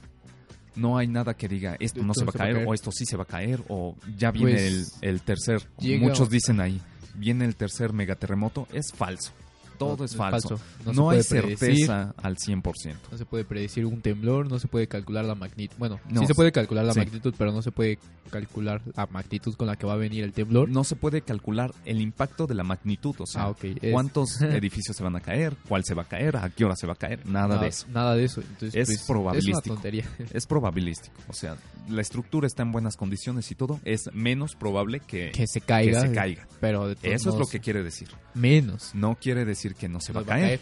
No 0.76 0.98
hay 0.98 1.08
nada 1.08 1.36
que 1.36 1.48
diga 1.48 1.76
esto 1.80 2.02
no 2.04 2.14
se 2.14 2.24
va 2.26 2.32
a 2.34 2.38
caer, 2.38 2.66
o 2.68 2.74
esto 2.74 2.92
sí 2.92 3.06
se 3.06 3.16
va 3.18 3.24
a 3.24 3.28
caer 3.28 3.64
o 3.70 3.96
ya 4.18 4.32
viene 4.32 4.52
Pues, 4.54 4.98
el, 5.02 5.10
el 5.10 5.22
tercer. 5.22 5.62
llega- 5.80 6.02
Muchos 6.08 6.30
dicen 6.30 6.60
ahí, 6.60 6.82
viene 7.16 7.46
el 7.46 7.56
tercer 7.56 7.94
megaterremoto. 7.94 8.68
Es 8.74 8.92
falso. 8.94 9.32
Todo 9.78 10.06
es 10.06 10.16
falso. 10.16 10.60
No, 10.86 10.94
No, 10.94 11.10
hay 11.10 11.22
predecir, 11.24 11.58
certeza 11.58 12.14
al 12.22 12.38
100%. 12.38 12.96
No 13.12 13.18
se 13.18 13.26
puede 13.26 13.44
predecir 13.46 13.86
un 13.86 14.02
temblor, 14.02 14.50
no 14.50 14.60
se 14.60 14.68
puede 14.68 14.88
calcular 14.88 15.26
la 15.26 15.36
magnitud. 15.36 15.76
Bueno, 15.78 16.00
No, 16.10 16.22
sí 16.22 16.28
se 16.28 16.36
puede 16.36 16.52
calcular 16.52 16.86
la 16.86 16.94
sí. 16.94 17.00
magnitud, 17.00 17.34
pero 17.38 17.52
no 17.52 17.62
se 17.62 17.72
puede 17.72 18.00
calcular 18.30 18.82
la 18.96 19.06
magnitud 19.08 19.54
con 19.56 19.68
la 19.68 19.76
que 19.76 19.86
va 19.86 19.94
a 19.94 19.98
venir 19.98 20.24
el 20.24 20.34
temblor. 20.34 20.70
No 20.70 20.84
se 20.84 20.96
puede 20.96 21.22
calcular 21.22 21.72
el 21.86 22.02
impacto 22.02 22.48
de 22.48 22.56
la 22.56 22.64
magnitud, 22.64 23.16
o 23.20 23.26
sea, 23.26 23.46
ah, 23.48 23.56
cuántos 23.92 24.42
edificios 24.42 24.96
se 24.98 25.04
van 25.04 25.16
a 25.16 25.20
caer, 25.20 25.56
cuál 25.68 25.84
se 25.84 25.94
va 25.94 26.04
a 26.04 26.08
caer, 26.08 26.38
a 26.38 26.50
qué 26.50 26.66
hora 26.66 26.76
se 26.76 26.88
va 26.88 26.94
a 26.94 26.98
caer, 26.98 27.26
nada 27.26 27.58
de 27.58 27.68
eso. 27.68 27.86
Nada 27.94 28.16
de 28.16 28.26
eso. 28.26 28.42
Entonces, 28.42 28.76
Es 28.76 28.88
pues, 28.88 29.00
Es 29.02 29.08
probabilístico. 29.08 29.58
una 29.58 29.76
tontería. 29.76 30.06
Es 30.34 30.46
probabilístico, 30.48 31.16
o 31.28 31.34
sea, 31.34 31.58
la 31.90 32.02
estructura 32.02 32.48
está 32.48 32.64
en 32.64 32.72
buenas 32.72 32.96
condiciones 32.96 33.50
y 33.52 33.56
todo, 33.56 33.80
es 33.84 34.10
menos 34.14 34.56
probable 34.56 35.00
que, 35.02 35.32
que 35.32 35.46
se 35.48 35.60
que 35.62 35.68
caiga. 35.68 36.02
se 36.02 36.12
caiga. 36.12 36.48
Pero 36.60 36.90
Eso 37.02 37.30
es 37.30 37.36
lo 37.36 37.46
que 37.46 37.60
quiere 37.60 37.84
decir. 37.84 38.10
Menos. 38.34 38.92
No 38.96 39.16
quiere 39.16 39.46
decir 39.46 39.73
que 39.74 39.88
no 39.90 40.00
se 40.00 40.14
va 40.14 40.22
a 40.22 40.26
caer, 40.26 40.60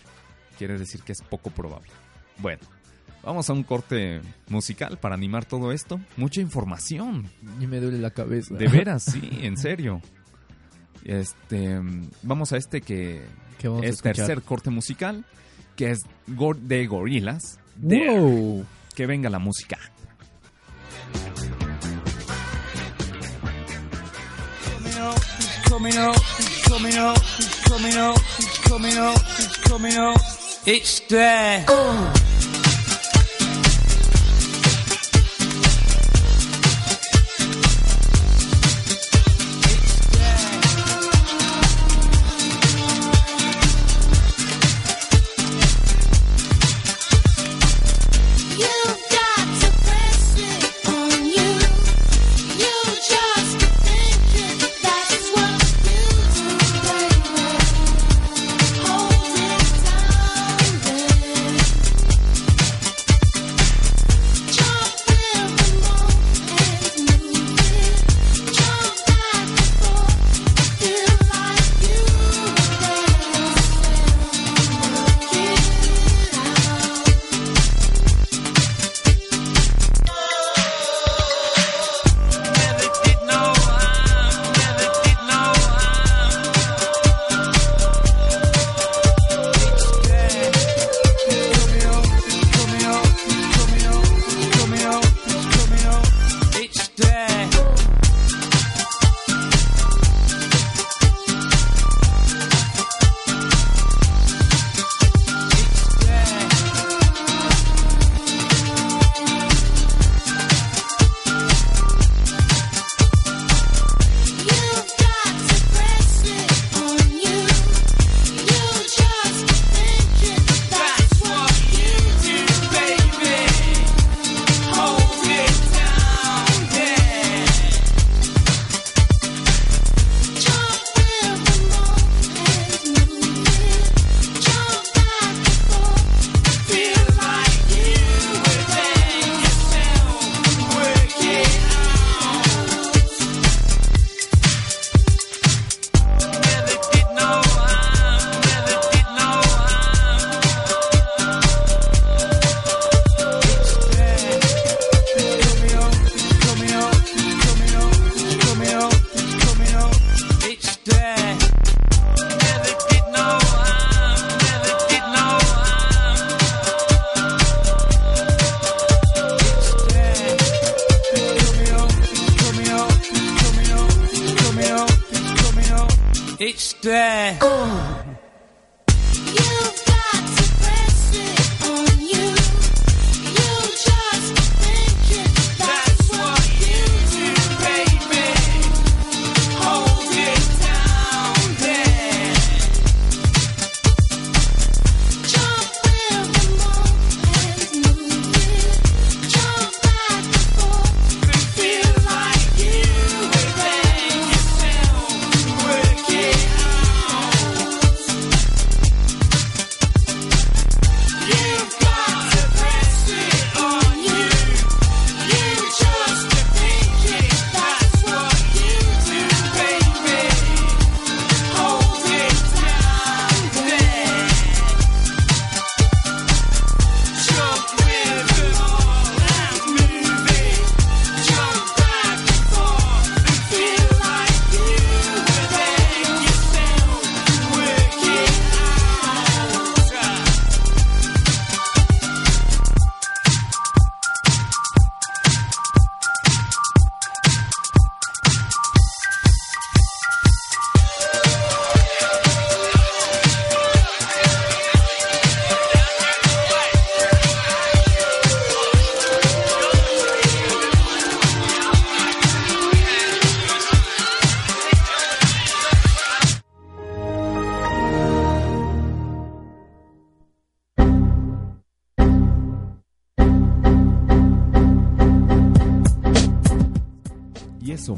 quiere 0.58 0.78
decir 0.78 1.02
que 1.04 1.12
es 1.12 1.22
poco 1.22 1.50
probable. 1.50 1.90
Bueno, 2.38 2.62
vamos 3.24 3.50
a 3.50 3.54
un 3.54 3.64
corte 3.64 4.22
musical 4.50 4.98
para 4.98 5.16
animar 5.16 5.46
todo 5.46 5.72
esto. 5.72 6.00
Mucha 6.18 6.42
información, 6.42 7.30
Y 7.60 7.68
me 7.68 7.80
duele 7.80 7.98
la 8.00 8.12
cabeza. 8.12 8.56
de 8.56 8.68
veras, 8.68 9.04
sí, 9.12 9.22
en 9.42 9.58
serio. 9.58 10.02
Este, 11.04 11.80
vamos 12.22 12.52
a 12.54 12.58
este 12.58 12.82
que 12.82 13.22
¿Qué 13.58 13.68
vamos 13.68 13.84
a 13.84 13.88
es 13.88 13.96
escuchar? 13.96 14.16
tercer 14.16 14.42
corte 14.44 14.70
musical, 14.70 15.26
que 15.76 15.92
es 15.92 16.00
de 16.28 16.88
Gorilas. 16.88 17.60
¡Wow! 17.78 18.66
Que 18.96 19.06
venga 19.08 19.30
la 19.30 19.40
música. 19.40 19.78
coming 25.70 25.98
up, 25.98 26.16
coming 26.72 26.98
up, 26.98 27.18
it's 27.18 27.68
coming 27.68 27.98
up, 27.98 28.18
it's 28.40 28.58
coming 28.60 28.98
up, 28.98 29.18
it's 29.18 29.58
coming 29.58 29.98
up. 29.98 30.22
It's 30.66 31.02
there. 31.02 31.66
You've 31.68 32.31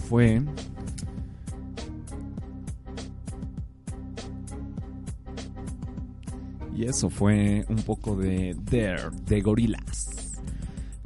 fue. 0.07 0.41
Y 6.75 6.85
eso 6.85 7.09
fue 7.09 7.63
un 7.69 7.77
poco 7.83 8.15
de 8.15 8.55
Dare, 8.63 9.09
de 9.27 9.41
Gorillaz. 9.41 10.07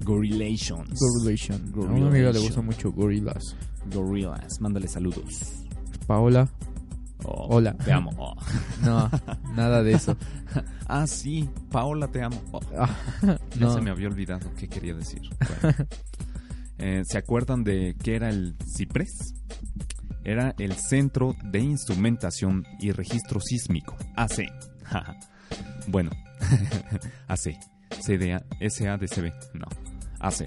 Gorillations. 0.04 0.98
Gorillation. 1.00 1.74
A 1.76 1.80
una 1.80 2.08
amiga 2.08 2.32
le 2.32 2.40
gusta 2.40 2.62
mucho 2.62 2.92
Gorillaz. 2.94 3.56
Gorillaz. 3.94 4.62
Mándale 4.62 4.88
saludos. 4.88 5.64
Paola. 6.06 6.48
Oh, 7.26 7.48
Hola. 7.56 7.74
Te 7.74 7.92
amo. 7.92 8.12
Oh. 8.18 8.34
No, 8.84 9.10
nada 9.56 9.84
de 9.84 9.94
eso. 9.94 10.16
Ah, 10.90 11.06
sí. 11.06 11.50
Paola, 11.70 12.08
te 12.08 12.24
amo. 12.24 12.42
Oh. 12.54 12.62
Ah, 12.78 12.90
Ya 13.24 13.66
no. 13.66 13.74
se 13.74 13.82
me 13.82 13.90
había 13.90 14.08
olvidado 14.08 14.50
qué 14.58 14.70
quería 14.70 14.94
decir. 14.94 15.22
Bueno. 15.62 15.78
Eh, 16.80 17.02
¿Se 17.06 17.18
acuerdan 17.18 17.64
de 17.64 17.96
qué 18.04 18.16
era 18.16 18.30
el 18.30 18.56
CIPRES? 18.76 19.34
Era 20.24 20.54
el 20.60 20.74
Centro 20.76 21.36
de 21.52 21.60
Instrumentación 21.60 22.66
y 22.80 22.92
Registro 22.92 23.40
Sísmico, 23.40 23.96
AC. 24.16 24.46
Bueno, 25.90 26.12
AC. 27.28 27.58
CDA, 28.02 28.44
SADCB, 28.60 29.32
no, 29.54 29.66
AC. 30.20 30.44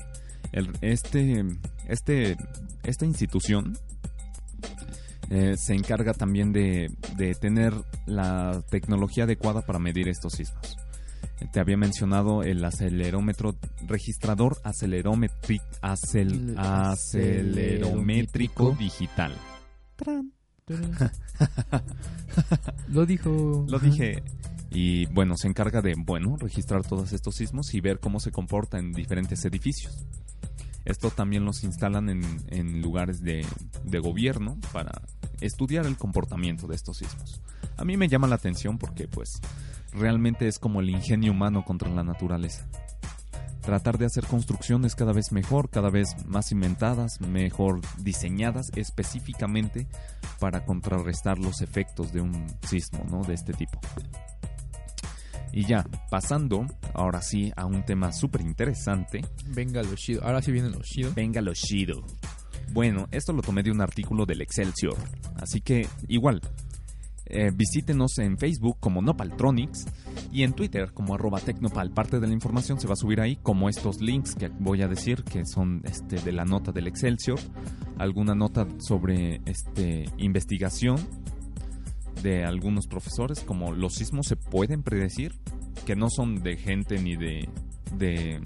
El- 0.53 0.71
este, 0.83 1.43
este, 1.89 2.37
esta 2.83 3.07
institución 3.07 3.79
eh, 5.31 5.55
se 5.57 5.75
encarga 5.75 6.13
también 6.13 6.53
de 6.53 6.91
tener 7.41 7.73
la 8.07 8.63
tecnología 8.71 9.25
adecuada 9.25 9.63
para 9.63 9.79
medir 9.79 10.09
estos 10.09 10.35
sismos. 10.35 10.77
Te 11.53 11.61
había 11.61 11.77
mencionado 11.77 12.43
el 12.43 12.65
acelerómetro 12.65 13.55
registrador 13.87 14.57
acelerometri- 14.63 15.61
acel- 15.83 16.51
El 16.51 16.59
acelerométrico 16.59 18.75
digital. 18.79 19.35
Lo 22.89 23.07
dijo. 23.07 23.65
Lo 23.69 23.79
dije. 23.79 24.23
Y 24.71 25.07
bueno, 25.07 25.37
se 25.37 25.49
encarga 25.49 25.83
de, 25.83 25.95
bueno, 25.99 26.37
registrar 26.37 26.85
todos 26.85 27.13
estos 27.13 27.35
sismos 27.35 27.75
y 27.75 27.81
ver 27.81 27.99
cómo 27.99 28.21
se 28.21 28.31
comporta 28.31 28.79
en 28.79 28.93
diferentes 28.93 29.45
edificios. 29.45 30.07
Esto 30.85 31.11
también 31.11 31.45
los 31.45 31.65
instalan 31.65 32.09
en, 32.09 32.23
en 32.49 32.81
lugares 32.81 33.21
de, 33.23 33.45
de 33.85 33.99
gobierno 33.99 34.57
para 34.73 35.03
estudiar 35.41 35.87
el 35.87 35.97
comportamiento 35.97 36.67
de 36.69 36.77
estos 36.77 36.99
sismos. 36.99 37.41
A 37.77 37.85
mí 37.85 37.97
me 37.97 38.09
llama 38.09 38.29
la 38.29 38.37
atención 38.37 38.79
porque 38.79 39.09
pues 39.09 39.41
realmente 39.93 40.49
es 40.49 40.59
como 40.59 40.81
el 40.81 40.91
ingenio 40.91 41.33
humano 41.33 41.65
contra 41.65 41.91
la 41.91 42.05
naturaleza. 42.05 42.67
Tratar 43.63 43.99
de 43.99 44.07
hacer 44.07 44.27
construcciones 44.27 44.95
cada 44.95 45.13
vez 45.13 45.33
mejor, 45.33 45.69
cada 45.69 45.91
vez 45.91 46.17
más 46.27 46.51
inventadas, 46.51 47.21
mejor 47.21 47.81
diseñadas 47.99 48.71
específicamente 48.75 49.87
para 50.39 50.65
contrarrestar 50.65 51.39
los 51.39 51.61
efectos 51.61 52.13
de 52.13 52.23
un 52.23 52.47
sismo, 52.67 53.05
¿no? 53.11 53.23
De 53.23 53.35
este 53.35 53.53
tipo. 53.53 53.79
Y 55.53 55.67
ya, 55.67 55.85
pasando 56.11 56.67
ahora 56.95 57.21
sí 57.23 57.53
a 57.57 57.67
un 57.67 57.85
tema 57.85 58.13
súper 58.13 58.41
interesante. 58.41 59.21
Venga, 59.49 59.83
lo 59.83 59.95
chido. 59.97 60.23
Ahora 60.25 60.41
sí 60.43 60.53
vienen 60.53 60.73
los 60.73 60.87
chido. 60.87 61.13
Venga 61.15 61.41
lo 61.41 61.53
chido. 61.55 62.05
Bueno, 62.73 63.09
esto 63.11 63.33
lo 63.33 63.43
tomé 63.43 63.63
de 63.63 63.73
un 63.73 63.81
artículo 63.81 64.25
del 64.27 64.43
Excelsior. 64.43 64.97
Así 65.37 65.61
que, 65.61 65.89
igual, 66.07 66.41
eh, 67.31 67.51
visítenos 67.55 68.19
en 68.19 68.39
Facebook 68.39 68.79
como 68.81 69.03
Nopaltronics 69.03 69.87
y 70.33 70.43
en 70.43 70.53
Twitter 70.53 70.93
como 70.93 71.15
arroba 71.15 71.41
Tecnopal. 71.41 71.91
Parte 71.91 72.21
de 72.21 72.27
la 72.27 72.33
información 72.33 72.81
se 72.81 72.87
va 72.87 72.95
a 72.95 72.97
subir 72.97 73.21
ahí, 73.21 73.37
como 73.37 73.69
estos 73.69 74.01
links 74.01 74.35
que 74.35 74.49
voy 74.49 74.83
a 74.83 74.89
decir, 74.89 75.25
que 75.25 75.45
son 75.47 75.83
este, 75.85 76.17
de 76.17 76.33
la 76.33 76.45
nota 76.45 76.73
del 76.73 76.87
Excelsior. 76.87 77.39
Alguna 77.99 78.35
nota 78.35 78.67
sobre 78.79 79.41
este, 79.47 80.07
investigación 80.19 80.97
de 82.23 82.45
algunos 82.45 82.87
profesores, 82.87 83.41
como 83.41 83.73
los 83.73 83.95
sismos 83.95 84.27
se 84.27 84.37
pueden 84.37 84.83
predecir, 84.83 85.33
que 85.87 85.97
no 85.97 86.09
son 86.11 86.43
de 86.43 86.57
gente 86.57 87.01
ni 87.01 87.17
de... 87.17 87.49
de 87.97 88.41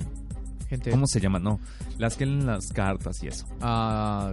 Gente. 0.68 0.90
¿Cómo 0.90 1.06
se 1.06 1.20
llama? 1.20 1.38
No, 1.38 1.60
las 1.98 2.16
que 2.16 2.24
leen 2.24 2.46
las 2.46 2.68
cartas 2.68 3.22
y 3.22 3.28
eso. 3.28 3.46
Ah, 3.60 4.32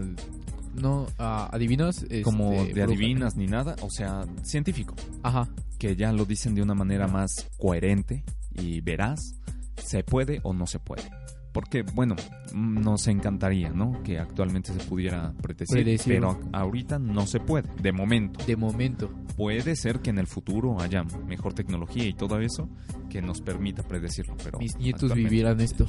no, 0.76 1.08
ah, 1.20 1.50
adivinas. 1.52 2.04
Este, 2.04 2.22
Como 2.24 2.52
de 2.52 2.72
bruja. 2.74 2.84
adivinas 2.86 3.36
ni 3.36 3.48
nada, 3.48 3.76
o 3.82 3.90
sea, 3.90 4.26
científico, 4.44 4.96
Ajá. 5.24 5.50
que 5.80 5.96
ya 5.96 6.12
lo 6.12 6.26
dicen 6.26 6.56
de 6.56 6.62
una 6.62 6.74
manera 6.76 7.08
más 7.08 7.48
coherente 7.58 8.24
y 8.54 8.82
veraz, 8.82 9.36
se 9.78 10.04
puede 10.04 10.40
o 10.44 10.54
no 10.54 10.68
se 10.68 10.80
puede. 10.80 11.04
Porque, 11.52 11.82
bueno, 11.84 12.16
nos 12.54 13.08
encantaría, 13.08 13.72
¿no? 13.72 14.02
Que 14.04 14.20
actualmente 14.20 14.72
se 14.72 14.80
pudiera 14.88 15.34
predecir, 15.41 15.84
Predecir. 15.84 16.14
pero 16.14 16.39
ahorita 16.54 16.97
no 16.97 17.28
se 17.28 17.41
puede, 17.41 17.68
de 17.82 17.91
momento. 17.91 18.39
De 18.45 18.56
momento. 18.56 19.12
Puede 19.36 19.76
ser 19.76 19.99
que 19.99 20.12
en 20.12 20.20
el 20.20 20.28
futuro 20.28 20.80
haya 20.80 21.04
mejor 21.28 21.54
tecnología 21.54 22.06
y 22.06 22.14
todo 22.14 22.39
eso 22.39 22.70
que 23.10 23.22
nos 23.22 23.41
permita 23.41 23.84
predecirlo, 23.84 24.36
pero... 24.41 24.60
Mis 24.60 24.78
nietos 24.78 25.14
vivieran 25.14 25.60
esto. 25.60 25.86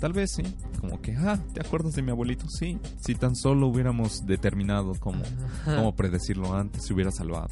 Tal 0.00 0.12
vez 0.12 0.32
sí, 0.36 0.42
como 0.80 1.00
que, 1.00 1.16
ah, 1.16 1.38
¿te 1.54 1.60
acuerdas 1.60 1.94
de 1.94 2.02
mi 2.02 2.10
abuelito? 2.10 2.46
Sí, 2.50 2.78
si 3.00 3.14
tan 3.14 3.34
solo 3.36 3.68
hubiéramos 3.68 4.26
determinado 4.26 4.92
cómo, 5.00 5.22
cómo 5.64 5.94
predecirlo 5.96 6.54
antes, 6.54 6.84
se 6.84 6.92
hubiera 6.92 7.10
salvado. 7.10 7.48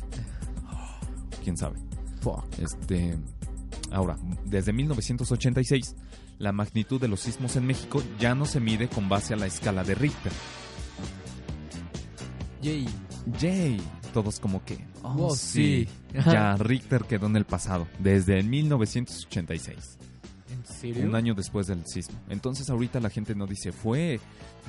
¿Quién 1.43 1.57
sabe? 1.57 1.79
Fuck. 2.21 2.45
Este, 2.59 3.17
ahora, 3.91 4.17
desde 4.45 4.73
1986, 4.73 5.95
la 6.39 6.53
magnitud 6.53 7.01
de 7.01 7.09
los 7.09 7.21
sismos 7.21 7.57
en 7.57 7.67
México 7.67 8.03
ya 8.19 8.35
no 8.35 8.47
se 8.47 8.61
mide 8.61 8.89
con 8.89 9.09
base 9.09 9.35
a 9.35 9.37
la 9.37 9.47
escala 9.47 9.85
de 9.85 9.95
Richter. 9.95 10.33
Yay. 12.63 12.87
Yay, 13.41 13.81
todos 14.13 14.39
como 14.41 14.65
que, 14.65 14.79
oh, 15.03 15.27
Oh, 15.27 15.37
sí, 15.37 15.89
sí. 16.13 16.19
ya 16.31 16.57
Richter 16.59 17.05
quedó 17.05 17.27
en 17.27 17.37
el 17.37 17.45
pasado, 17.45 17.87
desde 17.99 18.43
1986. 18.43 19.99
¿En 20.51 20.65
serio? 20.67 21.05
un 21.05 21.15
año 21.15 21.35
después 21.35 21.67
del 21.67 21.87
sismo. 21.87 22.19
Entonces 22.29 22.69
ahorita 22.71 23.01
la 23.01 23.11
gente 23.11 23.35
no 23.35 23.47
dice 23.47 23.73
fue 23.73 24.21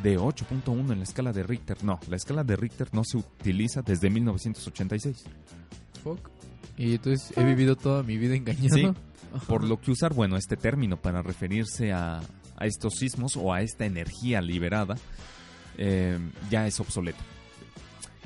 de 0.01 0.17
8.1 0.17 0.91
en 0.91 0.97
la 0.97 1.03
escala 1.03 1.31
de 1.31 1.43
Richter. 1.43 1.83
No, 1.83 1.99
la 2.09 2.15
escala 2.15 2.43
de 2.43 2.55
Richter 2.55 2.89
no 2.93 3.03
se 3.03 3.17
utiliza 3.17 3.81
desde 3.81 4.09
1986. 4.09 5.25
Fuck. 6.03 6.29
Y 6.77 6.95
entonces 6.95 7.37
he 7.37 7.43
vivido 7.43 7.75
toda 7.75 8.03
mi 8.03 8.17
vida 8.17 8.35
engañado. 8.35 8.75
Sí. 8.75 8.87
Por 9.47 9.63
lo 9.63 9.79
que 9.79 9.91
usar, 9.91 10.13
bueno, 10.13 10.37
este 10.37 10.57
término 10.57 10.97
para 10.97 11.21
referirse 11.21 11.91
a, 11.91 12.19
a 12.57 12.65
estos 12.65 12.95
sismos 12.95 13.35
o 13.37 13.53
a 13.53 13.61
esta 13.61 13.85
energía 13.85 14.41
liberada 14.41 14.95
eh, 15.77 16.17
ya 16.49 16.67
es 16.67 16.79
obsoleto. 16.79 17.19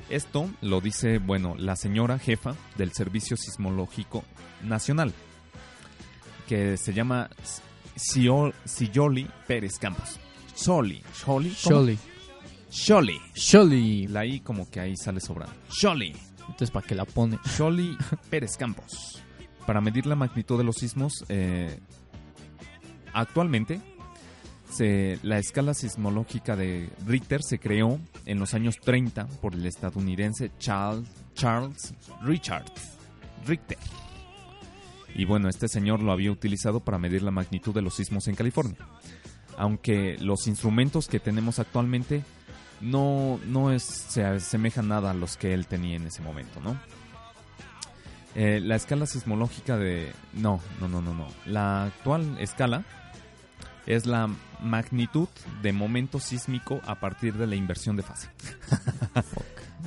Esto 0.08 0.50
lo 0.60 0.80
dice, 0.80 1.18
bueno, 1.18 1.54
la 1.56 1.76
señora 1.76 2.18
jefa 2.18 2.54
del 2.76 2.92
Servicio 2.92 3.36
Sismológico 3.36 4.24
Nacional, 4.62 5.12
que 6.48 6.76
se 6.76 6.92
llama 6.92 7.30
Sio- 7.96 8.52
Siyoli 8.64 9.28
Pérez 9.46 9.78
Campos. 9.78 10.18
Soli. 10.54 11.02
Soli. 11.12 11.50
Surely. 11.54 11.98
Soli. 12.68 13.20
Surely. 13.34 14.06
La 14.08 14.26
I 14.26 14.40
como 14.40 14.68
que 14.68 14.80
ahí 14.80 14.96
sale 14.96 15.20
sobrando. 15.20 15.54
Soli. 15.68 16.14
Entonces, 16.40 16.70
¿para 16.72 16.86
qué 16.86 16.94
la 16.96 17.04
pone? 17.04 17.38
Soli 17.56 17.96
Pérez 18.30 18.56
Campos. 18.56 19.22
Para 19.66 19.80
medir 19.80 20.06
la 20.06 20.16
magnitud 20.16 20.58
de 20.58 20.64
los 20.64 20.76
sismos, 20.76 21.24
eh, 21.28 21.78
actualmente 23.12 23.80
se- 24.70 25.18
la 25.22 25.38
escala 25.38 25.74
sismológica 25.74 26.56
de 26.56 26.88
Richter 27.06 27.42
se 27.42 27.58
creó 27.58 27.98
en 28.26 28.38
los 28.38 28.54
años 28.54 28.76
30 28.80 29.26
por 29.40 29.54
el 29.54 29.66
estadounidense 29.66 30.50
Charles, 30.58 31.08
Charles 31.34 31.94
Richard 32.22 32.66
Richter. 33.46 33.78
Y 35.14 35.24
bueno, 35.24 35.48
este 35.48 35.66
señor 35.68 36.00
lo 36.00 36.12
había 36.12 36.30
utilizado 36.30 36.80
para 36.80 36.98
medir 36.98 37.22
la 37.22 37.32
magnitud 37.32 37.74
de 37.74 37.82
los 37.82 37.94
sismos 37.94 38.28
en 38.28 38.36
California. 38.36 38.76
Aunque 39.58 40.16
los 40.20 40.46
instrumentos 40.46 41.08
que 41.08 41.18
tenemos 41.20 41.58
actualmente 41.58 42.22
no, 42.80 43.40
no 43.46 43.72
es, 43.72 43.82
se 43.82 44.24
asemejan 44.24 44.88
nada 44.88 45.10
a 45.10 45.14
los 45.14 45.36
que 45.36 45.52
él 45.52 45.66
tenía 45.66 45.96
en 45.96 46.06
ese 46.06 46.22
momento, 46.22 46.60
¿no? 46.60 46.80
Eh, 48.34 48.60
la 48.62 48.76
escala 48.76 49.06
sismológica 49.06 49.76
de... 49.76 50.12
No, 50.34 50.60
no, 50.80 50.88
no, 50.88 51.02
no, 51.02 51.14
no. 51.14 51.26
La 51.46 51.84
actual 51.84 52.36
escala 52.38 52.84
es 53.86 54.06
la 54.06 54.28
magnitud 54.62 55.28
de 55.62 55.72
momento 55.72 56.20
sísmico 56.20 56.80
a 56.86 57.00
partir 57.00 57.34
de 57.34 57.46
la 57.46 57.56
inversión 57.56 57.96
de 57.96 58.02
fase. 58.02 58.28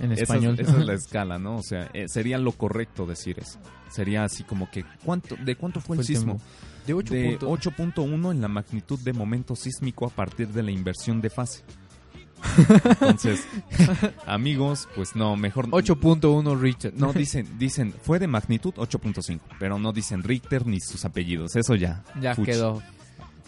En 0.02 0.12
Esa 0.12 0.14
es- 0.14 0.22
español. 0.24 0.56
Esa, 0.60 0.72
es 0.80 0.86
la 0.86 0.94
escala, 0.96 1.38
¿no? 1.38 1.58
O 1.58 1.62
sea, 1.62 1.88
eh, 1.94 2.06
sería 2.08 2.40
lo 2.40 2.52
correcto 2.54 3.06
decir 3.06 3.38
eso. 3.40 3.60
Sería 3.92 4.24
así 4.24 4.44
como 4.44 4.70
que, 4.72 4.84
¿cuánto, 5.06 5.36
¿de 5.36 5.56
cuánto 5.56 5.82
fue 5.82 5.96
el 5.98 6.04
Fue 6.04 6.14
el 6.14 6.18
sismo? 6.18 6.42
De 6.88 6.94
8 6.96 7.14
De 7.14 7.38
puntos. 7.40 7.74
8.1 7.78 8.32
en 8.32 8.42
la 8.42 8.48
magnitud 8.48 9.00
de 9.00 9.14
momento 9.14 9.56
sísmico 9.56 10.08
a 10.08 10.10
partir 10.10 10.48
de 10.48 10.64
la 10.64 10.72
inversión 10.72 11.22
de 11.22 11.30
fase. 11.30 11.64
Entonces, 12.90 13.48
amigos, 14.26 14.88
pues 14.96 15.16
no, 15.16 15.36
mejor 15.36 15.70
8.1 15.70 16.60
Richard. 16.60 16.94
no 16.96 17.14
dicen, 17.14 17.58
dicen, 17.58 17.94
fue 18.02 18.20
de 18.20 18.28
magnitud 18.28 18.74
8.5, 18.76 19.40
pero 19.60 19.80
no 19.80 19.92
dicen 19.94 20.24
Richter 20.24 20.66
ni 20.68 20.80
sus 20.80 21.06
apellidos, 21.06 21.56
eso 21.56 21.76
ya. 21.76 22.04
ya 22.20 22.36
fuchi. 22.36 22.52
quedó. 22.52 22.82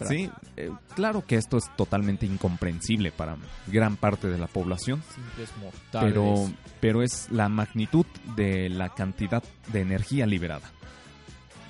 Sí, 0.06 0.30
eh, 0.58 0.70
claro 0.94 1.24
que 1.26 1.36
esto 1.36 1.56
es 1.56 1.74
totalmente 1.74 2.26
incomprensible 2.26 3.12
para 3.12 3.36
gran 3.66 3.96
parte 3.96 4.28
de 4.28 4.36
la 4.36 4.46
población, 4.46 5.02
Simples 5.14 5.50
mortales. 5.58 6.12
pero, 6.12 6.50
pero 6.80 7.02
es 7.02 7.30
la 7.30 7.48
magnitud 7.48 8.04
de 8.36 8.68
la 8.68 8.90
cantidad 8.90 9.42
de 9.72 9.80
energía 9.80 10.26
liberada. 10.26 10.70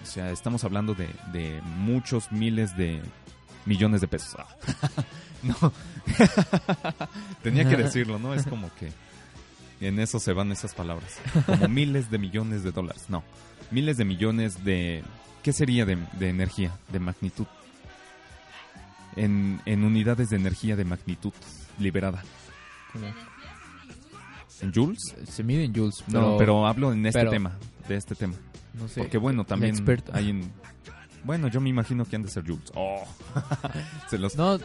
O 0.03 0.07
sea, 0.07 0.31
estamos 0.33 0.65
hablando 0.65 0.95
de, 0.95 1.09
de 1.33 1.61
muchos 1.63 2.33
miles 2.33 2.77
de 2.77 3.01
millones 3.67 4.01
de 4.01 4.09
pesos. 4.09 4.37
Ah. 4.39 4.47
no, 5.43 5.73
tenía 7.43 7.69
que 7.69 7.77
decirlo, 7.77 8.19
¿no? 8.19 8.35
Es 8.35 8.47
como 8.47 8.71
que 8.77 8.91
en 9.81 9.99
eso 9.99 10.19
se 10.19 10.33
van 10.33 10.53
esas 10.53 10.75
palabras. 10.75 11.19
Como 11.45 11.69
miles 11.69 12.11
de 12.11 12.19
millones 12.19 12.63
de 12.65 12.73
dólares. 12.73 13.05
No, 13.09 13.23
miles 13.71 13.97
de 13.97 14.05
millones 14.05 14.65
de... 14.65 15.03
¿Qué 15.43 15.53
sería 15.53 15.85
de, 15.85 15.97
de 16.19 16.29
energía, 16.31 16.73
de 16.89 16.99
magnitud? 16.99 17.47
En, 19.15 19.61
en 19.65 19.85
unidades 19.85 20.31
de 20.31 20.37
energía 20.37 20.77
de 20.77 20.85
magnitud 20.85 21.33
liberada. 21.79 22.23
¿En 24.61 24.73
joules? 24.73 24.99
Se 25.29 25.43
mide 25.43 25.65
en 25.65 25.75
joules. 25.75 26.03
no, 26.09 26.37
pero 26.39 26.67
hablo 26.67 26.93
en 26.93 27.05
este 27.07 27.19
pero- 27.21 27.31
tema, 27.31 27.53
de 27.89 27.97
este 27.97 28.15
tema. 28.15 28.35
no 28.75 28.89
sé. 28.89 29.01
Porque 29.01 29.19
bueno, 29.19 29.45
también 29.45 29.77
hay 30.13 30.31
en... 30.31 30.53
Bueno, 31.27 31.49
yo 31.49 31.61
me 31.61 31.69
imagino 31.69 32.05
que 32.05 32.15
han 32.15 32.23
de 32.23 32.29
ser 32.29 32.47
joules. 32.47 32.71
Oh. 32.77 33.05
Se 34.09 34.17
los... 34.17 34.37
No, 34.37 34.59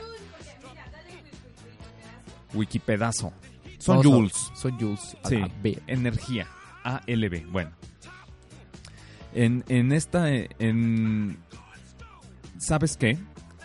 Wikipedazo. 2.53 3.33
Son 3.79 3.97
no, 3.97 4.03
joules. 4.03 4.51
Son 4.53 4.77
joules. 4.79 5.17
a 5.23 5.29
Sí, 5.29 5.41
B. 5.63 5.81
energía. 5.87 6.47
ALB. 6.83 7.47
Bueno. 7.51 7.71
En, 9.33 9.63
en 9.69 9.91
esta... 9.91 10.29
En, 10.29 11.39
¿Sabes 12.59 12.95
qué? 12.95 13.17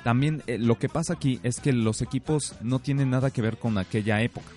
También 0.02 0.42
eh, 0.46 0.56
lo 0.56 0.78
que 0.78 0.88
pasa 0.88 1.12
aquí 1.12 1.38
es 1.42 1.60
que 1.60 1.74
los 1.74 2.00
equipos 2.00 2.54
no 2.62 2.78
tienen 2.78 3.10
nada 3.10 3.30
que 3.30 3.42
ver 3.42 3.58
con 3.58 3.76
aquella 3.76 4.22
época. 4.22 4.48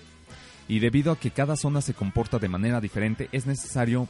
Y 0.66 0.78
debido 0.78 1.12
a 1.12 1.18
que 1.18 1.30
cada 1.30 1.56
zona 1.56 1.82
se 1.82 1.92
comporta 1.92 2.38
de 2.38 2.48
manera 2.48 2.80
diferente, 2.80 3.28
es 3.32 3.44
necesario 3.44 4.08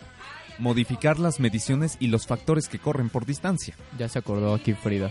modificar 0.61 1.19
las 1.19 1.41
mediciones 1.41 1.97
y 2.01 2.07
los 2.09 2.27
factores 2.27 2.69
que 2.69 2.79
corren 2.79 3.09
por 3.09 3.27
distancia. 3.27 3.75
Ya 3.99 4.09
se 4.09 4.19
acordó 4.19 4.55
aquí 4.55 4.75
Frida. 4.75 5.11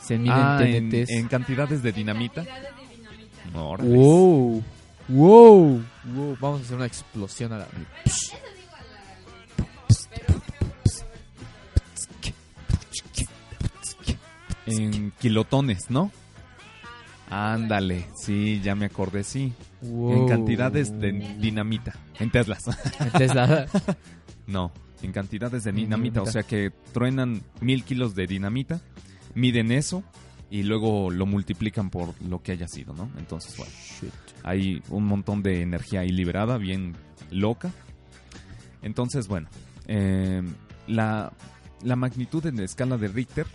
Se 0.00 0.18
miden 0.18 0.34
Ah, 0.36 0.58
en, 0.62 0.90
en 0.92 1.28
cantidades 1.28 1.82
de 1.82 1.92
dinamita. 1.92 2.44
Wow. 3.52 4.62
Wow. 5.08 5.82
Wow. 6.04 6.36
Vamos 6.40 6.60
a 6.60 6.64
hacer 6.64 6.76
una 6.76 6.86
explosión 6.86 7.52
a 7.52 7.58
la. 7.58 7.66
En 14.66 15.12
kilotones, 15.20 15.90
¿no? 15.90 16.10
Ándale, 17.30 18.06
sí, 18.14 18.60
ya 18.62 18.74
me 18.74 18.86
acordé, 18.86 19.24
sí. 19.24 19.52
En 19.82 20.28
cantidades 20.28 20.98
de 20.98 21.12
dinamita. 21.12 21.94
En 22.18 22.30
Teslas. 22.30 22.64
En 23.00 23.10
Tesla. 23.10 23.66
no, 24.46 24.72
en 25.02 25.12
cantidades 25.12 25.64
de 25.64 25.72
dinamita. 25.72 25.96
Dinamita. 25.96 26.22
O 26.22 26.26
sea 26.26 26.42
que 26.44 26.70
truenan 26.92 27.42
mil 27.60 27.84
kilos 27.84 28.14
de 28.14 28.26
dinamita, 28.26 28.80
miden 29.34 29.72
eso 29.72 30.04
y 30.50 30.62
luego 30.62 31.10
lo 31.10 31.26
multiplican 31.26 31.90
por 31.90 32.14
lo 32.22 32.42
que 32.42 32.52
haya 32.52 32.68
sido, 32.68 32.92
¿no? 32.94 33.10
Entonces, 33.18 33.56
bueno, 33.56 33.72
Shit. 33.72 34.12
hay 34.44 34.82
un 34.90 35.04
montón 35.04 35.42
de 35.42 35.62
energía 35.62 36.00
ahí 36.00 36.10
liberada, 36.10 36.58
bien 36.58 36.94
loca. 37.30 37.70
Entonces, 38.82 39.28
bueno, 39.28 39.48
eh, 39.86 40.42
la, 40.86 41.32
la 41.82 41.96
magnitud 41.96 42.44
en 42.46 42.56
la 42.56 42.64
escala 42.64 42.98
de 42.98 43.08
Richter 43.08 43.46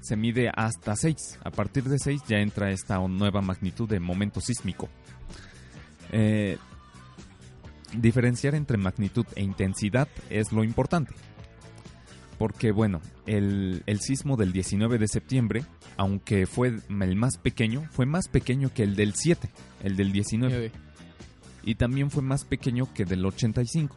se 0.00 0.16
mide 0.16 0.50
hasta 0.54 0.96
6. 0.96 1.40
A 1.44 1.50
partir 1.50 1.84
de 1.84 1.98
6 1.98 2.22
ya 2.26 2.38
entra 2.38 2.70
esta 2.70 2.98
nueva 3.06 3.40
magnitud 3.40 3.88
de 3.88 4.00
momento 4.00 4.40
sísmico. 4.40 4.88
Eh, 6.12 6.58
diferenciar 7.96 8.54
entre 8.54 8.76
magnitud 8.76 9.26
e 9.34 9.42
intensidad 9.42 10.08
es 10.30 10.52
lo 10.52 10.64
importante. 10.64 11.14
Porque, 12.38 12.70
bueno, 12.70 13.00
el, 13.26 13.82
el 13.86 14.00
sismo 14.00 14.36
del 14.36 14.52
19 14.52 14.98
de 14.98 15.08
septiembre, 15.08 15.64
aunque 15.96 16.46
fue 16.46 16.68
el 16.68 17.16
más 17.16 17.36
pequeño, 17.36 17.84
fue 17.90 18.06
más 18.06 18.28
pequeño 18.28 18.72
que 18.72 18.84
el 18.84 18.94
del 18.94 19.14
7, 19.14 19.50
el 19.82 19.96
del 19.96 20.12
19. 20.12 20.70
Y 21.64 21.74
también 21.74 22.10
fue 22.10 22.22
más 22.22 22.44
pequeño 22.44 22.92
que 22.94 23.04
del 23.04 23.26
85. 23.26 23.96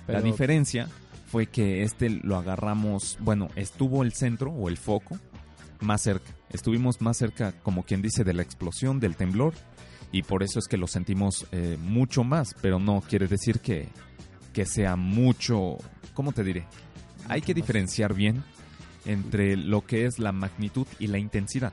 La 0.00 0.06
Pero- 0.06 0.22
diferencia 0.22 0.88
fue 1.30 1.46
que 1.46 1.82
este 1.82 2.10
lo 2.10 2.36
agarramos, 2.36 3.16
bueno, 3.20 3.48
estuvo 3.54 4.02
el 4.02 4.12
centro 4.12 4.50
o 4.50 4.68
el 4.68 4.76
foco 4.76 5.16
más 5.80 6.02
cerca. 6.02 6.32
Estuvimos 6.50 7.00
más 7.00 7.16
cerca, 7.16 7.52
como 7.62 7.84
quien 7.84 8.02
dice, 8.02 8.24
de 8.24 8.34
la 8.34 8.42
explosión, 8.42 8.98
del 9.00 9.14
temblor, 9.16 9.54
y 10.12 10.22
por 10.22 10.42
eso 10.42 10.58
es 10.58 10.68
que 10.68 10.76
lo 10.76 10.86
sentimos 10.86 11.46
eh, 11.52 11.78
mucho 11.80 12.22
más, 12.22 12.54
pero 12.60 12.78
no 12.78 13.00
quiere 13.00 13.26
decir 13.26 13.60
que, 13.60 13.88
que 14.52 14.66
sea 14.66 14.94
mucho, 14.94 15.78
¿cómo 16.12 16.32
te 16.32 16.44
diré? 16.44 16.66
Hay 17.28 17.40
que 17.40 17.54
diferenciar 17.54 18.12
bien 18.14 18.44
entre 19.06 19.56
lo 19.56 19.84
que 19.86 20.04
es 20.04 20.18
la 20.18 20.32
magnitud 20.32 20.86
y 20.98 21.06
la 21.06 21.18
intensidad. 21.18 21.72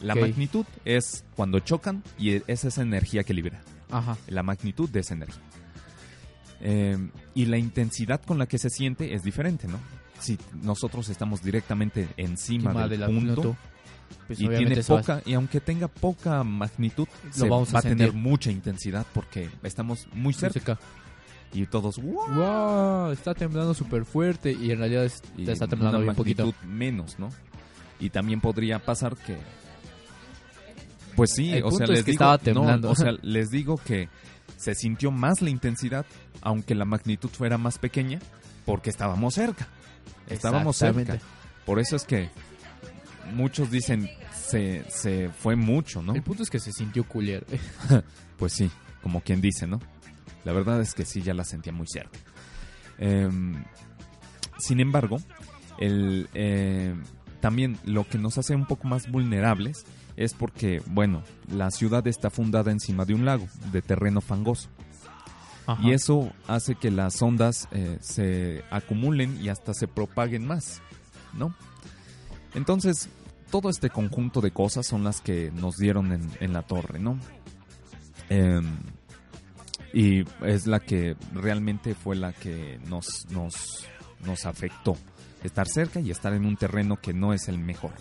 La 0.00 0.14
magnitud 0.14 0.64
es 0.86 1.24
cuando 1.36 1.60
chocan 1.60 2.02
y 2.18 2.40
es 2.50 2.64
esa 2.64 2.80
energía 2.80 3.22
que 3.22 3.34
libera 3.34 3.60
Ajá. 3.90 4.16
la 4.28 4.42
magnitud 4.42 4.88
de 4.88 5.00
esa 5.00 5.12
energía. 5.12 5.42
Eh, 6.62 6.96
y 7.34 7.44
la 7.44 7.58
intensidad 7.58 8.22
con 8.22 8.38
la 8.38 8.46
que 8.46 8.56
se 8.56 8.70
siente 8.70 9.12
es 9.12 9.22
diferente, 9.22 9.68
¿no? 9.68 9.78
Si 10.20 10.38
nosotros 10.62 11.10
estamos 11.10 11.42
directamente 11.42 12.08
encima 12.16 12.88
del 12.88 13.04
punto, 13.04 13.58
pues 14.26 14.40
y 14.40 14.48
tiene 14.48 14.82
poca, 14.82 15.22
y 15.26 15.34
aunque 15.34 15.60
tenga 15.60 15.88
poca 15.88 16.42
magnitud, 16.44 17.06
se 17.30 17.48
vamos 17.48 17.70
a 17.70 17.72
va 17.74 17.78
a 17.80 17.82
tener 17.82 18.12
mucha 18.12 18.50
intensidad 18.50 19.06
porque 19.12 19.48
estamos 19.62 20.06
muy 20.12 20.32
cerca 20.32 20.78
y 21.52 21.66
todos 21.66 21.96
¡wow! 21.98 22.26
Wow, 22.34 23.10
está 23.12 23.34
temblando 23.34 23.74
súper 23.74 24.04
fuerte 24.04 24.52
y 24.52 24.70
en 24.70 24.78
realidad 24.78 25.04
es- 25.04 25.22
y 25.36 25.48
está 25.48 25.66
temblando 25.66 25.98
una 25.98 26.04
bien 26.06 26.16
poquito. 26.16 26.46
magnitud 26.46 26.66
menos, 26.68 27.18
¿no? 27.18 27.28
Y 28.00 28.10
también 28.10 28.40
podría 28.40 28.78
pasar 28.80 29.16
que 29.16 29.36
pues 31.16 31.30
sí, 31.32 31.60
o 31.62 31.70
sea, 31.70 31.86
les 31.86 32.04
digo, 32.04 32.24
no, 32.54 32.90
o 32.90 32.96
sea, 32.96 33.12
les 33.22 33.50
digo 33.50 33.76
que 33.76 34.08
se 34.56 34.74
sintió 34.74 35.10
más 35.12 35.42
la 35.42 35.50
intensidad 35.50 36.04
aunque 36.42 36.74
la 36.74 36.84
magnitud 36.84 37.28
fuera 37.30 37.56
más 37.56 37.78
pequeña 37.78 38.18
porque 38.66 38.90
estábamos 38.90 39.34
cerca. 39.34 39.68
Estábamos 40.28 40.76
cerca. 40.76 41.18
Por 41.64 41.78
eso 41.78 41.94
es 41.96 42.04
que 42.04 42.30
muchos 43.32 43.70
dicen 43.70 44.08
se, 44.32 44.84
se 44.88 45.30
fue 45.30 45.56
mucho, 45.56 46.02
¿no? 46.02 46.14
El 46.14 46.22
punto 46.22 46.42
es 46.42 46.50
que 46.50 46.60
se 46.60 46.72
sintió 46.72 47.04
culero. 47.04 47.46
Pues 48.36 48.52
sí, 48.52 48.68
como 49.00 49.20
quien 49.20 49.40
dice, 49.40 49.68
¿no? 49.68 49.78
La 50.44 50.52
verdad 50.52 50.80
es 50.80 50.92
que 50.92 51.04
sí, 51.04 51.22
ya 51.22 51.34
la 51.34 51.44
sentía 51.44 51.72
muy 51.72 51.86
cerca. 51.86 52.18
Em, 52.98 53.64
sin 54.58 54.80
embargo, 54.80 55.18
el, 55.78 56.28
eh, 56.34 56.94
también 57.40 57.78
lo 57.84 58.08
que 58.08 58.18
nos 58.18 58.36
hace 58.38 58.54
un 58.54 58.66
poco 58.66 58.88
más 58.88 59.10
vulnerables 59.10 59.84
es 60.16 60.34
porque, 60.34 60.82
bueno, 60.86 61.22
la 61.48 61.70
ciudad 61.70 62.06
está 62.06 62.30
fundada 62.30 62.70
encima 62.72 63.04
de 63.04 63.14
un 63.14 63.24
lago 63.24 63.46
de 63.72 63.82
terreno 63.82 64.20
fangoso. 64.20 64.68
Y 65.82 65.92
eso 65.92 66.30
hace 66.46 66.74
que 66.74 66.90
las 66.90 67.22
ondas 67.22 67.68
eh, 67.70 67.96
se 68.02 68.62
acumulen 68.70 69.42
y 69.42 69.48
hasta 69.48 69.72
se 69.72 69.88
propaguen 69.88 70.46
más, 70.46 70.82
¿no? 71.32 71.54
Entonces, 72.54 73.08
todo 73.50 73.70
este 73.70 73.90
conjunto 73.90 74.40
de 74.40 74.50
cosas 74.50 74.86
son 74.86 75.04
las 75.04 75.20
que 75.20 75.50
nos 75.52 75.76
dieron 75.76 76.12
en, 76.12 76.30
en 76.40 76.52
la 76.52 76.62
torre, 76.62 76.98
¿no? 76.98 77.18
Em, 78.28 78.64
y 79.92 80.24
es 80.44 80.66
la 80.66 80.80
que 80.80 81.16
realmente 81.32 81.94
fue 81.94 82.16
la 82.16 82.32
que 82.32 82.80
nos, 82.88 83.26
nos, 83.30 83.86
nos 84.24 84.44
afectó. 84.46 84.96
Estar 85.42 85.68
cerca 85.68 86.00
y 86.00 86.10
estar 86.10 86.32
en 86.32 86.46
un 86.46 86.56
terreno 86.56 86.96
que 86.96 87.12
no 87.12 87.32
es 87.32 87.48
el 87.48 87.58
mejor. 87.58 87.92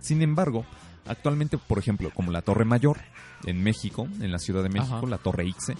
Sin 0.00 0.22
embargo, 0.22 0.64
actualmente, 1.06 1.58
por 1.58 1.78
ejemplo, 1.78 2.10
como 2.14 2.32
la 2.32 2.42
Torre 2.42 2.64
Mayor 2.64 2.98
en 3.44 3.62
México, 3.62 4.08
en 4.20 4.32
la 4.32 4.38
Ciudad 4.38 4.62
de 4.62 4.70
México, 4.70 4.96
Ajá. 4.96 5.06
la 5.06 5.18
Torre 5.18 5.46
Ixe, 5.46 5.74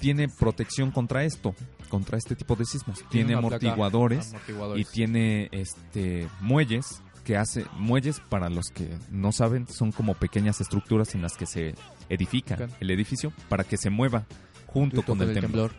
tiene 0.00 0.28
protección 0.28 0.90
contra 0.90 1.24
esto, 1.24 1.54
contra 1.88 2.18
este 2.18 2.34
tipo 2.34 2.56
de 2.56 2.64
sismos. 2.64 3.04
Tiene, 3.08 3.32
placa 3.32 3.38
amortiguadores 3.38 4.26
y 4.26 4.30
amortiguadores. 4.30 4.90
tiene 4.90 5.48
este 5.52 6.28
muelles 6.40 7.02
que 7.28 7.36
hace 7.36 7.66
muelles 7.76 8.22
para 8.30 8.48
los 8.48 8.70
que 8.70 8.88
no 9.10 9.32
saben 9.32 9.68
son 9.68 9.92
como 9.92 10.14
pequeñas 10.14 10.62
estructuras 10.62 11.14
en 11.14 11.20
las 11.20 11.36
que 11.36 11.44
se 11.44 11.74
edifica 12.08 12.68
el 12.80 12.90
edificio 12.90 13.34
para 13.50 13.64
que 13.64 13.76
se 13.76 13.90
mueva 13.90 14.24
junto 14.66 15.02
con 15.02 15.20
el, 15.20 15.34
temblor. 15.34 15.72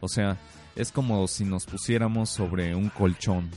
O 0.00 0.08
sea, 0.08 0.38
es 0.74 0.92
como 0.92 1.28
si 1.28 1.44
nos 1.44 1.66
pusiéramos 1.66 2.30
sobre 2.30 2.74
un 2.74 2.88
colchón. 2.88 3.50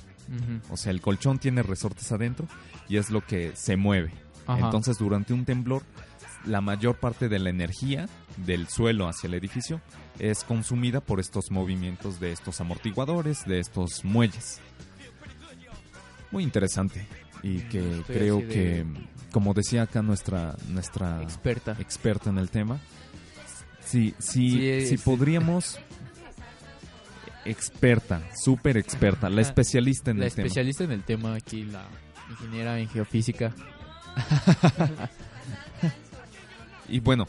O 0.70 0.76
sea, 0.76 0.92
el 0.92 1.00
colchón 1.00 1.40
tiene 1.40 1.64
resortes 1.64 2.12
adentro 2.12 2.46
y 2.90 2.98
es 2.98 3.10
lo 3.10 3.26
que 3.26 3.54
se 3.56 3.78
mueve. 3.78 4.12
Ajá. 4.46 4.66
Entonces, 4.66 4.98
durante 4.98 5.34
un 5.34 5.46
temblor, 5.46 5.84
la 6.46 6.60
mayor 6.60 7.00
parte 7.00 7.30
de 7.30 7.40
la 7.40 7.52
energía 7.52 8.10
del 8.36 8.68
suelo 8.68 9.08
hacia 9.08 9.28
el 9.28 9.34
edificio 9.34 9.80
es 10.20 10.44
consumida 10.44 11.00
por 11.00 11.22
estos 11.22 11.52
movimientos 11.52 12.20
de 12.20 12.34
estos 12.34 12.60
amortiguadores, 12.60 13.46
de 13.46 13.62
estos 13.62 14.04
muelles. 14.04 14.60
Muy 16.32 16.44
interesante. 16.44 17.08
Y 17.44 17.60
que 17.62 17.80
Estoy 18.00 18.16
creo 18.16 18.40
que, 18.40 18.86
como 19.32 19.54
decía 19.54 19.84
acá 19.84 20.02
nuestra, 20.02 20.56
nuestra 20.70 21.22
Experta. 21.22 21.76
experta 21.80 22.30
en 22.30 22.38
el 22.38 22.50
tema, 22.50 22.80
si, 23.84 24.14
si, 24.20 24.52
Sí, 24.52 24.88
si 24.88 24.98
podríamos... 24.98 25.80
Experta, 27.46 28.22
súper 28.44 28.78
experta, 28.78 29.30
la 29.30 29.42
especialista 29.42 30.12
en 30.12 30.20
La 30.20 30.26
el 30.26 30.34
tema. 30.34 30.46
especialista 30.46 30.84
en 30.84 30.92
el 30.92 31.04
tema 31.04 31.34
aquí, 31.36 31.64
la 31.64 31.86
ingeniera 32.30 32.78
en 32.80 32.88
geofísica. 32.90 33.54
Y 36.92 37.00
bueno, 37.02 37.28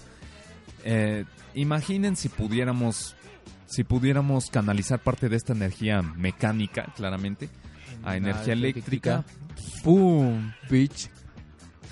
eh, 0.85 1.25
imaginen 1.55 2.17
si 2.17 2.29
pudiéramos, 2.31 3.15
si 3.67 3.85
pudiéramos 3.85 4.49
canalizar 4.51 4.99
parte 5.01 5.29
de 5.29 5.37
esta 5.37 5.53
energía 5.53 6.01
mecánica, 6.03 6.93
claramente, 6.97 7.51
a 8.05 8.17
energía 8.17 8.53
eléctrica. 8.53 9.25
¡Pum! 9.83 10.53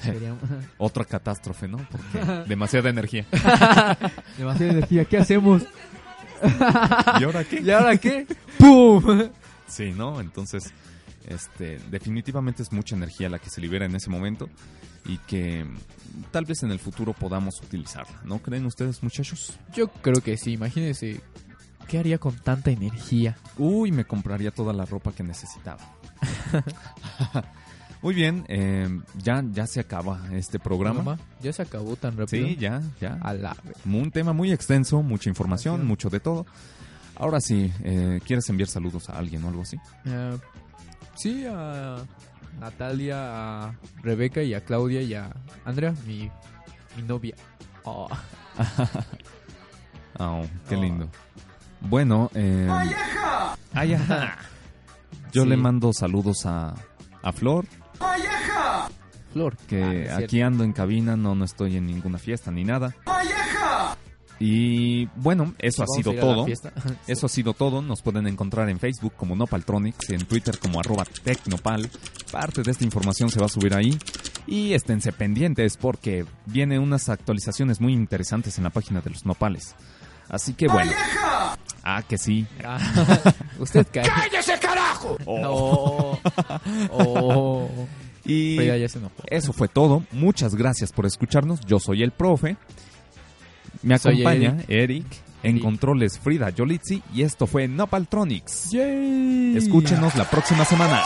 Sería- 0.03 0.35
Otra 0.79 1.05
catástrofe, 1.05 1.67
¿no? 1.69 1.79
Porque 1.91 2.45
demasiada 2.49 2.89
energía. 2.91 3.27
Demasiada 4.39 4.73
energía. 4.73 5.05
¿Qué 5.05 5.19
hacemos? 5.19 5.63
¿Y 7.21 7.25
ahora 7.25 7.43
qué? 7.45 7.61
¿Y 7.61 7.71
ahora 7.71 7.97
qué? 7.97 8.27
¡Pum! 8.59 9.31
Sí, 9.67 9.93
¿no? 9.93 10.21
Entonces, 10.21 10.73
este, 11.27 11.79
definitivamente 11.91 12.63
es 12.63 12.73
mucha 12.73 12.95
energía 12.95 13.29
la 13.29 13.39
que 13.41 13.51
se 13.51 13.61
libera 13.61 13.87
en 13.87 13.97
ese 13.97 14.09
momento 14.09 14.49
y 15.05 15.19
que 15.19 15.67
tal 16.31 16.45
vez 16.45 16.63
en 16.63 16.71
el 16.71 16.79
futuro 16.79 17.13
podamos 17.13 17.61
utilizarla. 17.61 18.21
¿No 18.25 18.39
creen 18.39 18.67
ustedes, 18.67 19.03
muchachos? 19.03 19.59
Yo 19.75 19.89
creo 19.89 20.23
que 20.23 20.37
sí. 20.37 20.53
Imagínense. 20.53 21.21
¿Qué 21.89 21.99
haría 21.99 22.19
con 22.19 22.37
tanta 22.37 22.71
energía? 22.71 23.37
Uy, 23.57 23.91
me 23.93 24.05
compraría 24.05 24.51
toda 24.51 24.73
la 24.75 24.85
ropa 24.85 25.11
que 25.13 25.23
necesitaba. 25.23 25.81
Muy 28.03 28.15
bien, 28.15 28.45
eh, 28.49 28.89
ya, 29.17 29.43
ya 29.51 29.67
se 29.67 29.81
acaba 29.81 30.21
este 30.33 30.59
programa. 30.61 31.03
Mamá, 31.03 31.19
ya 31.43 31.53
se 31.53 31.63
acabó 31.63 31.97
tan 31.97 32.17
rápido. 32.17 32.47
Sí, 32.47 32.57
ya, 32.57 32.81
ya. 33.01 33.19
A 33.23 33.33
la... 33.35 33.57
Un 33.85 34.11
tema 34.13 34.33
muy 34.33 34.53
extenso, 34.53 35.03
mucha 35.03 35.29
información, 35.29 35.85
mucho 35.85 36.09
de 36.09 36.21
todo. 36.21 36.47
Ahora 37.17 37.41
sí, 37.41 37.73
eh, 37.83 38.21
¿quieres 38.25 38.49
enviar 38.49 38.69
saludos 38.69 39.11
a 39.11 39.19
alguien 39.19 39.43
o 39.43 39.49
algo 39.49 39.63
así? 39.63 39.77
Eh, 40.05 40.39
sí, 41.17 41.45
a 41.51 41.97
Natalia, 42.61 43.65
a 43.65 43.75
Rebeca 44.03 44.43
y 44.45 44.55
a 44.55 44.65
Claudia 44.65 45.03
y 45.03 45.15
a 45.15 45.31
Andrea, 45.65 45.93
mi, 46.07 46.31
mi 46.97 47.03
novia. 47.03 47.35
Oh. 47.85 48.09
Oh, 50.21 50.45
qué 50.69 50.75
Oh. 50.77 50.81
lindo. 50.83 51.09
Bueno, 51.81 52.29
eh, 52.35 52.69
¡Ay, 53.73 53.95
ajá! 53.95 54.37
Yo 55.33 55.43
Sí. 55.45 55.49
le 55.49 55.57
mando 55.57 55.93
saludos 55.93 56.47
a, 56.47 56.75
a 57.23 57.33
Flor, 57.33 57.67
Flor. 59.33 59.57
que 59.69 60.09
Ah, 60.11 60.17
aquí 60.19 60.29
cierto. 60.37 60.47
ando 60.47 60.65
en 60.65 60.73
cabina, 60.73 61.17
no, 61.17 61.35
no 61.35 61.45
estoy 61.45 61.77
en 61.77 61.87
ninguna 61.87 62.19
fiesta 62.19 62.51
ni 62.51 62.65
nada. 62.65 62.95
Y 64.41 65.07
bueno, 65.17 65.53
eso 65.59 65.83
ha 65.83 65.87
sido 65.89 66.13
todo. 66.15 66.47
Eso 67.09 67.27
ha 67.27 67.29
sido 67.29 67.55
todo. 67.55 67.83
Nos 67.83 68.03
pueden 68.03 68.29
encontrar 68.29 68.69
en 68.71 68.79
Facebook 68.79 69.15
como 69.17 69.35
Nopaltronics, 69.35 70.11
en 70.11 70.25
Twitter 70.27 70.59
como 70.61 70.79
arroba 70.79 71.05
Tecnopal. 71.25 71.91
Parte 72.31 72.63
de 72.63 72.71
esta 72.71 72.85
información 72.85 73.31
se 73.31 73.41
va 73.41 73.47
a 73.47 73.49
subir 73.49 73.75
ahí. 73.75 73.99
Y 74.47 74.75
esténse 74.75 75.13
pendientes 75.13 75.77
porque 75.77 76.25
vienen 76.47 76.81
unas 76.81 77.09
actualizaciones 77.09 77.81
muy 77.81 77.93
interesantes 77.93 78.59
en 78.59 78.65
la 78.65 78.71
página 78.71 79.01
de 79.01 79.11
los 79.11 79.27
nopales. 79.27 79.75
Así 80.29 80.55
que 80.55 80.69
bueno. 80.69 80.93
Ah, 81.91 82.03
que 82.07 82.19
sí. 82.19 82.47
Ah, 82.63 82.79
Usted 83.59 83.87
cae. 83.91 84.05
¡Cállese, 84.07 84.59
carajo! 84.61 85.17
Oh. 85.25 86.19
Oh. 86.93 87.71
Y 88.27 88.57
Pero 88.59 88.75
ya, 88.75 88.77
ya 88.83 88.89
se 88.91 88.99
enojó. 88.99 89.15
eso 89.29 89.55
fue 89.55 89.69
todo. 89.69 90.05
Muchas 90.13 90.55
gracias 90.55 90.93
por 90.93 91.07
escucharnos. 91.07 91.61
Yo 91.61 91.79
soy 91.79 92.03
el 92.03 92.11
profe. 92.11 92.59
Me 93.83 93.95
acompaña 93.95 94.59
Eric. 94.69 95.07
En 95.43 95.53
Eric. 95.53 95.63
controles 95.63 96.19
Frida 96.19 96.51
Yolitzi. 96.51 97.03
Y 97.15 97.23
esto 97.23 97.47
fue 97.47 97.69
Nopaltronics. 97.69 98.71
Yay. 98.71 99.57
Escúchenos 99.57 100.15
la 100.15 100.29
próxima 100.29 100.67
semana. 100.67 101.03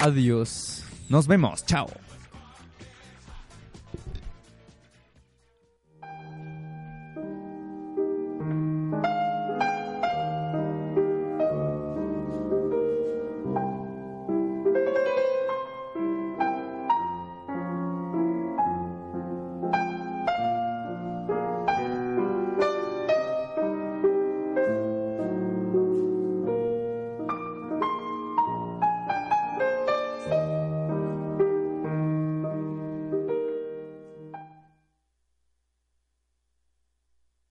Adiós. 0.00 0.84
Nos 1.08 1.26
vemos. 1.26 1.64
Chao. 1.66 1.88